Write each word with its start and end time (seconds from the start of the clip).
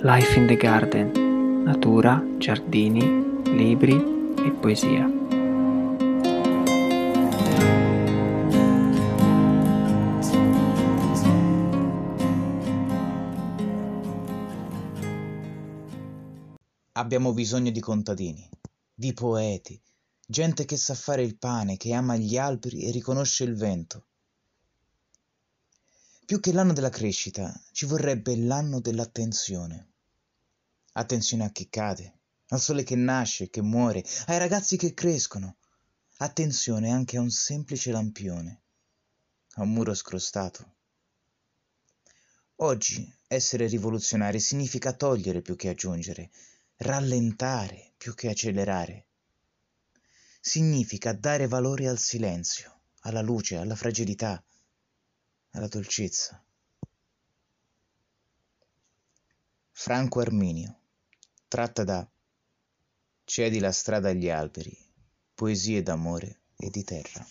Life 0.00 0.38
in 0.38 0.46
the 0.46 0.54
Garden, 0.54 1.64
natura, 1.64 2.24
giardini, 2.38 3.42
libri 3.56 3.96
e 3.96 4.52
poesia. 4.52 5.04
Abbiamo 16.92 17.32
bisogno 17.32 17.72
di 17.72 17.80
contadini, 17.80 18.48
di 18.94 19.12
poeti, 19.12 19.80
gente 20.24 20.64
che 20.64 20.76
sa 20.76 20.94
fare 20.94 21.22
il 21.22 21.36
pane, 21.36 21.76
che 21.76 21.92
ama 21.92 22.16
gli 22.16 22.38
alberi 22.38 22.84
e 22.84 22.92
riconosce 22.92 23.42
il 23.42 23.56
vento. 23.56 24.04
Più 26.24 26.38
che 26.38 26.52
l'anno 26.52 26.74
della 26.74 26.90
crescita, 26.90 27.58
ci 27.72 27.86
vorrebbe 27.86 28.36
l'anno 28.36 28.80
dell'attenzione. 28.80 29.87
Attenzione 30.98 31.44
a 31.44 31.50
chi 31.50 31.68
cade, 31.68 32.12
al 32.48 32.58
sole 32.58 32.82
che 32.82 32.96
nasce 32.96 33.44
e 33.44 33.50
che 33.50 33.62
muore, 33.62 34.02
ai 34.26 34.38
ragazzi 34.38 34.76
che 34.76 34.94
crescono. 34.94 35.58
Attenzione 36.16 36.90
anche 36.90 37.16
a 37.16 37.20
un 37.20 37.30
semplice 37.30 37.92
lampione, 37.92 38.62
a 39.54 39.62
un 39.62 39.72
muro 39.74 39.94
scrostato. 39.94 40.74
Oggi 42.56 43.14
essere 43.28 43.68
rivoluzionari 43.68 44.40
significa 44.40 44.92
togliere 44.92 45.40
più 45.40 45.54
che 45.54 45.68
aggiungere, 45.68 46.30
rallentare 46.78 47.92
più 47.96 48.12
che 48.14 48.30
accelerare. 48.30 49.06
Significa 50.40 51.12
dare 51.12 51.46
valore 51.46 51.86
al 51.86 52.00
silenzio, 52.00 52.80
alla 53.02 53.22
luce, 53.22 53.54
alla 53.54 53.76
fragilità, 53.76 54.42
alla 55.50 55.68
dolcezza. 55.68 56.42
Franco 59.70 60.18
Arminio 60.18 60.78
tratta 61.48 61.82
da 61.82 62.06
Cedi 63.24 63.58
la 63.58 63.72
strada 63.72 64.10
agli 64.10 64.28
alberi, 64.28 64.76
poesie 65.34 65.82
d'amore 65.82 66.42
e 66.56 66.68
di 66.68 66.84
terra. 66.84 67.26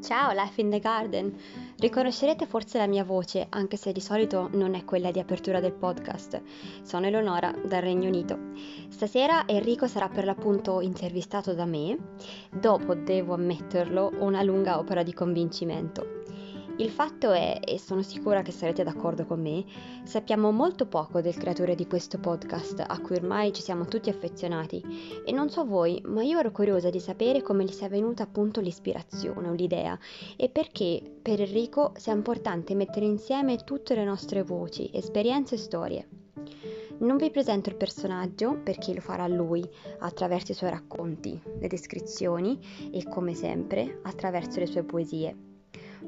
Ciao 0.00 0.32
Life 0.32 0.60
in 0.60 0.70
the 0.70 0.78
Garden! 0.80 1.38
Riconoscerete 1.76 2.46
forse 2.46 2.78
la 2.78 2.86
mia 2.86 3.04
voce, 3.04 3.46
anche 3.50 3.76
se 3.76 3.92
di 3.92 4.00
solito 4.00 4.48
non 4.54 4.74
è 4.74 4.84
quella 4.84 5.10
di 5.10 5.18
apertura 5.18 5.60
del 5.60 5.74
podcast. 5.74 6.42
Sono 6.82 7.06
Eleonora 7.06 7.52
dal 7.52 7.82
Regno 7.82 8.08
Unito. 8.08 8.52
Stasera 8.88 9.46
Enrico 9.46 9.86
sarà 9.86 10.08
per 10.08 10.24
l'appunto 10.24 10.80
intervistato 10.80 11.52
da 11.52 11.66
me, 11.66 12.16
dopo, 12.50 12.94
devo 12.94 13.34
ammetterlo, 13.34 14.12
una 14.20 14.42
lunga 14.42 14.78
opera 14.78 15.02
di 15.02 15.12
convincimento. 15.12 16.19
Il 16.80 16.88
fatto 16.88 17.30
è, 17.30 17.60
e 17.62 17.78
sono 17.78 18.00
sicura 18.00 18.40
che 18.40 18.52
sarete 18.52 18.82
d'accordo 18.82 19.26
con 19.26 19.38
me, 19.38 19.66
sappiamo 20.04 20.50
molto 20.50 20.86
poco 20.86 21.20
del 21.20 21.36
creatore 21.36 21.74
di 21.74 21.86
questo 21.86 22.18
podcast, 22.18 22.82
a 22.86 22.98
cui 23.00 23.16
ormai 23.16 23.52
ci 23.52 23.60
siamo 23.60 23.84
tutti 23.84 24.08
affezionati. 24.08 24.82
E 25.26 25.30
non 25.30 25.50
so 25.50 25.66
voi, 25.66 26.00
ma 26.06 26.22
io 26.22 26.38
ero 26.38 26.50
curiosa 26.50 26.88
di 26.88 26.98
sapere 26.98 27.42
come 27.42 27.64
gli 27.64 27.72
sia 27.72 27.90
venuta 27.90 28.22
appunto 28.22 28.62
l'ispirazione 28.62 29.50
o 29.50 29.52
l'idea 29.52 29.98
e 30.38 30.48
perché 30.48 31.02
per 31.20 31.42
Enrico 31.42 31.92
sia 31.96 32.14
importante 32.14 32.74
mettere 32.74 33.04
insieme 33.04 33.58
tutte 33.58 33.94
le 33.94 34.04
nostre 34.04 34.42
voci, 34.42 34.88
esperienze 34.90 35.56
e 35.56 35.58
storie. 35.58 36.08
Non 37.00 37.18
vi 37.18 37.30
presento 37.30 37.68
il 37.68 37.76
personaggio 37.76 38.56
perché 38.56 38.94
lo 38.94 39.02
farà 39.02 39.26
lui 39.26 39.62
attraverso 39.98 40.52
i 40.52 40.54
suoi 40.54 40.70
racconti, 40.70 41.38
le 41.58 41.68
descrizioni 41.68 42.58
e 42.90 43.06
come 43.06 43.34
sempre 43.34 44.00
attraverso 44.02 44.60
le 44.60 44.66
sue 44.66 44.82
poesie. 44.82 45.49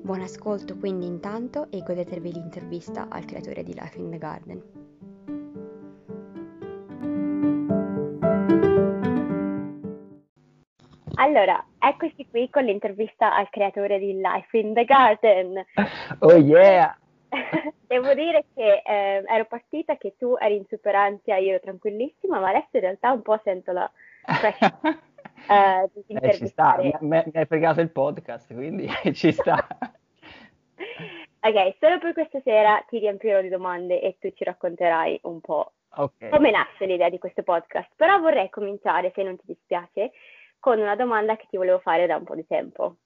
Buon 0.04 0.20
ascolto 0.20 0.76
quindi 0.78 1.06
intanto 1.06 1.68
e 1.70 1.78
godetevi 1.78 2.32
l'intervista 2.32 3.06
al 3.08 3.24
creatore 3.24 3.62
di 3.62 3.72
Life 3.72 3.96
in 3.96 4.10
the 4.10 4.18
Garden. 4.18 4.62
Allora, 11.14 11.64
eccoci 11.78 12.26
qui 12.28 12.50
con 12.50 12.64
l'intervista 12.64 13.32
al 13.32 13.48
creatore 13.48 14.00
di 14.00 14.14
Life 14.14 14.58
in 14.58 14.74
the 14.74 14.84
Garden. 14.84 15.64
Oh 16.19 16.36
yeah! 16.36 16.98
Devo 17.86 18.12
dire 18.14 18.46
che 18.54 18.82
eh, 18.84 19.22
ero 19.24 19.44
partita 19.44 19.96
che 19.98 20.16
tu 20.19 20.36
eri 20.36 20.56
in 20.56 20.66
super 20.69 20.96
ansia, 20.96 21.36
io 21.36 21.50
ero 21.50 21.60
tranquillissima, 21.60 22.40
ma 22.40 22.48
adesso 22.48 22.70
in 22.72 22.80
realtà 22.80 23.12
un 23.12 23.22
po' 23.22 23.40
sento 23.44 23.70
la 23.70 23.88
pressure 24.24 24.98
eh, 25.48 25.91
eh, 26.06 26.34
ci 26.34 26.47
sta, 26.47 26.78
mi, 26.78 26.92
mi 27.00 27.22
hai 27.34 27.47
fregato 27.47 27.80
il 27.80 27.91
podcast, 27.91 28.53
quindi 28.53 28.88
ci 29.14 29.32
sta. 29.32 29.66
ok, 31.41 31.75
solo 31.78 31.98
per 31.98 32.12
questa 32.12 32.41
sera 32.41 32.84
ti 32.88 32.98
riempirò 32.98 33.41
di 33.41 33.48
domande 33.48 34.00
e 34.00 34.16
tu 34.19 34.31
ci 34.32 34.44
racconterai 34.44 35.20
un 35.25 35.41
po' 35.41 35.72
okay. 35.97 36.31
come 36.31 36.50
nasce 36.50 36.86
l'idea 36.86 37.08
di 37.08 37.19
questo 37.19 37.42
podcast. 37.42 37.91
Però 37.97 38.19
vorrei 38.20 38.48
cominciare, 38.50 39.12
se 39.14 39.22
non 39.22 39.36
ti 39.36 39.44
dispiace, 39.47 40.12
con 40.58 40.78
una 40.78 40.97
domanda 40.97 41.36
che 41.36 41.47
ti 41.50 41.56
volevo 41.56 41.78
fare 41.81 42.06
da 42.06 42.16
un 42.16 42.25
po' 42.25 42.34
di 42.34 42.47
tempo. 42.47 42.97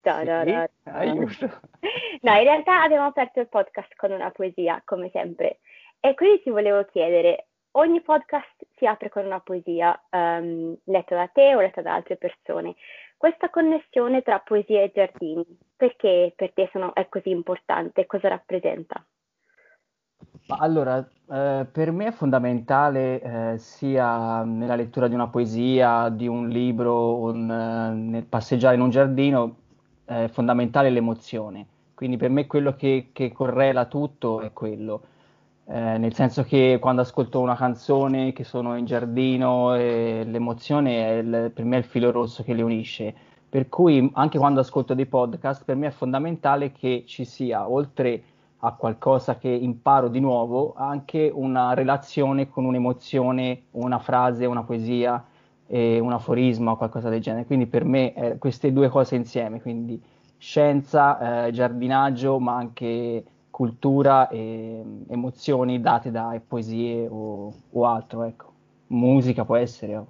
Da, 0.00 0.24
da, 0.24 0.44
da, 0.44 0.68
Aiuto. 0.84 1.60
No, 2.22 2.34
in 2.36 2.42
realtà 2.44 2.82
abbiamo 2.82 3.06
aperto 3.06 3.40
il 3.40 3.48
podcast 3.48 3.94
con 3.96 4.10
una 4.12 4.30
poesia, 4.30 4.80
come 4.84 5.10
sempre. 5.12 5.58
E 6.00 6.14
quindi 6.14 6.42
ti 6.42 6.50
volevo 6.50 6.84
chiedere, 6.84 7.48
ogni 7.72 8.00
podcast 8.00 8.66
si 8.76 8.86
apre 8.86 9.08
con 9.08 9.24
una 9.24 9.40
poesia 9.40 9.98
um, 10.10 10.76
letta 10.84 11.14
da 11.14 11.28
te 11.28 11.54
o 11.54 11.60
letta 11.60 11.82
da 11.82 11.94
altre 11.94 12.16
persone. 12.16 12.74
Questa 13.16 13.50
connessione 13.50 14.22
tra 14.22 14.40
poesia 14.40 14.82
e 14.82 14.90
giardini, 14.92 15.46
perché 15.76 16.32
per 16.34 16.52
te 16.52 16.68
sono, 16.72 16.92
è 16.94 17.08
così 17.08 17.30
importante? 17.30 18.06
Cosa 18.06 18.28
rappresenta? 18.28 19.04
Allora, 20.58 20.98
eh, 20.98 21.66
per 21.70 21.92
me 21.92 22.06
è 22.06 22.10
fondamentale 22.10 23.20
eh, 23.20 23.58
sia 23.58 24.42
nella 24.42 24.74
lettura 24.74 25.06
di 25.06 25.14
una 25.14 25.28
poesia, 25.28 26.08
di 26.08 26.26
un 26.26 26.48
libro, 26.48 27.16
un, 27.18 27.48
eh, 27.48 27.94
nel 27.94 28.24
passeggiare 28.24 28.74
in 28.74 28.80
un 28.80 28.90
giardino, 28.90 29.56
è 30.04 30.28
fondamentale 30.28 30.90
l'emozione. 30.90 31.66
Quindi 31.94 32.16
per 32.16 32.30
me 32.30 32.48
quello 32.48 32.74
che, 32.74 33.10
che 33.12 33.30
correla 33.30 33.86
tutto 33.86 34.40
è 34.40 34.52
quello. 34.52 35.02
Eh, 35.74 35.96
nel 35.96 36.12
senso 36.12 36.42
che 36.42 36.76
quando 36.78 37.00
ascolto 37.00 37.40
una 37.40 37.56
canzone, 37.56 38.34
che 38.34 38.44
sono 38.44 38.76
in 38.76 38.84
giardino, 38.84 39.74
eh, 39.74 40.22
l'emozione 40.26 41.08
è 41.08 41.12
il, 41.20 41.50
per 41.50 41.64
me 41.64 41.76
è 41.76 41.78
il 41.78 41.86
filo 41.86 42.10
rosso 42.10 42.42
che 42.42 42.52
le 42.52 42.60
unisce. 42.60 43.14
Per 43.48 43.70
cui 43.70 44.10
anche 44.12 44.36
quando 44.36 44.60
ascolto 44.60 44.92
dei 44.92 45.06
podcast, 45.06 45.64
per 45.64 45.76
me 45.76 45.86
è 45.86 45.90
fondamentale 45.90 46.72
che 46.72 47.04
ci 47.06 47.24
sia, 47.24 47.70
oltre 47.70 48.22
a 48.58 48.72
qualcosa 48.74 49.38
che 49.38 49.48
imparo 49.48 50.08
di 50.08 50.20
nuovo, 50.20 50.74
anche 50.76 51.30
una 51.32 51.72
relazione 51.72 52.50
con 52.50 52.66
un'emozione, 52.66 53.62
una 53.70 53.98
frase, 53.98 54.44
una 54.44 54.64
poesia, 54.64 55.24
eh, 55.68 55.98
un 56.00 56.12
aforisma 56.12 56.72
o 56.72 56.76
qualcosa 56.76 57.08
del 57.08 57.22
genere. 57.22 57.46
Quindi 57.46 57.66
per 57.66 57.86
me 57.86 58.12
eh, 58.12 58.36
queste 58.36 58.74
due 58.74 58.90
cose 58.90 59.16
insieme, 59.16 59.62
quindi 59.62 59.98
scienza, 60.36 61.46
eh, 61.46 61.50
giardinaggio, 61.50 62.38
ma 62.38 62.56
anche 62.56 63.24
cultura 63.52 64.28
e 64.30 64.82
emozioni 65.08 65.80
date 65.80 66.10
da 66.10 66.40
poesie 66.44 67.06
o, 67.06 67.52
o 67.70 67.86
altro, 67.86 68.24
ecco. 68.24 68.50
Musica 68.88 69.44
può 69.44 69.56
essere, 69.56 69.96
oh. 69.96 70.06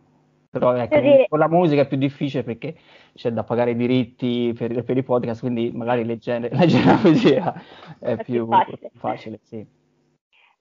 però 0.48 0.75
ecco, 0.75 0.98
dire... 0.98 1.26
con 1.28 1.38
la 1.38 1.48
musica 1.48 1.82
è 1.82 1.86
più 1.86 1.98
difficile 1.98 2.44
perché 2.44 2.75
c'è 3.14 3.30
da 3.30 3.44
pagare 3.44 3.72
i 3.72 3.76
diritti 3.76 4.54
per, 4.56 4.82
per 4.84 4.97
i 4.97 5.03
podcast, 5.03 5.41
quindi 5.41 5.70
magari 5.72 6.04
leggere, 6.04 6.48
leggere 6.50 6.84
la 6.84 6.98
poesia 7.03 7.54
è, 7.98 8.14
è 8.14 8.16
più, 8.22 8.47
più 8.47 8.47
facile. 8.47 8.91
facile 8.94 9.41
sì. 9.42 9.66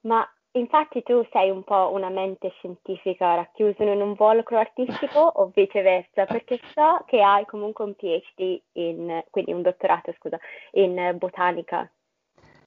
Ma 0.01 0.27
infatti 0.53 1.03
tu 1.03 1.25
sei 1.31 1.49
un 1.49 1.63
po' 1.63 1.91
una 1.93 2.09
mente 2.09 2.49
scientifica 2.57 3.35
racchiusa 3.35 3.83
in 3.83 3.89
un 3.89 4.07
involucro 4.09 4.57
artistico 4.57 5.19
o 5.37 5.51
viceversa? 5.53 6.25
Perché 6.25 6.59
so 6.73 7.03
che 7.05 7.21
hai 7.21 7.45
comunque 7.45 7.85
un 7.85 7.95
PhD 7.95 8.61
in, 8.73 9.23
quindi 9.29 9.53
un 9.53 9.61
dottorato, 9.61 10.13
scusa, 10.17 10.39
in 10.71 11.15
botanica. 11.17 11.89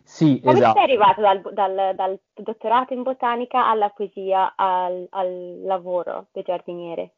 Sì, 0.04 0.38
Come 0.44 0.58
esatto. 0.58 0.74
sei 0.74 0.82
arrivato 0.82 1.20
dal, 1.22 1.40
dal, 1.54 1.94
dal, 1.96 2.20
dottorato 2.34 2.92
in 2.92 3.02
botanica 3.02 3.66
alla 3.66 3.88
poesia, 3.88 4.52
al, 4.54 5.06
al 5.10 5.62
lavoro 5.62 6.26
di 6.30 6.42
giardiniere? 6.42 7.14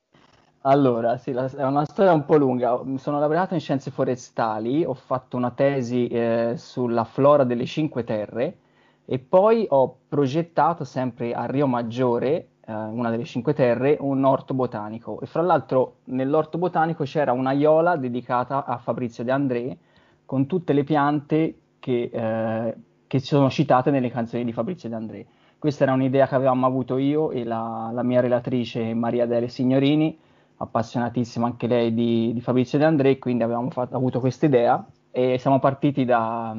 Allora, 0.62 1.16
sì, 1.16 1.32
la, 1.32 1.50
è 1.50 1.64
una 1.64 1.84
storia 1.84 2.12
un 2.12 2.24
po' 2.24 2.36
lunga. 2.36 2.80
Mi 2.84 2.98
sono 2.98 3.18
laureato 3.18 3.54
in 3.54 3.60
scienze 3.60 3.90
forestali, 3.90 4.84
ho 4.84 4.94
fatto 4.94 5.36
una 5.36 5.50
tesi 5.50 6.06
eh, 6.06 6.54
sulla 6.56 7.04
flora 7.04 7.42
delle 7.44 7.66
Cinque 7.66 8.04
Terre 8.04 8.58
e 9.04 9.18
poi 9.18 9.66
ho 9.68 9.98
progettato 10.08 10.84
sempre 10.84 11.34
a 11.34 11.44
Rio 11.46 11.66
Maggiore, 11.66 12.48
eh, 12.64 12.72
una 12.72 13.10
delle 13.10 13.24
Cinque 13.24 13.52
Terre, 13.52 13.96
un 14.00 14.24
orto 14.24 14.54
botanico. 14.54 15.20
E 15.20 15.26
fra 15.26 15.42
l'altro 15.42 15.98
nell'orto 16.04 16.56
botanico 16.56 17.02
c'era 17.04 17.32
una 17.32 17.50
un'aiola 17.50 17.96
dedicata 17.96 18.64
a 18.64 18.78
Fabrizio 18.78 19.24
De 19.24 19.32
André 19.32 19.78
con 20.24 20.46
tutte 20.46 20.72
le 20.72 20.82
piante 20.82 21.58
che, 21.86 22.10
eh, 22.12 22.74
che 23.06 23.20
sono 23.20 23.48
citate 23.48 23.92
nelle 23.92 24.10
canzoni 24.10 24.44
di 24.44 24.52
Fabrizio 24.52 24.88
De 24.88 24.96
André. 24.96 25.26
Questa 25.56 25.84
era 25.84 25.92
un'idea 25.92 26.26
che 26.26 26.34
avevamo 26.34 26.66
avuto 26.66 26.98
io 26.98 27.30
e 27.30 27.44
la, 27.44 27.90
la 27.92 28.02
mia 28.02 28.20
relatrice 28.20 28.92
Maria 28.92 29.24
Dele 29.24 29.46
Signorini, 29.46 30.18
appassionatissima 30.56 31.46
anche 31.46 31.68
lei 31.68 31.94
di, 31.94 32.32
di 32.32 32.40
Fabrizio 32.40 32.76
De 32.78 32.84
André, 32.84 33.18
quindi 33.18 33.44
avevamo 33.44 33.70
fatto, 33.70 33.94
avuto 33.94 34.18
questa 34.18 34.46
idea 34.46 34.84
e 35.12 35.38
siamo 35.38 35.60
partiti 35.60 36.04
da, 36.04 36.54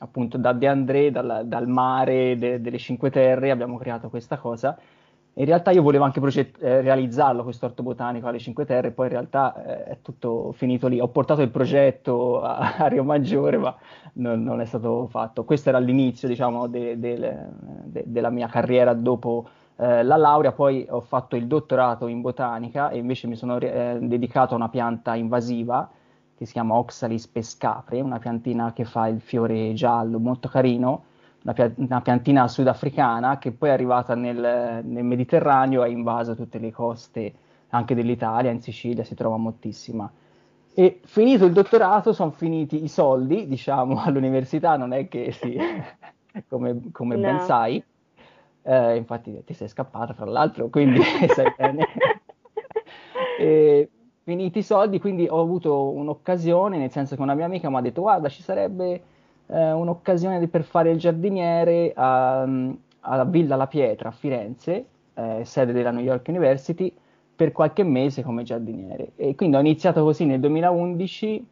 appunto 0.00 0.36
da 0.36 0.52
De 0.52 0.68
André, 0.68 1.10
dal, 1.10 1.44
dal 1.46 1.66
mare 1.66 2.36
de, 2.36 2.60
delle 2.60 2.78
Cinque 2.78 3.08
Terre, 3.08 3.50
abbiamo 3.50 3.78
creato 3.78 4.10
questa 4.10 4.36
cosa. 4.36 4.78
In 5.36 5.46
realtà 5.46 5.72
io 5.72 5.82
volevo 5.82 6.04
anche 6.04 6.20
proget- 6.20 6.62
eh, 6.62 6.80
realizzarlo, 6.80 7.42
questo 7.42 7.66
orto 7.66 7.82
botanico 7.82 8.28
alle 8.28 8.38
Cinque 8.38 8.64
Terre, 8.64 8.92
poi 8.92 9.06
in 9.06 9.12
realtà 9.12 9.64
eh, 9.64 9.84
è 9.84 9.98
tutto 10.00 10.52
finito 10.52 10.86
lì. 10.86 11.00
Ho 11.00 11.08
portato 11.08 11.42
il 11.42 11.50
progetto 11.50 12.40
a, 12.40 12.76
a 12.78 12.86
Rio 12.86 13.02
Maggiore, 13.02 13.58
ma 13.58 13.74
non, 14.14 14.44
non, 14.44 14.60
è 14.60 14.64
stato 14.64 15.06
fatto. 15.08 15.44
Questo 15.44 15.70
era 15.70 15.78
l'inizio, 15.78 16.28
diciamo, 16.28 16.68
de, 16.68 16.98
de, 17.00 17.18
de, 17.84 18.04
della 18.06 18.30
mia 18.30 18.46
carriera 18.46 18.94
dopo 18.94 19.48
eh, 19.76 20.04
la 20.04 20.16
laurea, 20.16 20.52
poi 20.52 20.86
ho 20.88 21.00
fatto 21.00 21.34
il 21.34 21.48
dottorato 21.48 22.06
in 22.06 22.20
botanica 22.20 22.90
e 22.90 22.98
invece 22.98 23.26
mi 23.26 23.34
sono 23.34 23.58
eh, 23.58 23.98
dedicato 24.00 24.54
a 24.54 24.56
una 24.56 24.68
pianta 24.68 25.16
invasiva 25.16 25.90
che 26.36 26.46
si 26.46 26.52
chiama 26.52 26.74
Oxalis 26.74 27.26
pescapre, 27.26 28.00
una 28.00 28.18
piantina 28.18 28.72
che 28.72 28.84
fa 28.84 29.08
il 29.08 29.20
fiore 29.20 29.72
giallo 29.72 30.20
molto 30.20 30.48
carino, 30.48 31.04
una, 31.44 31.52
pia- 31.52 31.72
una 31.76 32.00
piantina 32.00 32.48
sudafricana 32.48 33.38
che 33.38 33.52
poi 33.52 33.68
è 33.68 33.72
arrivata 33.72 34.14
nel, 34.14 34.82
nel 34.82 35.04
Mediterraneo 35.04 35.82
e 35.82 35.86
ha 35.86 35.90
invaso 35.90 36.34
tutte 36.34 36.58
le 36.58 36.72
coste 36.72 37.34
anche 37.68 37.94
dell'Italia, 37.94 38.50
in 38.50 38.60
Sicilia 38.60 39.04
si 39.04 39.14
trova 39.14 39.36
moltissima. 39.36 40.10
E 40.76 41.00
finito 41.04 41.44
il 41.44 41.52
dottorato 41.52 42.12
sono 42.12 42.30
finiti 42.30 42.82
i 42.82 42.88
soldi, 42.88 43.46
diciamo, 43.46 44.00
all'università, 44.02 44.76
non 44.76 44.92
è 44.92 45.08
che 45.08 45.32
sì, 45.32 45.56
come, 46.48 46.90
come 46.92 47.16
no. 47.16 47.20
ben 47.20 47.40
sai, 47.40 47.82
eh, 48.62 48.96
infatti 48.96 49.42
ti 49.44 49.52
sei 49.52 49.68
scappata 49.68 50.14
fra 50.14 50.24
l'altro, 50.24 50.68
quindi 50.68 51.00
sai 51.28 51.52
bene. 51.56 51.86
e, 53.38 53.88
finiti 54.22 54.60
i 54.60 54.62
soldi, 54.62 54.98
quindi 54.98 55.26
ho 55.28 55.40
avuto 55.40 55.90
un'occasione, 55.90 56.78
nel 56.78 56.90
senso 56.90 57.14
che 57.14 57.22
una 57.22 57.34
mia 57.34 57.44
amica 57.44 57.68
mi 57.68 57.76
ha 57.76 57.80
detto 57.82 58.00
guarda 58.00 58.28
ci 58.30 58.42
sarebbe 58.42 59.02
eh, 59.46 59.72
un'occasione 59.72 60.46
per 60.48 60.62
fare 60.62 60.90
il 60.90 60.98
giardiniere 60.98 61.92
a, 61.94 62.42
alla 63.00 63.24
Villa 63.24 63.56
La 63.56 63.66
Pietra 63.66 64.08
a 64.08 64.12
Firenze, 64.12 64.86
eh, 65.14 65.42
sede 65.44 65.72
della 65.72 65.90
New 65.90 66.02
York 66.02 66.26
University, 66.28 66.92
per 67.34 67.52
qualche 67.52 67.82
mese 67.82 68.22
come 68.22 68.42
giardiniere. 68.42 69.12
E 69.16 69.34
quindi 69.34 69.56
ho 69.56 69.60
iniziato 69.60 70.02
così 70.02 70.24
nel 70.24 70.40
2011 70.40 71.46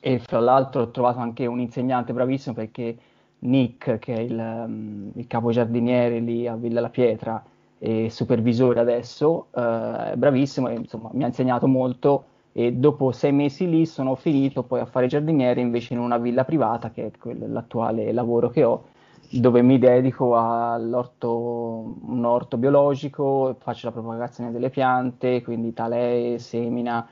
e 0.00 0.18
fra 0.18 0.38
l'altro 0.38 0.82
ho 0.82 0.90
trovato 0.90 1.18
anche 1.18 1.46
un 1.46 1.60
insegnante 1.60 2.12
bravissimo 2.12 2.54
perché 2.54 2.96
Nick, 3.40 3.98
che 3.98 4.14
è 4.14 4.20
il, 4.20 4.38
um, 4.38 5.10
il 5.14 5.26
capo 5.26 5.50
giardiniere 5.50 6.18
lì 6.18 6.46
a 6.46 6.56
Villa 6.56 6.80
La 6.80 6.90
Pietra, 6.90 7.42
e 7.78 8.08
supervisore 8.08 8.80
adesso, 8.80 9.48
eh, 9.54 10.14
bravissimo, 10.16 10.68
e, 10.68 10.74
insomma, 10.74 11.10
mi 11.12 11.24
ha 11.24 11.26
insegnato 11.26 11.66
molto 11.66 12.24
e 12.56 12.72
dopo 12.72 13.10
sei 13.10 13.32
mesi 13.32 13.68
lì 13.68 13.84
sono 13.84 14.14
finito 14.14 14.62
poi 14.62 14.78
a 14.78 14.86
fare 14.86 15.08
giardiniere 15.08 15.60
invece 15.60 15.94
in 15.94 15.98
una 15.98 16.18
villa 16.18 16.44
privata, 16.44 16.92
che 16.92 17.10
è 17.10 17.32
l'attuale 17.46 18.12
lavoro 18.12 18.48
che 18.48 18.62
ho, 18.62 18.84
dove 19.28 19.60
mi 19.60 19.76
dedico 19.76 20.36
all'orto, 20.36 21.96
un 22.00 22.24
orto 22.24 22.56
biologico, 22.56 23.56
faccio 23.58 23.88
la 23.88 23.92
propagazione 23.92 24.52
delle 24.52 24.70
piante, 24.70 25.42
quindi 25.42 25.72
talee, 25.72 26.38
semina, 26.38 27.04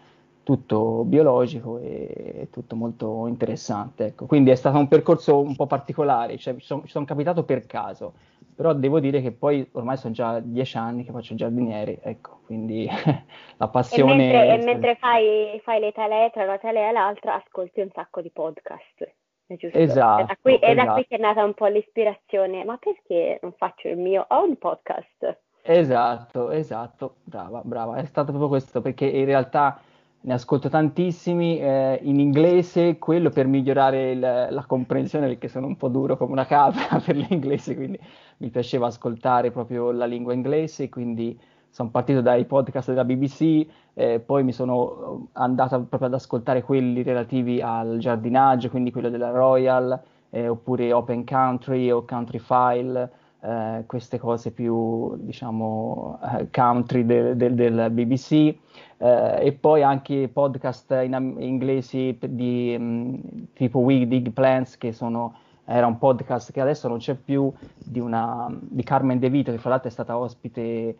tutto 0.44 1.02
biologico 1.04 1.78
e 1.78 2.46
tutto 2.52 2.76
molto 2.76 3.26
interessante. 3.26 4.04
Ecco. 4.06 4.26
Quindi 4.26 4.50
è 4.50 4.54
stato 4.54 4.78
un 4.78 4.86
percorso 4.86 5.40
un 5.40 5.56
po' 5.56 5.66
particolare, 5.66 6.38
cioè, 6.38 6.54
ci 6.54 6.64
sono, 6.64 6.82
sono 6.86 7.04
capitato 7.04 7.42
per 7.42 7.66
caso 7.66 8.12
però 8.54 8.72
devo 8.72 9.00
dire 9.00 9.20
che 9.20 9.32
poi 9.32 9.68
ormai 9.72 9.96
sono 9.96 10.12
già 10.12 10.40
dieci 10.40 10.76
anni 10.76 11.04
che 11.04 11.12
faccio 11.12 11.34
giardiniere, 11.34 12.00
ecco, 12.02 12.40
quindi 12.44 12.88
la 13.56 13.68
passione... 13.68 14.12
E 14.12 14.16
mentre, 14.16 14.54
e 14.54 14.64
mentre 14.64 14.94
fai, 14.96 15.60
fai, 15.62 15.80
le 15.80 15.92
tele 15.92 16.30
tra 16.32 16.44
una 16.44 16.58
tele 16.58 16.88
e 16.88 16.92
l'altra 16.92 17.34
ascolti 17.34 17.80
un 17.80 17.90
sacco 17.92 18.20
di 18.20 18.30
podcast, 18.30 19.14
è 19.46 19.56
giusto? 19.56 19.78
Esatto. 19.78 20.22
È 20.22 20.26
da, 20.26 20.36
qui, 20.40 20.54
è 20.54 20.70
esatto. 20.70 20.86
da 20.86 20.92
qui 20.92 21.06
che 21.06 21.16
è 21.16 21.20
nata 21.20 21.44
un 21.44 21.54
po' 21.54 21.66
l'ispirazione, 21.66 22.64
ma 22.64 22.76
perché 22.76 23.38
non 23.42 23.52
faccio 23.52 23.88
il 23.88 23.98
mio 23.98 24.24
own 24.28 24.56
podcast? 24.58 25.40
Esatto, 25.62 26.50
esatto, 26.50 27.16
brava, 27.22 27.60
brava, 27.64 27.96
è 27.96 28.04
stato 28.04 28.30
proprio 28.30 28.48
questo, 28.48 28.80
perché 28.80 29.06
in 29.06 29.24
realtà 29.24 29.80
ne 30.24 30.34
ascolto 30.34 30.68
tantissimi 30.68 31.58
eh, 31.58 31.98
in 32.02 32.20
inglese, 32.20 32.98
quello 32.98 33.30
per 33.30 33.46
migliorare 33.46 34.12
il, 34.12 34.20
la 34.20 34.64
comprensione, 34.66 35.26
perché 35.26 35.48
sono 35.48 35.66
un 35.66 35.76
po' 35.76 35.88
duro 35.88 36.16
come 36.16 36.32
una 36.32 36.46
capra 36.46 36.98
per 37.04 37.16
l'inglese, 37.16 37.74
quindi 37.74 37.98
mi 38.38 38.50
piaceva 38.50 38.86
ascoltare 38.86 39.50
proprio 39.50 39.90
la 39.90 40.06
lingua 40.06 40.32
inglese, 40.32 40.88
quindi 40.88 41.38
sono 41.70 41.88
partito 41.90 42.20
dai 42.20 42.44
podcast 42.44 42.90
della 42.90 43.04
BBC, 43.04 43.66
eh, 43.94 44.20
poi 44.20 44.44
mi 44.44 44.52
sono 44.52 45.28
andato 45.32 45.82
proprio 45.84 46.08
ad 46.08 46.14
ascoltare 46.14 46.62
quelli 46.62 47.02
relativi 47.02 47.60
al 47.60 47.96
giardinaggio, 47.98 48.68
quindi 48.68 48.92
quello 48.92 49.08
della 49.08 49.30
Royal, 49.30 50.00
eh, 50.30 50.48
oppure 50.48 50.92
Open 50.92 51.24
Country 51.24 51.90
o 51.90 52.04
Country 52.04 52.38
File, 52.38 53.10
eh, 53.40 53.84
queste 53.86 54.18
cose 54.18 54.52
più, 54.52 55.16
diciamo, 55.16 56.20
eh, 56.38 56.48
country 56.50 57.04
del, 57.04 57.36
del, 57.36 57.54
del 57.54 57.90
BBC, 57.90 58.54
eh, 59.02 59.46
e 59.46 59.52
poi 59.52 59.82
anche 59.82 60.30
podcast 60.32 60.92
in, 61.02 61.34
inglesi 61.40 62.16
di 62.20 62.76
um, 62.78 63.20
tipo 63.52 63.80
We 63.80 64.06
Dig 64.06 64.30
Plants, 64.30 64.78
che 64.78 64.92
sono, 64.92 65.34
era 65.64 65.88
un 65.88 65.98
podcast 65.98 66.52
che 66.52 66.60
adesso 66.60 66.86
non 66.86 66.98
c'è 66.98 67.14
più, 67.16 67.52
di, 67.76 67.98
una, 67.98 68.46
di 68.60 68.84
Carmen 68.84 69.18
De 69.18 69.28
Vito, 69.28 69.50
che 69.50 69.58
fra 69.58 69.70
l'altro 69.70 69.88
è 69.88 69.92
stata 69.92 70.16
ospite 70.16 70.62
eh, 70.62 70.96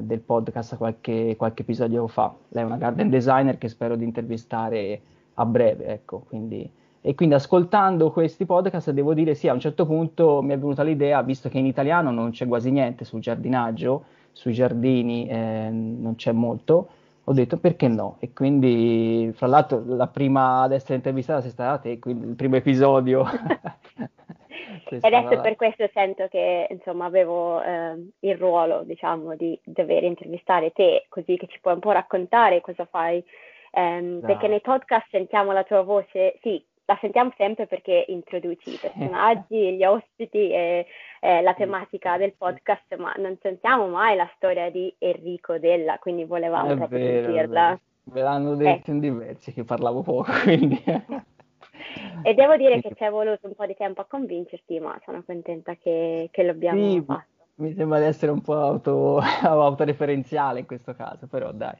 del 0.00 0.20
podcast 0.20 0.76
qualche, 0.76 1.34
qualche, 1.38 1.62
episodio 1.62 2.06
fa. 2.08 2.34
Lei 2.48 2.62
è 2.62 2.66
una 2.66 2.76
garden 2.76 3.08
designer 3.08 3.56
che 3.56 3.68
spero 3.68 3.96
di 3.96 4.04
intervistare 4.04 5.00
a 5.34 5.46
breve, 5.46 5.86
ecco, 5.86 6.24
quindi 6.28 6.70
e 7.02 7.14
quindi 7.14 7.34
ascoltando 7.34 8.10
questi 8.10 8.44
podcast 8.44 8.90
devo 8.90 9.14
dire 9.14 9.34
sì, 9.34 9.48
a 9.48 9.54
un 9.54 9.60
certo 9.60 9.86
punto 9.86 10.42
mi 10.42 10.52
è 10.52 10.58
venuta 10.58 10.82
l'idea, 10.82 11.22
visto 11.22 11.48
che 11.48 11.56
in 11.56 11.64
italiano 11.64 12.10
non 12.10 12.32
c'è 12.32 12.46
quasi 12.46 12.70
niente 12.70 13.06
sul 13.06 13.20
giardinaggio, 13.20 14.04
sui 14.32 14.52
giardini 14.52 15.26
eh, 15.26 15.70
non 15.70 16.16
c'è 16.16 16.32
molto, 16.32 16.88
ho 17.30 17.32
detto 17.32 17.58
perché 17.58 17.86
no? 17.86 18.16
E 18.18 18.32
quindi, 18.32 19.30
fra 19.36 19.46
l'altro, 19.46 19.84
la 19.86 20.08
prima 20.08 20.62
ad 20.62 20.72
essere 20.72 20.96
intervistata 20.96 21.40
sei 21.40 21.52
stata 21.52 21.78
te, 21.78 22.00
quindi 22.00 22.26
il 22.26 22.34
primo 22.34 22.56
episodio. 22.56 23.24
e 24.90 24.98
adesso 25.00 25.40
per 25.40 25.54
questo 25.54 25.88
sento 25.92 26.26
che 26.26 26.66
insomma 26.68 27.04
avevo 27.04 27.62
eh, 27.62 28.10
il 28.18 28.36
ruolo, 28.36 28.82
diciamo, 28.82 29.36
di 29.36 29.56
dover 29.62 30.02
intervistare 30.02 30.72
te, 30.72 31.06
così 31.08 31.36
che 31.36 31.46
ci 31.46 31.60
puoi 31.60 31.74
un 31.74 31.80
po' 31.80 31.92
raccontare 31.92 32.60
cosa 32.60 32.84
fai. 32.84 33.22
Eh, 33.70 34.00
no. 34.00 34.26
Perché 34.26 34.48
nei 34.48 34.60
podcast 34.60 35.06
sentiamo 35.10 35.52
la 35.52 35.62
tua 35.62 35.82
voce, 35.82 36.36
sì, 36.42 36.60
la 36.90 36.98
sentiamo 37.00 37.32
sempre 37.36 37.68
perché 37.68 38.04
introduci 38.08 38.70
i 38.70 38.78
personaggi, 38.80 39.76
gli 39.76 39.84
ospiti 39.84 40.50
e, 40.50 40.86
e 41.20 41.40
la 41.40 41.54
tematica 41.54 42.16
del 42.16 42.34
podcast, 42.36 42.96
ma 42.96 43.12
non 43.16 43.38
sentiamo 43.40 43.86
mai 43.86 44.16
la 44.16 44.28
storia 44.34 44.68
di 44.70 44.92
Enrico 44.98 45.58
Della, 45.58 45.98
quindi 45.98 46.24
volevamo 46.24 46.72
è 46.72 46.76
proprio 46.76 46.98
vero, 46.98 47.26
sentirla. 47.26 47.80
Me 48.02 48.20
l'hanno 48.22 48.56
detto 48.56 48.90
eh. 48.90 48.94
in 48.94 48.98
diversi 48.98 49.52
che 49.52 49.62
parlavo 49.62 50.02
poco, 50.02 50.32
quindi... 50.42 50.82
e 52.22 52.34
devo 52.34 52.56
dire 52.56 52.80
che 52.80 52.92
ci 52.96 53.04
è 53.04 53.10
voluto 53.10 53.46
un 53.46 53.54
po' 53.54 53.66
di 53.66 53.76
tempo 53.76 54.00
a 54.00 54.06
convincerti, 54.06 54.80
ma 54.80 55.00
sono 55.04 55.22
contenta 55.24 55.76
che, 55.76 56.28
che 56.32 56.42
l'abbiamo 56.42 56.90
sì, 56.90 57.02
fatto. 57.06 57.28
Mi 57.60 57.72
sembra 57.72 58.00
di 58.00 58.06
essere 58.06 58.32
un 58.32 58.40
po' 58.40 58.58
auto, 58.58 59.18
autoreferenziale 59.42 60.58
in 60.58 60.66
questo 60.66 60.96
caso, 60.96 61.28
però 61.28 61.52
dai, 61.52 61.78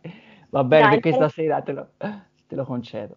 va 0.51 0.63
bene 0.63 0.83
dai, 0.83 1.01
perché 1.01 1.13
stasera 1.15 1.63
te 1.63 1.73
lo, 1.73 1.89
te 1.99 2.55
lo 2.55 2.65
concedo. 2.65 3.17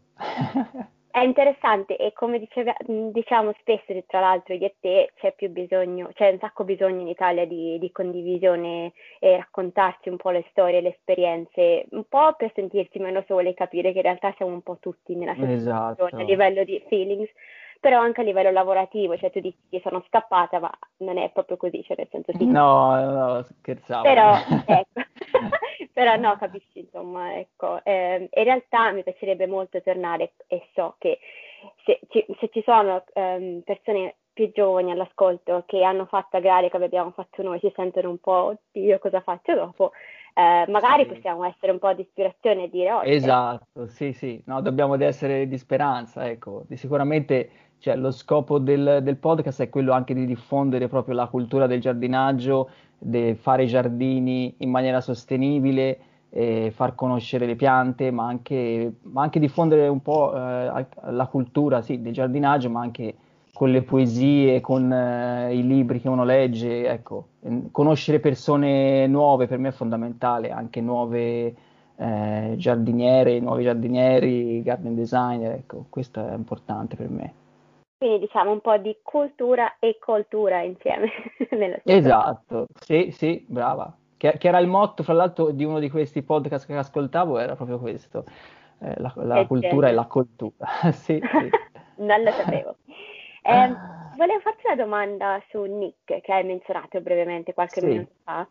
È 1.13 1.19
interessante 1.19 1.95
e 1.95 2.11
come 2.11 2.39
diceva, 2.39 2.75
diciamo 2.87 3.53
spesso, 3.59 3.93
tra 4.07 4.19
l'altro 4.19 4.55
io 4.55 4.65
e 4.65 4.75
te, 4.79 5.11
c'è 5.15 5.31
più 5.33 5.47
bisogno, 5.51 6.09
c'è 6.15 6.31
un 6.31 6.39
sacco 6.39 6.63
bisogno 6.63 7.01
in 7.01 7.07
Italia 7.07 7.45
di, 7.45 7.77
di 7.77 7.91
condivisione 7.91 8.93
e 9.19 9.37
raccontarsi 9.37 10.09
un 10.09 10.17
po' 10.17 10.31
le 10.31 10.43
storie, 10.49 10.81
le 10.81 10.95
esperienze, 10.95 11.85
un 11.91 12.05
po' 12.09 12.33
per 12.35 12.51
sentirsi 12.55 12.97
meno 12.97 13.23
sole 13.27 13.49
e 13.49 13.53
capire 13.53 13.91
che 13.91 13.99
in 13.99 14.05
realtà 14.05 14.33
siamo 14.37 14.53
un 14.53 14.63
po' 14.63 14.79
tutti 14.79 15.15
nella 15.15 15.35
stessa 15.35 15.51
esatto. 15.51 15.89
situazione 15.91 16.23
a 16.23 16.25
livello 16.25 16.63
di 16.63 16.83
feelings, 16.87 17.29
però 17.79 17.99
anche 17.99 18.21
a 18.21 18.23
livello 18.23 18.49
lavorativo, 18.49 19.15
cioè 19.15 19.29
tu 19.29 19.39
dici 19.39 19.59
che 19.69 19.81
sono 19.83 20.03
scappata, 20.07 20.59
ma 20.59 20.71
non 20.97 21.19
è 21.19 21.29
proprio 21.29 21.57
così, 21.57 21.83
cioè 21.83 21.95
nel 21.95 22.07
senso 22.09 22.31
sì. 22.35 22.45
No, 22.47 22.95
no, 23.11 23.43
scherzavo. 23.59 24.01
Però, 24.01 24.33
ecco, 24.65 25.01
però 25.93 26.15
no, 26.15 26.35
capisci, 26.37 26.82
insomma, 26.93 27.37
ecco. 27.37 27.83
Eh, 27.83 28.29
in 28.31 28.43
realtà 28.43 28.91
mi 28.91 29.03
piacerebbe 29.03 29.47
molto 29.47 29.81
tornare 29.81 30.33
e 30.47 30.67
so 30.73 30.95
che 30.99 31.19
se, 31.85 31.99
ci, 32.09 32.25
se 32.39 32.49
ci 32.51 32.61
sono 32.63 33.03
um, 33.13 33.61
persone 33.61 34.15
più 34.31 34.51
giovani 34.51 34.91
all'ascolto 34.91 35.63
che 35.65 35.83
hanno 35.83 36.05
fatto 36.05 36.37
agraria 36.37 36.69
come 36.69 36.85
abbiamo 36.85 37.11
fatto 37.11 37.41
noi, 37.41 37.59
si 37.59 37.71
sentono 37.75 38.09
un 38.09 38.19
po', 38.19 38.57
oddio, 38.71 38.99
cosa 38.99 39.21
faccio 39.21 39.53
dopo? 39.53 39.91
Eh, 40.35 40.65
magari 40.69 41.03
sì. 41.03 41.09
possiamo 41.09 41.43
essere 41.45 41.71
un 41.71 41.79
po' 41.79 41.93
di 41.93 42.01
ispirazione 42.01 42.63
e 42.63 42.69
dire 42.69 42.91
oh, 42.91 43.03
esatto, 43.03 43.87
sì, 43.87 44.13
sì, 44.13 44.41
no, 44.47 44.61
dobbiamo 44.61 44.95
essere 45.03 45.47
di 45.47 45.57
speranza, 45.59 46.27
ecco, 46.27 46.63
sicuramente 46.73 47.49
cioè, 47.77 47.95
lo 47.95 48.09
scopo 48.09 48.57
del, 48.57 49.01
del, 49.03 49.17
podcast 49.17 49.61
è 49.61 49.69
quello 49.69 49.91
anche 49.91 50.15
di 50.15 50.25
diffondere 50.25 50.87
proprio 50.87 51.13
la 51.13 51.27
cultura 51.27 51.67
del 51.67 51.81
giardinaggio, 51.81 52.69
di 52.97 53.35
fare 53.35 53.63
i 53.63 53.67
giardini 53.67 54.55
in 54.59 54.71
maniera 54.71 55.01
sostenibile 55.01 55.99
e 56.35 56.71
far 56.73 56.95
conoscere 56.95 57.45
le 57.45 57.55
piante, 57.55 58.09
ma 58.09 58.25
anche, 58.25 58.91
ma 59.03 59.21
anche 59.21 59.39
diffondere 59.39 59.87
un 59.87 60.01
po' 60.01 60.33
eh, 60.35 60.85
la 61.11 61.27
cultura 61.29 61.83
sì, 61.83 62.01
del 62.01 62.11
giardinaggio, 62.11 62.71
ma 62.71 62.81
anche 62.81 63.13
con 63.53 63.69
le 63.69 63.83
poesie, 63.83 64.59
con 64.59 64.91
eh, 64.91 65.55
i 65.55 65.65
libri 65.65 66.01
che 66.01 66.09
uno 66.09 66.23
legge, 66.23 66.89
ecco, 66.89 67.27
conoscere 67.71 68.19
persone 68.19 69.05
nuove 69.05 69.45
per 69.45 69.59
me 69.59 69.69
è 69.69 69.71
fondamentale, 69.71 70.49
anche 70.49 70.81
nuove 70.81 71.53
eh, 71.97 72.53
giardiniere, 72.57 73.39
nuovi 73.39 73.63
giardinieri, 73.63 74.63
garden 74.63 74.95
designer, 74.95 75.51
ecco, 75.51 75.85
questo 75.87 76.27
è 76.27 76.33
importante 76.33 76.95
per 76.95 77.09
me. 77.09 77.33
Quindi 77.95 78.19
diciamo 78.19 78.51
un 78.51 78.59
po' 78.59 78.75
di 78.77 78.97
cultura 79.03 79.77
e 79.77 79.99
cultura 79.99 80.61
insieme. 80.61 81.11
esatto, 81.85 82.65
sì, 82.73 83.11
sì, 83.11 83.45
brava. 83.47 83.95
Che, 84.23 84.37
che, 84.37 84.47
era 84.47 84.59
il 84.59 84.67
motto, 84.67 85.03
fra 85.03 85.11
l'altro, 85.11 85.51
di 85.51 85.65
uno 85.65 85.79
di 85.79 85.89
questi 85.89 86.21
podcast 86.23 86.65
che 86.65 86.73
ascoltavo, 86.73 87.39
era 87.39 87.57
proprio 87.57 87.77
questo, 87.77 88.23
eh, 88.79 88.93
la, 88.95 89.11
la 89.17 89.45
cultura 89.45 89.89
e 89.89 89.91
la 89.91 90.05
cultura. 90.05 90.65
sì, 90.93 91.19
sì. 91.19 91.49
non 92.01 92.23
lo 92.23 92.31
sapevo. 92.31 92.75
Eh, 93.45 93.75
volevo 94.15 94.39
farti 94.39 94.61
una 94.67 94.81
domanda 94.81 95.37
su 95.49 95.63
Nick, 95.63 96.21
che 96.21 96.31
hai 96.31 96.45
menzionato 96.45 97.01
brevemente 97.01 97.53
qualche 97.53 97.81
sì. 97.81 97.85
minuto 97.85 98.11
fa. 98.23 98.47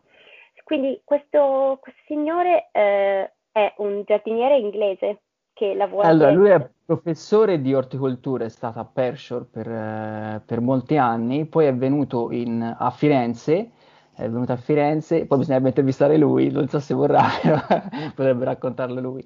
Quindi 0.63 1.01
questo, 1.03 1.79
questo 1.81 1.99
signore 2.05 2.69
eh, 2.71 3.31
è 3.51 3.73
un 3.77 4.03
giardiniere 4.05 4.59
inglese 4.59 5.21
che 5.51 5.73
lavora... 5.73 6.09
Allora, 6.09 6.29
lui 6.29 6.49
è 6.49 6.69
professore 6.85 7.59
di 7.59 7.73
orticoltura, 7.73 8.45
è 8.45 8.49
stato 8.49 8.77
a 8.77 8.85
Pershore 8.85 9.45
per, 9.45 9.67
eh, 9.67 10.41
per 10.45 10.61
molti 10.61 10.95
anni, 10.97 11.45
poi 11.45 11.65
è 11.65 11.73
venuto 11.73 12.29
in, 12.29 12.61
a 12.61 12.91
Firenze, 12.91 13.71
è 14.15 14.29
venuto 14.29 14.51
a 14.51 14.57
Firenze, 14.57 15.25
poi 15.25 15.39
bisognerebbe 15.39 15.69
intervistare 15.69 16.17
lui, 16.17 16.51
non 16.51 16.67
so 16.67 16.79
se 16.79 16.93
vorrà, 16.93 17.27
potrebbe 18.13 18.45
raccontarlo 18.45 18.99
lui. 19.01 19.25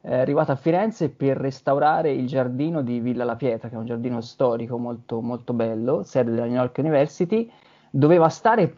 È 0.00 0.14
arrivato 0.14 0.52
a 0.52 0.56
Firenze 0.56 1.10
per 1.10 1.36
restaurare 1.36 2.12
il 2.12 2.26
giardino 2.26 2.82
di 2.82 3.00
Villa 3.00 3.24
La 3.24 3.36
Pietra, 3.36 3.68
che 3.68 3.74
è 3.74 3.78
un 3.78 3.86
giardino 3.86 4.20
storico 4.20 4.78
molto, 4.78 5.20
molto 5.20 5.52
bello, 5.52 6.04
sede 6.04 6.30
della 6.30 6.46
New 6.46 6.54
York 6.54 6.78
University. 6.78 7.50
Doveva 7.90 8.28
stare 8.28 8.76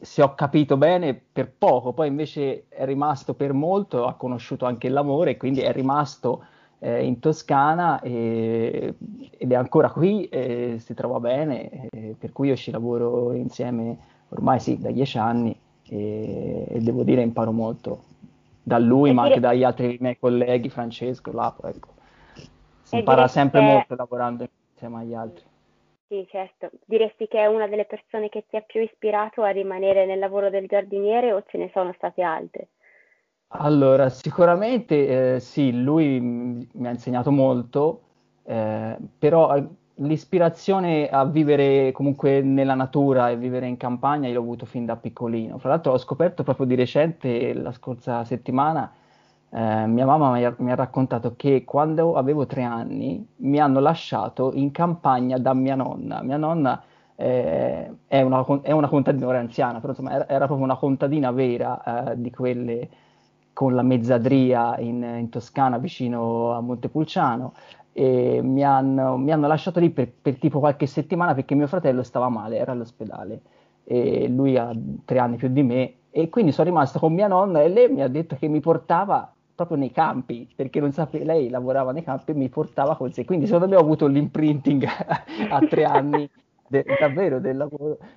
se 0.00 0.22
ho 0.22 0.34
capito 0.34 0.76
bene, 0.76 1.20
per 1.32 1.50
poco, 1.56 1.92
poi 1.92 2.08
invece 2.08 2.66
è 2.68 2.84
rimasto 2.84 3.34
per 3.34 3.52
molto, 3.52 4.06
ha 4.06 4.14
conosciuto 4.14 4.66
anche 4.66 4.88
l'amore, 4.88 5.36
quindi 5.36 5.60
è 5.60 5.72
rimasto 5.72 6.44
eh, 6.78 7.04
in 7.04 7.18
Toscana 7.20 8.00
e, 8.00 8.94
ed 9.30 9.52
è 9.52 9.54
ancora 9.54 9.90
qui, 9.90 10.24
e 10.28 10.76
si 10.78 10.94
trova 10.94 11.20
bene, 11.20 11.88
per 12.18 12.32
cui 12.32 12.48
io 12.48 12.56
ci 12.56 12.70
lavoro 12.70 13.32
insieme 13.32 14.09
ormai 14.30 14.58
sì, 14.58 14.78
da 14.78 14.90
dieci 14.90 15.18
anni 15.18 15.56
e, 15.88 16.66
e 16.68 16.80
devo 16.80 17.02
dire 17.02 17.22
imparo 17.22 17.52
molto 17.52 18.04
da 18.62 18.78
lui, 18.78 19.10
e 19.10 19.12
ma 19.12 19.22
dire... 19.22 19.34
anche 19.34 19.46
dagli 19.46 19.64
altri 19.64 19.96
miei 20.00 20.18
colleghi, 20.18 20.68
Francesco, 20.68 21.32
Lapo, 21.32 21.66
ecco. 21.66 21.88
Si 22.82 22.96
impara 22.96 23.28
sempre 23.28 23.60
che... 23.60 23.66
molto 23.66 23.94
lavorando 23.94 24.48
insieme 24.72 25.00
agli 25.00 25.14
altri. 25.14 25.44
Sì, 26.08 26.26
certo. 26.28 26.70
Diresti 26.86 27.28
che 27.28 27.38
è 27.38 27.46
una 27.46 27.68
delle 27.68 27.84
persone 27.84 28.28
che 28.28 28.44
ti 28.48 28.56
ha 28.56 28.62
più 28.62 28.82
ispirato 28.82 29.42
a 29.42 29.50
rimanere 29.50 30.06
nel 30.06 30.18
lavoro 30.18 30.50
del 30.50 30.66
giardiniere 30.66 31.32
o 31.32 31.44
ce 31.46 31.56
ne 31.56 31.70
sono 31.72 31.92
state 31.92 32.22
altre? 32.22 32.68
Allora, 33.52 34.08
sicuramente 34.08 35.34
eh, 35.34 35.40
sì, 35.40 35.72
lui 35.72 36.20
mi 36.20 36.86
ha 36.86 36.90
insegnato 36.90 37.30
molto, 37.30 38.02
eh, 38.44 38.96
però 39.18 39.56
l'ispirazione 40.00 41.08
a 41.08 41.24
vivere 41.24 41.92
comunque 41.92 42.40
nella 42.42 42.74
natura 42.74 43.30
e 43.30 43.36
vivere 43.36 43.66
in 43.66 43.76
campagna 43.76 44.28
io 44.28 44.34
l'ho 44.34 44.40
avuto 44.40 44.66
fin 44.66 44.84
da 44.84 44.96
piccolino. 44.96 45.58
Fra 45.58 45.70
l'altro 45.70 45.92
ho 45.92 45.98
scoperto 45.98 46.42
proprio 46.42 46.66
di 46.66 46.74
recente, 46.74 47.52
la 47.54 47.72
scorsa 47.72 48.24
settimana, 48.24 48.90
eh, 49.50 49.86
mia 49.86 50.06
mamma 50.06 50.30
mi 50.32 50.44
ha, 50.44 50.54
mi 50.58 50.70
ha, 50.70 50.74
raccontato 50.74 51.34
che 51.36 51.64
quando 51.64 52.14
avevo 52.14 52.46
tre 52.46 52.62
anni 52.62 53.26
mi 53.36 53.58
hanno 53.58 53.80
lasciato 53.80 54.52
in 54.54 54.70
campagna 54.70 55.38
da 55.38 55.54
mia 55.54 55.74
nonna. 55.74 56.22
Mia 56.22 56.36
nonna 56.36 56.82
eh, 57.16 57.90
è, 58.06 58.20
una, 58.22 58.44
è, 58.62 58.72
una, 58.72 58.88
contadina, 58.88 59.26
ora 59.26 59.38
anziana, 59.40 59.80
però 59.80 59.92
insomma 59.92 60.12
era, 60.12 60.28
era 60.28 60.46
proprio 60.46 60.64
una 60.64 60.76
contadina 60.76 61.30
vera 61.32 62.12
eh, 62.12 62.20
di 62.20 62.30
quelle 62.30 62.88
con 63.52 63.74
la 63.74 63.82
mezzadria 63.82 64.78
in, 64.78 65.02
in, 65.02 65.28
Toscana 65.28 65.76
vicino 65.76 66.52
a 66.54 66.60
Montepulciano 66.60 67.52
e 67.92 68.40
mi 68.42 68.64
hanno, 68.64 69.16
mi 69.16 69.32
hanno 69.32 69.46
lasciato 69.46 69.80
lì 69.80 69.90
per, 69.90 70.10
per 70.20 70.38
tipo 70.38 70.58
qualche 70.58 70.86
settimana 70.86 71.34
perché 71.34 71.54
mio 71.54 71.66
fratello 71.66 72.02
stava 72.02 72.28
male, 72.28 72.56
era 72.56 72.72
all'ospedale. 72.72 73.40
E 73.84 74.28
lui 74.28 74.56
ha 74.56 74.70
tre 75.04 75.18
anni 75.18 75.36
più 75.36 75.48
di 75.48 75.62
me. 75.62 75.94
E 76.10 76.28
quindi 76.28 76.52
sono 76.52 76.68
rimasto 76.68 76.98
con 76.98 77.12
mia 77.12 77.28
nonna 77.28 77.62
e 77.62 77.68
lei 77.68 77.88
mi 77.88 78.02
ha 78.02 78.08
detto 78.08 78.36
che 78.36 78.48
mi 78.48 78.60
portava 78.60 79.32
proprio 79.54 79.76
nei 79.76 79.90
campi, 79.90 80.48
perché 80.54 80.80
non 80.80 80.92
sapeva, 80.92 81.24
lei 81.24 81.50
lavorava 81.50 81.92
nei 81.92 82.02
campi 82.02 82.30
e 82.30 82.34
mi 82.34 82.48
portava 82.48 82.96
con 82.96 83.12
sé, 83.12 83.24
quindi 83.26 83.44
secondo 83.44 83.68
me 83.68 83.76
ho 83.76 83.80
avuto 83.80 84.06
l'imprinting 84.06 84.84
a 85.50 85.58
tre 85.68 85.84
anni 85.84 86.28
de, 86.66 86.84
davvero 86.98 87.40
del 87.40 87.68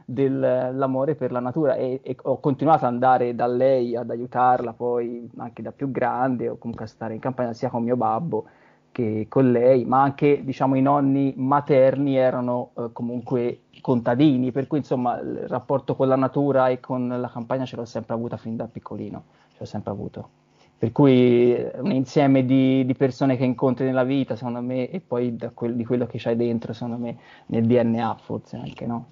dell'amore 0.05 1.15
per 1.15 1.31
la 1.31 1.39
natura. 1.39 1.75
E, 1.75 1.99
e, 2.01 2.15
ho 2.21 2.39
continuato 2.39 2.85
ad 2.85 2.93
andare 2.93 3.35
da 3.35 3.47
lei 3.47 3.95
ad 3.95 4.09
aiutarla 4.09 4.73
poi 4.73 5.29
anche 5.37 5.61
da 5.61 5.71
più 5.71 5.91
grande 5.91 6.47
o 6.49 6.57
comunque 6.57 6.85
a 6.85 6.87
stare 6.87 7.15
in 7.15 7.19
campagna 7.19 7.53
sia 7.53 7.69
con 7.69 7.83
mio 7.83 7.97
babbo 7.97 8.45
che 8.93 9.25
con 9.27 9.51
lei, 9.51 9.83
ma 9.83 10.01
anche 10.01 10.45
diciamo 10.45 10.75
i 10.75 10.81
nonni 10.81 11.33
materni 11.35 12.15
erano 12.15 12.71
eh, 12.77 12.89
comunque 12.93 13.63
contadini, 13.81 14.51
per 14.53 14.67
cui 14.67 14.77
insomma 14.77 15.19
il 15.19 15.49
rapporto 15.49 15.95
con 15.95 16.07
la 16.07 16.15
natura 16.15 16.69
e 16.69 16.79
con 16.79 17.07
la 17.09 17.29
campagna 17.29 17.65
ce 17.65 17.75
l'ho 17.75 17.83
sempre 17.83 18.13
avuta 18.13 18.37
fin 18.37 18.55
da 18.55 18.67
piccolino, 18.67 19.23
ce 19.49 19.57
l'ho 19.57 19.65
sempre 19.65 19.91
avuto. 19.91 20.29
Per 20.77 20.91
cui 20.91 21.53
un 21.53 21.91
insieme 21.91 22.45
di, 22.45 22.85
di, 22.85 22.93
persone 22.93 23.35
che 23.35 23.45
incontri 23.45 23.85
nella 23.85 24.03
vita, 24.03 24.35
secondo 24.35 24.61
me, 24.61 24.89
e 24.89 24.99
poi 24.99 25.35
quel, 25.53 25.75
di 25.75 25.85
quello 25.85 26.05
che 26.05 26.17
c'hai 26.17 26.35
dentro, 26.35 26.73
secondo 26.73 26.97
me, 26.97 27.17
nel 27.47 27.65
DNA 27.65 28.15
forse 28.21 28.57
anche, 28.57 28.85
no? 28.85 29.05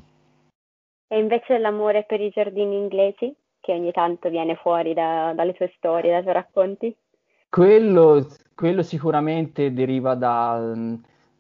E 1.07 1.17
invece 1.17 1.57
l'amore 1.57 2.03
per 2.03 2.19
i 2.21 2.29
giardini 2.29 2.75
inglesi, 2.75 3.33
che 3.59 3.73
ogni 3.73 3.91
tanto 3.91 4.29
viene 4.29 4.55
fuori 4.55 4.93
da, 4.93 5.33
dalle 5.33 5.53
tue 5.53 5.71
storie, 5.77 6.11
dai 6.11 6.21
tuoi 6.21 6.33
racconti? 6.33 6.95
Quello, 7.53 8.25
quello 8.55 8.81
sicuramente 8.81 9.73
deriva 9.73 10.15
da, 10.15 10.57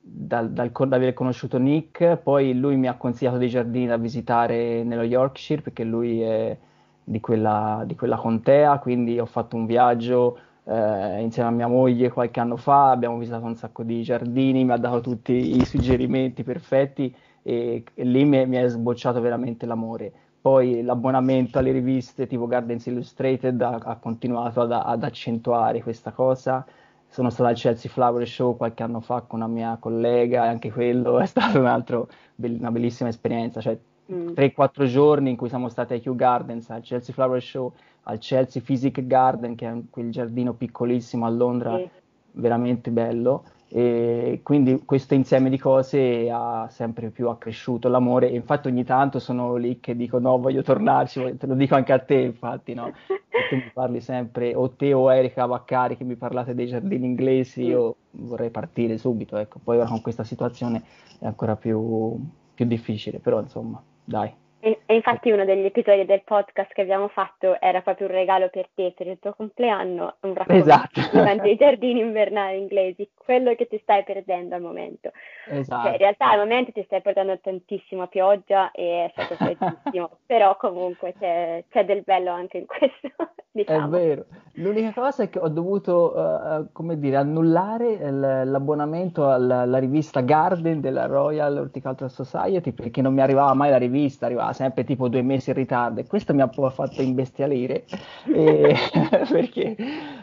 dal, 0.01 0.51
dal, 0.51 0.71
da 0.71 0.95
aver 0.97 1.13
conosciuto 1.13 1.57
Nick, 1.57 2.17
poi 2.17 2.53
lui 2.53 2.75
mi 2.75 2.87
ha 2.89 2.97
consigliato 2.97 3.37
dei 3.37 3.47
giardini 3.47 3.87
da 3.87 3.95
visitare 3.95 4.83
nello 4.83 5.03
Yorkshire, 5.03 5.61
perché 5.61 5.85
lui 5.85 6.19
è 6.21 6.57
di 7.01 7.19
quella, 7.21 7.83
di 7.85 7.95
quella 7.95 8.17
contea, 8.17 8.79
quindi 8.79 9.19
ho 9.19 9.25
fatto 9.25 9.55
un 9.55 9.65
viaggio 9.65 10.37
eh, 10.65 11.21
insieme 11.21 11.47
a 11.47 11.51
mia 11.53 11.67
moglie 11.67 12.09
qualche 12.11 12.41
anno 12.41 12.57
fa, 12.57 12.89
abbiamo 12.91 13.17
visitato 13.17 13.45
un 13.45 13.55
sacco 13.55 13.83
di 13.83 14.03
giardini, 14.03 14.65
mi 14.65 14.71
ha 14.73 14.77
dato 14.77 14.99
tutti 14.99 15.55
i 15.57 15.63
suggerimenti 15.65 16.43
perfetti 16.43 17.15
e, 17.41 17.83
e 17.93 18.03
lì 18.03 18.25
mi, 18.25 18.45
mi 18.47 18.57
è 18.57 18.67
sbocciato 18.67 19.21
veramente 19.21 19.65
l'amore. 19.65 20.11
Poi 20.41 20.81
l'abbonamento 20.81 21.59
alle 21.59 21.71
riviste 21.71 22.25
tipo 22.25 22.47
Gardens 22.47 22.87
Illustrated 22.87 23.61
ha, 23.61 23.79
ha 23.83 23.95
continuato 23.97 24.61
ad, 24.61 24.71
ad, 24.71 25.03
accentuare 25.03 25.83
questa 25.83 26.11
cosa. 26.11 26.65
Sono 27.07 27.29
stato 27.29 27.49
al 27.49 27.55
Chelsea 27.55 27.91
Flower 27.91 28.27
Show 28.27 28.57
qualche 28.57 28.81
anno 28.81 29.01
fa 29.01 29.21
con 29.21 29.39
una 29.41 29.47
mia 29.47 29.77
collega 29.79 30.45
e 30.45 30.47
anche 30.47 30.71
quello 30.71 31.19
è 31.21 31.27
stata 31.27 31.59
un 31.59 31.67
altro, 31.67 32.09
una 32.37 32.71
bellissima 32.71 33.09
esperienza. 33.09 33.61
Cioè, 33.61 33.77
mm. 34.11 34.29
3-4 34.29 34.85
giorni 34.85 35.29
in 35.29 35.35
cui 35.35 35.47
siamo 35.47 35.69
stati 35.69 35.93
ai 35.93 36.01
Kew 36.01 36.15
Gardens, 36.15 36.71
al 36.71 36.81
Chelsea 36.81 37.13
Flower 37.13 37.41
Show, 37.41 37.71
al 38.03 38.17
Chelsea 38.17 38.63
Physic 38.65 39.05
Garden, 39.05 39.53
che 39.53 39.69
è 39.69 39.73
quel 39.91 40.09
giardino 40.09 40.53
piccolissimo 40.53 41.27
a 41.27 41.29
Londra, 41.29 41.77
sì. 41.77 41.87
veramente 42.31 42.89
bello. 42.89 43.43
E 43.73 44.41
quindi 44.43 44.83
questo 44.83 45.13
insieme 45.13 45.49
di 45.49 45.57
cose 45.57 46.29
ha 46.29 46.67
sempre 46.69 47.09
più 47.09 47.29
accresciuto 47.29 47.87
l'amore. 47.87 48.29
E 48.29 48.35
infatti 48.35 48.67
ogni 48.67 48.83
tanto 48.83 49.19
sono 49.19 49.55
lì 49.55 49.79
che 49.79 49.95
dico 49.95 50.19
no 50.19 50.37
voglio 50.39 50.61
tornarci, 50.61 51.37
te 51.37 51.47
lo 51.47 51.55
dico 51.55 51.75
anche 51.75 51.93
a 51.93 51.99
te 51.99 52.15
infatti 52.15 52.73
no, 52.73 52.87
e 53.07 53.47
tu 53.49 53.55
mi 53.55 53.71
parli 53.73 54.01
sempre 54.01 54.53
o 54.53 54.71
te 54.71 54.93
o 54.93 55.13
Erika 55.13 55.45
Vaccari 55.45 55.95
che 55.95 56.03
mi 56.03 56.15
parlate 56.15 56.53
dei 56.53 56.67
giardini 56.67 57.05
inglesi 57.05 57.63
io 57.63 57.95
vorrei 58.11 58.49
partire 58.49 58.97
subito 58.97 59.37
ecco, 59.37 59.59
poi 59.63 59.77
ora 59.77 59.87
con 59.87 60.01
questa 60.01 60.25
situazione 60.25 60.83
è 61.19 61.25
ancora 61.25 61.55
più, 61.55 62.19
più 62.53 62.65
difficile 62.65 63.19
però 63.19 63.39
insomma 63.39 63.81
dai. 64.03 64.33
E, 64.63 64.81
e, 64.85 64.93
infatti 64.93 65.31
uno 65.31 65.43
degli 65.43 65.65
episodi 65.65 66.05
del 66.05 66.21
podcast 66.23 66.71
che 66.71 66.81
abbiamo 66.81 67.07
fatto 67.07 67.59
era 67.59 67.81
proprio 67.81 68.07
un 68.07 68.13
regalo 68.13 68.49
per 68.49 68.69
te, 68.75 68.93
per 68.95 69.07
il 69.07 69.17
tuo 69.19 69.33
compleanno, 69.33 70.17
un 70.21 70.33
racconto 70.35 70.61
esatto. 70.61 71.01
dei 71.41 71.55
giardini 71.55 71.99
invernali 71.99 72.59
inglesi, 72.59 73.09
quello 73.15 73.55
che 73.55 73.67
ti 73.67 73.79
stai 73.81 74.03
perdendo 74.03 74.53
al 74.53 74.61
momento. 74.61 75.11
Esatto. 75.47 75.81
Cioè, 75.83 75.91
in 75.93 75.97
realtà 75.97 76.29
al 76.29 76.39
momento 76.39 76.71
ti 76.71 76.83
stai 76.83 77.01
perdendo 77.01 77.39
tantissima 77.39 78.05
pioggia 78.05 78.69
e 78.71 79.05
è 79.05 79.11
stato 79.13 79.35
freddissimo, 79.35 80.11
però 80.27 80.55
comunque 80.57 81.15
c'è, 81.17 81.63
c'è, 81.69 81.83
del 81.83 82.03
bello 82.03 82.29
anche 82.29 82.59
in 82.59 82.67
questo. 82.67 83.09
diciamo. 83.51 83.85
È 83.85 83.89
vero. 83.89 84.25
L'unica 84.55 84.91
cosa 84.93 85.23
è 85.23 85.29
che 85.29 85.39
ho 85.39 85.47
dovuto, 85.47 86.13
uh, 86.15 86.67
come 86.71 86.99
dire, 86.99 87.17
annullare 87.17 87.95
l- 88.11 88.49
l'abbonamento 88.49 89.29
alla, 89.29 89.61
alla, 89.61 89.77
rivista 89.77 90.21
Garden 90.21 90.81
della 90.81 91.05
Royal 91.05 91.57
Horticultural 91.57 92.11
Society 92.11 92.71
perché 92.71 93.01
non 93.01 93.13
mi 93.13 93.21
arrivava 93.21 93.53
mai 93.53 93.69
la 93.69 93.77
rivista, 93.77 94.25
arrivava 94.25 94.50
sempre 94.53 94.83
tipo 94.83 95.07
due 95.07 95.21
mesi 95.21 95.49
in 95.49 95.55
ritardo 95.55 95.99
e 95.99 96.07
questo 96.07 96.33
mi 96.33 96.41
ha 96.41 96.49
fatto 96.49 97.01
imbestialire 97.01 97.85
e... 98.25 98.75
perché 99.29 99.75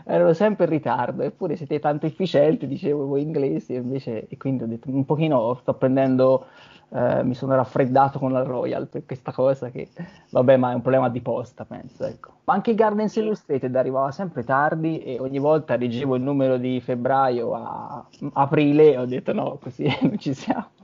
erano 0.05 0.33
sempre 0.33 0.65
in 0.65 0.71
ritardo, 0.71 1.23
eppure 1.23 1.57
siete 1.57 1.79
tanto 1.79 2.07
efficienti, 2.07 2.67
dicevo 2.67 3.07
voi 3.07 3.23
inglesi, 3.23 3.75
e 3.75 3.79
invece, 3.79 4.27
e 4.29 4.37
quindi 4.37 4.65
ho 4.65 4.67
detto 4.67 4.91
un 4.91 5.05
pochino 5.05 5.55
sto 5.61 5.75
prendendo 5.75 6.47
eh, 6.91 7.23
mi 7.23 7.35
sono 7.35 7.55
raffreddato 7.55 8.19
con 8.19 8.33
la 8.33 8.43
Royal 8.43 8.87
per 8.87 9.05
questa 9.05 9.31
cosa 9.31 9.69
che, 9.71 9.89
vabbè, 10.31 10.57
ma 10.57 10.71
è 10.71 10.75
un 10.75 10.81
problema 10.81 11.11
di 11.11 11.21
posta, 11.21 11.67
penso, 11.67 12.05
ecco. 12.05 12.31
Ma 12.45 12.55
anche 12.55 12.75
Gardens 12.75 13.15
Illustrated 13.17 13.75
arrivava 13.77 14.11
sempre 14.11 14.43
tardi 14.43 15.03
e 15.03 15.19
ogni 15.21 15.39
volta 15.39 15.77
leggevo 15.77 16.17
il 16.17 16.23
numero 16.23 16.57
di 16.57 16.81
febbraio 16.81 17.55
a 17.55 18.07
aprile 18.33 18.93
e 18.93 18.99
ho 18.99 19.05
detto 19.05 19.35
no, 19.35 19.59
così 19.61 19.87
non 20.01 20.19
ci 20.19 20.33
siamo. 20.33 20.78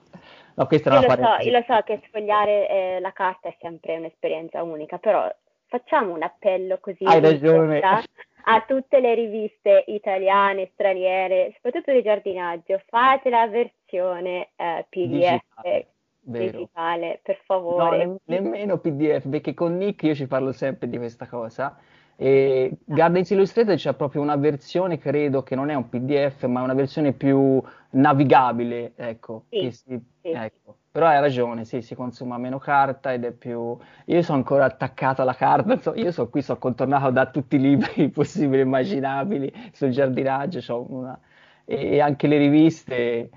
No, 0.55 0.67
questa 0.67 0.95
io, 0.95 1.01
lo 1.01 1.15
so, 1.15 1.43
io 1.43 1.51
lo 1.51 1.65
so 1.67 1.81
che 1.83 2.01
sfogliare 2.07 2.69
eh, 2.69 3.01
la 3.01 3.13
carta 3.13 3.49
è 3.49 3.57
sempre 3.61 3.97
un'esperienza 3.97 4.63
unica, 4.63 4.99
però 4.99 5.29
facciamo 5.67 6.15
un 6.15 6.23
appello 6.23 6.79
così. 6.81 7.05
A 8.47 8.63
tutte 8.67 9.01
le 9.01 9.15
riviste 9.15 9.85
italiane, 9.87 10.71
straniere, 10.75 11.53
soprattutto 11.55 11.93
di 11.93 12.03
giardinaggio, 12.03 12.81
fate 12.89 13.31
la 13.31 13.47
versione 13.49 14.51
eh, 14.57 14.85
PDF 14.89 15.09
Digitale. 15.09 15.89
Vero. 16.27 16.59
digitale, 16.59 17.21
per 17.23 17.41
favore. 17.45 18.05
No, 18.05 18.19
ne- 18.25 18.41
nemmeno 18.41 18.79
PDF, 18.79 19.29
perché 19.29 19.53
con 19.55 19.77
Nick 19.77 20.03
io 20.05 20.15
ci 20.15 20.27
parlo 20.27 20.53
sempre 20.53 20.89
di 20.89 20.97
questa 20.97 21.27
cosa. 21.27 21.77
E. 22.16 22.76
Gardens 22.85 23.30
Illustrated 23.30 23.76
c'è 23.76 23.94
proprio 23.94 24.23
una 24.23 24.37
versione, 24.37 24.99
credo 24.99 25.42
che 25.42 25.54
non 25.54 25.71
è 25.71 25.75
un 25.75 25.88
PDF, 25.88 26.44
ma 26.47 26.61
è 26.61 26.62
una 26.62 26.75
versione 26.75 27.12
più 27.12 27.62
navigabile, 27.90 28.92
ecco. 28.97 29.47
Sì, 29.50 29.71
si, 29.71 30.00
sì. 30.23 30.28
ecco. 30.30 30.78
Però 30.90 31.06
hai 31.06 31.21
ragione, 31.21 31.64
sì, 31.64 31.83
si 31.83 31.94
consuma 31.97 32.38
meno 32.38 32.59
carta 32.59 33.12
ed 33.12 33.25
è 33.25 33.33
più... 33.33 33.76
Io 34.06 34.23
sono 34.23 34.38
ancora 34.38 34.64
attaccato 34.66 35.23
alla 35.23 35.35
carta, 35.35 35.80
so, 35.80 35.92
io 35.97 36.12
sono 36.12 36.28
qui, 36.28 36.40
sono 36.42 36.59
contornato 36.59 37.11
da 37.11 37.26
tutti 37.30 37.56
i 37.56 37.61
libri 37.61 38.09
possibili 38.11 38.61
e 38.61 38.64
immaginabili 38.64 39.52
sul 39.73 39.90
giardinaggio, 39.90 40.87
una... 40.88 41.18
e 41.64 42.00
anche 42.00 42.26
le 42.28 42.38
riviste 42.38 43.30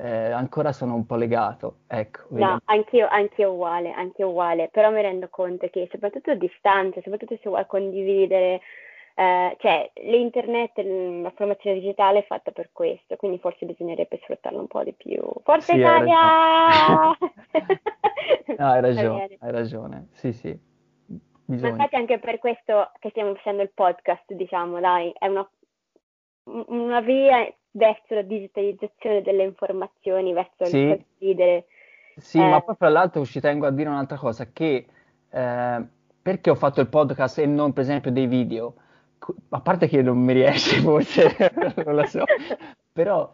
eh, 0.00 0.30
ancora 0.30 0.72
sono 0.72 0.94
un 0.94 1.06
po' 1.06 1.16
legato. 1.16 1.78
Ecco, 1.88 2.26
no, 2.30 2.60
anch'io, 2.66 3.08
anch'io 3.08 3.52
uguale, 3.52 3.90
anch'io 3.90 4.28
uguale, 4.28 4.68
però 4.70 4.90
mi 4.90 5.02
rendo 5.02 5.28
conto 5.28 5.68
che 5.68 5.88
soprattutto 5.90 6.30
a 6.30 6.34
distanza, 6.34 7.00
soprattutto 7.02 7.36
se 7.42 7.48
vuoi 7.48 7.66
condividere, 7.66 8.60
eh, 9.16 9.56
cioè 9.58 9.90
l'internet, 10.04 10.78
la 10.78 11.32
formazione 11.34 11.80
digitale 11.80 12.20
è 12.20 12.26
fatta 12.26 12.52
per 12.52 12.70
questo, 12.72 13.16
quindi 13.16 13.40
forse 13.40 13.66
bisognerebbe 13.66 14.20
sfruttarlo 14.22 14.60
un 14.60 14.68
po' 14.68 14.84
di 14.84 14.92
più. 14.92 15.20
Forza 15.42 15.72
sì, 15.72 15.78
Italia! 15.78 17.16
no, 18.56 18.70
hai 18.70 18.80
ragione, 18.80 19.36
hai 19.40 19.50
ragione, 19.50 20.08
sì 20.12 20.32
sì. 20.32 20.66
Bisogna. 21.44 21.70
infatti 21.70 21.96
anche 21.96 22.18
per 22.18 22.38
questo 22.38 22.92
che 22.98 23.08
stiamo 23.08 23.34
facendo 23.34 23.62
il 23.62 23.70
podcast, 23.72 24.32
diciamo, 24.34 24.78
dai, 24.80 25.12
è 25.18 25.26
una, 25.26 25.50
una 26.44 27.00
via 27.00 27.50
verso 27.78 28.14
la 28.14 28.22
digitalizzazione 28.22 29.22
delle 29.22 29.44
informazioni, 29.44 30.32
verso 30.34 30.66
sì. 30.66 30.76
il 30.76 30.88
condividere. 30.88 31.66
Sì, 32.16 32.38
eh. 32.38 32.48
ma 32.48 32.60
poi 32.60 32.74
fra 32.76 32.88
l'altro 32.88 33.24
ci 33.24 33.40
tengo 33.40 33.66
a 33.66 33.70
dire 33.70 33.88
un'altra 33.88 34.18
cosa, 34.18 34.48
che 34.52 34.86
eh, 35.30 35.86
perché 36.20 36.50
ho 36.50 36.54
fatto 36.54 36.80
il 36.80 36.88
podcast 36.88 37.38
e 37.38 37.46
non 37.46 37.72
per 37.72 37.84
esempio 37.84 38.10
dei 38.10 38.26
video? 38.26 38.74
A 39.50 39.60
parte 39.60 39.88
che 39.88 40.02
non 40.02 40.18
mi 40.18 40.32
riesce 40.32 40.80
forse, 40.82 41.34
non 41.84 41.94
lo 41.94 42.06
so, 42.06 42.24
però 42.92 43.32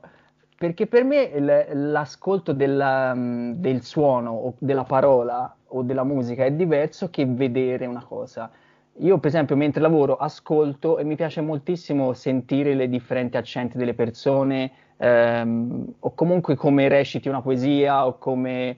perché 0.57 0.87
per 0.87 1.05
me 1.05 1.31
l'ascolto 1.73 2.53
della, 2.53 3.13
del 3.17 3.83
suono 3.83 4.31
o 4.31 4.55
della 4.59 4.85
parola 4.85 5.57
o 5.69 5.83
della 5.83 6.05
musica 6.05 6.45
è 6.45 6.53
diverso 6.53 7.11
che 7.11 7.27
vedere 7.27 7.87
una 7.87 8.05
cosa. 8.05 8.51
Io, 8.99 9.19
per 9.19 9.29
esempio, 9.29 9.57
mentre 9.57 9.81
lavoro, 9.81 10.17
ascolto 10.17 10.99
e 10.99 11.05
mi 11.05 11.17
piace 11.17 11.41
moltissimo 11.41 12.13
sentire 12.13 12.75
le 12.75 12.89
differenti 12.89 13.37
accenti 13.37 13.77
delle 13.77 13.95
persone, 13.95 14.71
ehm, 14.97 15.95
o 15.99 16.15
comunque 16.15 16.55
come 16.55 16.87
reciti 16.87 17.29
una 17.29 17.43
poesia, 17.43 18.07
o 18.07 18.19
come 18.19 18.77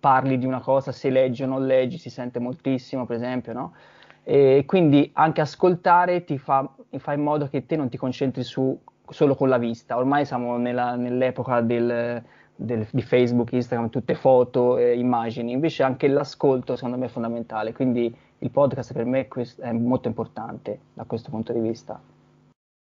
parli 0.00 0.38
di 0.38 0.46
una 0.46 0.60
cosa, 0.60 0.90
se 0.92 1.10
leggi 1.10 1.42
o 1.42 1.46
non 1.46 1.66
leggi, 1.66 1.98
si 1.98 2.08
sente 2.08 2.38
moltissimo, 2.38 3.04
per 3.04 3.16
esempio, 3.16 3.52
no? 3.52 3.74
E 4.22 4.64
quindi 4.66 5.10
anche 5.14 5.40
ascoltare 5.42 6.24
ti 6.24 6.38
fa, 6.38 6.70
fa, 6.96 7.12
in 7.12 7.22
modo 7.22 7.48
che 7.48 7.66
te 7.66 7.76
non 7.76 7.88
ti 7.90 7.98
concentri 7.98 8.42
su, 8.44 8.78
solo 9.08 9.34
con 9.34 9.48
la 9.48 9.58
vista. 9.58 9.96
Ormai 9.96 10.24
siamo 10.24 10.56
nella, 10.56 10.94
nell'epoca 10.96 11.60
del, 11.60 12.22
del, 12.54 12.86
di 12.90 13.02
Facebook, 13.02 13.52
Instagram, 13.52 13.90
tutte 13.90 14.14
foto, 14.14 14.78
eh, 14.78 14.98
immagini, 14.98 15.52
invece 15.52 15.82
anche 15.82 16.08
l'ascolto 16.08 16.74
secondo 16.74 16.96
me 16.96 17.06
è 17.06 17.08
fondamentale. 17.08 17.72
Quindi 17.72 18.14
il 18.40 18.50
podcast 18.50 18.92
per 18.92 19.04
me 19.04 19.26
è 19.26 19.72
molto 19.72 20.08
importante 20.08 20.80
da 20.94 21.04
questo 21.04 21.30
punto 21.30 21.52
di 21.52 21.60
vista. 21.60 22.00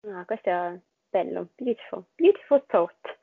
Ah, 0.07 0.25
questo 0.25 0.49
è 0.49 0.79
bello, 1.09 1.49
beautiful, 1.55 2.03
beautiful 2.15 2.63
thought. 2.67 3.17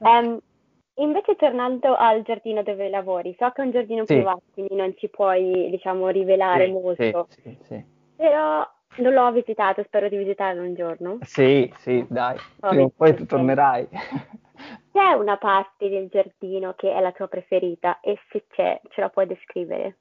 um, 0.00 0.40
invece 0.96 1.36
tornando 1.36 1.94
al 1.94 2.22
giardino 2.22 2.62
dove 2.62 2.88
lavori, 2.88 3.34
so 3.38 3.50
che 3.50 3.62
è 3.62 3.64
un 3.64 3.70
giardino 3.70 4.04
sì. 4.04 4.14
privato, 4.14 4.42
quindi 4.52 4.74
non 4.74 4.94
ci 4.96 5.08
puoi, 5.08 5.70
diciamo, 5.70 6.08
rivelare 6.08 6.66
sì, 6.66 6.72
molto. 6.72 7.26
Sì, 7.30 7.58
sì, 7.62 7.84
Però 8.16 8.68
non 8.96 9.12
l'ho 9.12 9.32
visitato, 9.32 9.82
spero 9.84 10.08
di 10.08 10.16
visitarlo 10.16 10.62
un 10.62 10.74
giorno. 10.74 11.18
Sì, 11.22 11.72
sì, 11.78 12.04
dai, 12.08 12.36
prima 12.60 12.84
o 12.84 12.92
poi 12.94 13.14
tu 13.14 13.26
tornerai. 13.26 13.88
C'è 14.92 15.12
una 15.12 15.36
parte 15.36 15.88
del 15.88 16.08
giardino 16.08 16.74
che 16.74 16.92
è 16.92 17.00
la 17.00 17.10
tua 17.10 17.26
preferita 17.26 17.98
e 18.00 18.16
se 18.30 18.44
c'è, 18.48 18.80
ce 18.90 19.00
la 19.00 19.08
puoi 19.08 19.26
descrivere? 19.26 19.98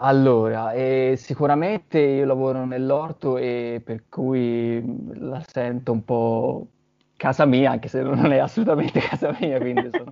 Allora, 0.00 0.72
eh, 0.74 1.14
sicuramente 1.16 1.98
io 1.98 2.24
lavoro 2.24 2.64
nell'orto 2.64 3.36
e 3.36 3.80
per 3.84 4.04
cui 4.08 4.80
la 5.18 5.42
sento 5.44 5.90
un 5.90 6.04
po' 6.04 6.68
casa 7.16 7.44
mia, 7.46 7.72
anche 7.72 7.88
se 7.88 8.02
non 8.02 8.30
è 8.32 8.38
assolutamente 8.38 9.00
casa 9.02 9.36
mia, 9.40 9.58
quindi 9.58 9.90
sono, 9.90 10.10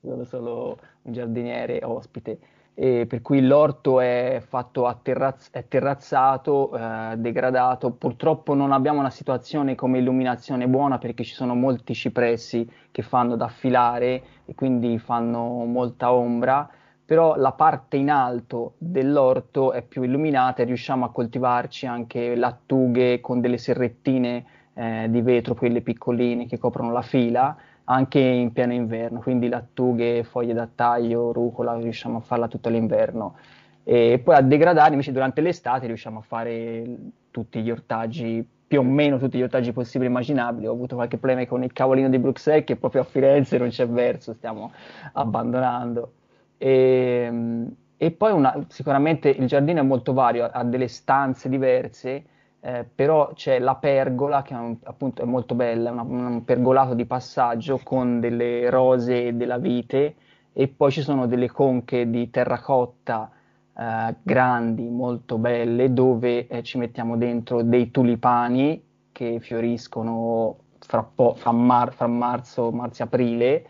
sono 0.00 0.24
solo 0.24 0.78
un 1.02 1.12
giardiniere 1.12 1.80
ospite. 1.82 2.38
E 2.78 3.06
per 3.08 3.20
cui 3.22 3.40
l'orto 3.44 4.00
è 4.00 4.40
fatto 4.46 4.86
a 4.86 4.94
terraz- 5.02 5.50
è 5.50 5.66
terrazzato, 5.66 6.76
eh, 6.76 7.14
degradato. 7.16 7.90
Purtroppo 7.92 8.54
non 8.54 8.70
abbiamo 8.70 9.00
una 9.00 9.10
situazione 9.10 9.74
come 9.74 9.98
illuminazione 9.98 10.68
buona 10.68 10.98
perché 10.98 11.24
ci 11.24 11.34
sono 11.34 11.54
molti 11.54 11.94
cipressi 11.94 12.68
che 12.92 13.02
fanno 13.02 13.34
da 13.34 13.48
filare 13.48 14.22
e 14.44 14.54
quindi 14.54 14.98
fanno 14.98 15.64
molta 15.64 16.12
ombra 16.12 16.68
però 17.06 17.36
la 17.36 17.52
parte 17.52 17.96
in 17.96 18.10
alto 18.10 18.74
dell'orto 18.78 19.72
è 19.72 19.82
più 19.82 20.02
illuminata 20.02 20.62
e 20.62 20.64
riusciamo 20.64 21.04
a 21.04 21.12
coltivarci 21.12 21.86
anche 21.86 22.34
lattughe 22.34 23.20
con 23.20 23.40
delle 23.40 23.58
serrettine 23.58 24.44
eh, 24.74 25.06
di 25.08 25.22
vetro, 25.22 25.54
quelle 25.54 25.82
piccoline 25.82 26.46
che 26.46 26.58
coprono 26.58 26.90
la 26.90 27.02
fila, 27.02 27.56
anche 27.84 28.18
in 28.18 28.52
pieno 28.52 28.72
inverno, 28.72 29.20
quindi 29.20 29.48
lattughe, 29.48 30.24
foglie 30.24 30.52
da 30.52 30.68
taglio, 30.72 31.32
rucola, 31.32 31.78
riusciamo 31.78 32.18
a 32.18 32.20
farla 32.20 32.48
tutto 32.48 32.68
l'inverno. 32.68 33.36
E 33.84 34.20
poi 34.22 34.34
a 34.34 34.40
degradare 34.40 34.90
invece 34.90 35.12
durante 35.12 35.40
l'estate 35.40 35.86
riusciamo 35.86 36.18
a 36.18 36.22
fare 36.22 36.84
tutti 37.30 37.62
gli 37.62 37.70
ortaggi 37.70 38.44
più 38.66 38.80
o 38.80 38.82
meno 38.82 39.16
tutti 39.18 39.38
gli 39.38 39.42
ortaggi 39.42 39.72
possibili 39.72 40.06
e 40.06 40.10
immaginabili. 40.10 40.66
Ho 40.66 40.72
avuto 40.72 40.96
qualche 40.96 41.18
problema 41.18 41.46
con 41.46 41.62
il 41.62 41.72
cavolino 41.72 42.08
di 42.08 42.18
Bruxelles 42.18 42.64
che 42.64 42.74
proprio 42.74 43.02
a 43.02 43.04
Firenze 43.04 43.58
non 43.58 43.68
c'è 43.68 43.86
verso, 43.86 44.34
stiamo 44.34 44.72
abbandonando. 45.12 46.12
E, 46.58 47.24
ehm, 47.26 47.74
e 47.98 48.10
poi 48.10 48.32
una, 48.32 48.64
sicuramente 48.68 49.28
il 49.30 49.46
giardino 49.46 49.80
è 49.80 49.82
molto 49.82 50.12
vario, 50.12 50.44
ha 50.50 50.64
delle 50.64 50.88
stanze 50.88 51.48
diverse, 51.48 52.24
eh, 52.60 52.84
però 52.94 53.32
c'è 53.32 53.58
la 53.58 53.74
pergola 53.76 54.42
che 54.42 54.54
è 54.54 54.58
un, 54.58 54.76
appunto 54.84 55.22
è 55.22 55.24
molto 55.24 55.54
bella, 55.54 55.90
una, 55.90 56.02
un 56.02 56.44
pergolato 56.44 56.94
di 56.94 57.06
passaggio 57.06 57.80
con 57.82 58.20
delle 58.20 58.68
rose 58.70 59.36
della 59.36 59.58
vite 59.58 60.16
e 60.52 60.68
poi 60.68 60.90
ci 60.90 61.02
sono 61.02 61.26
delle 61.26 61.50
conche 61.50 62.08
di 62.10 62.30
terracotta 62.30 63.30
eh, 63.76 64.14
grandi, 64.22 64.88
molto 64.88 65.38
belle, 65.38 65.92
dove 65.92 66.46
eh, 66.48 66.62
ci 66.62 66.78
mettiamo 66.78 67.16
dentro 67.16 67.62
dei 67.62 67.90
tulipani 67.90 68.82
che 69.12 69.38
fioriscono 69.40 70.56
fra, 70.78 71.02
po- 71.02 71.34
fra, 71.34 71.52
mar- 71.52 71.92
fra 71.94 72.06
marzo, 72.06 72.70
marzo-aprile 72.70 73.66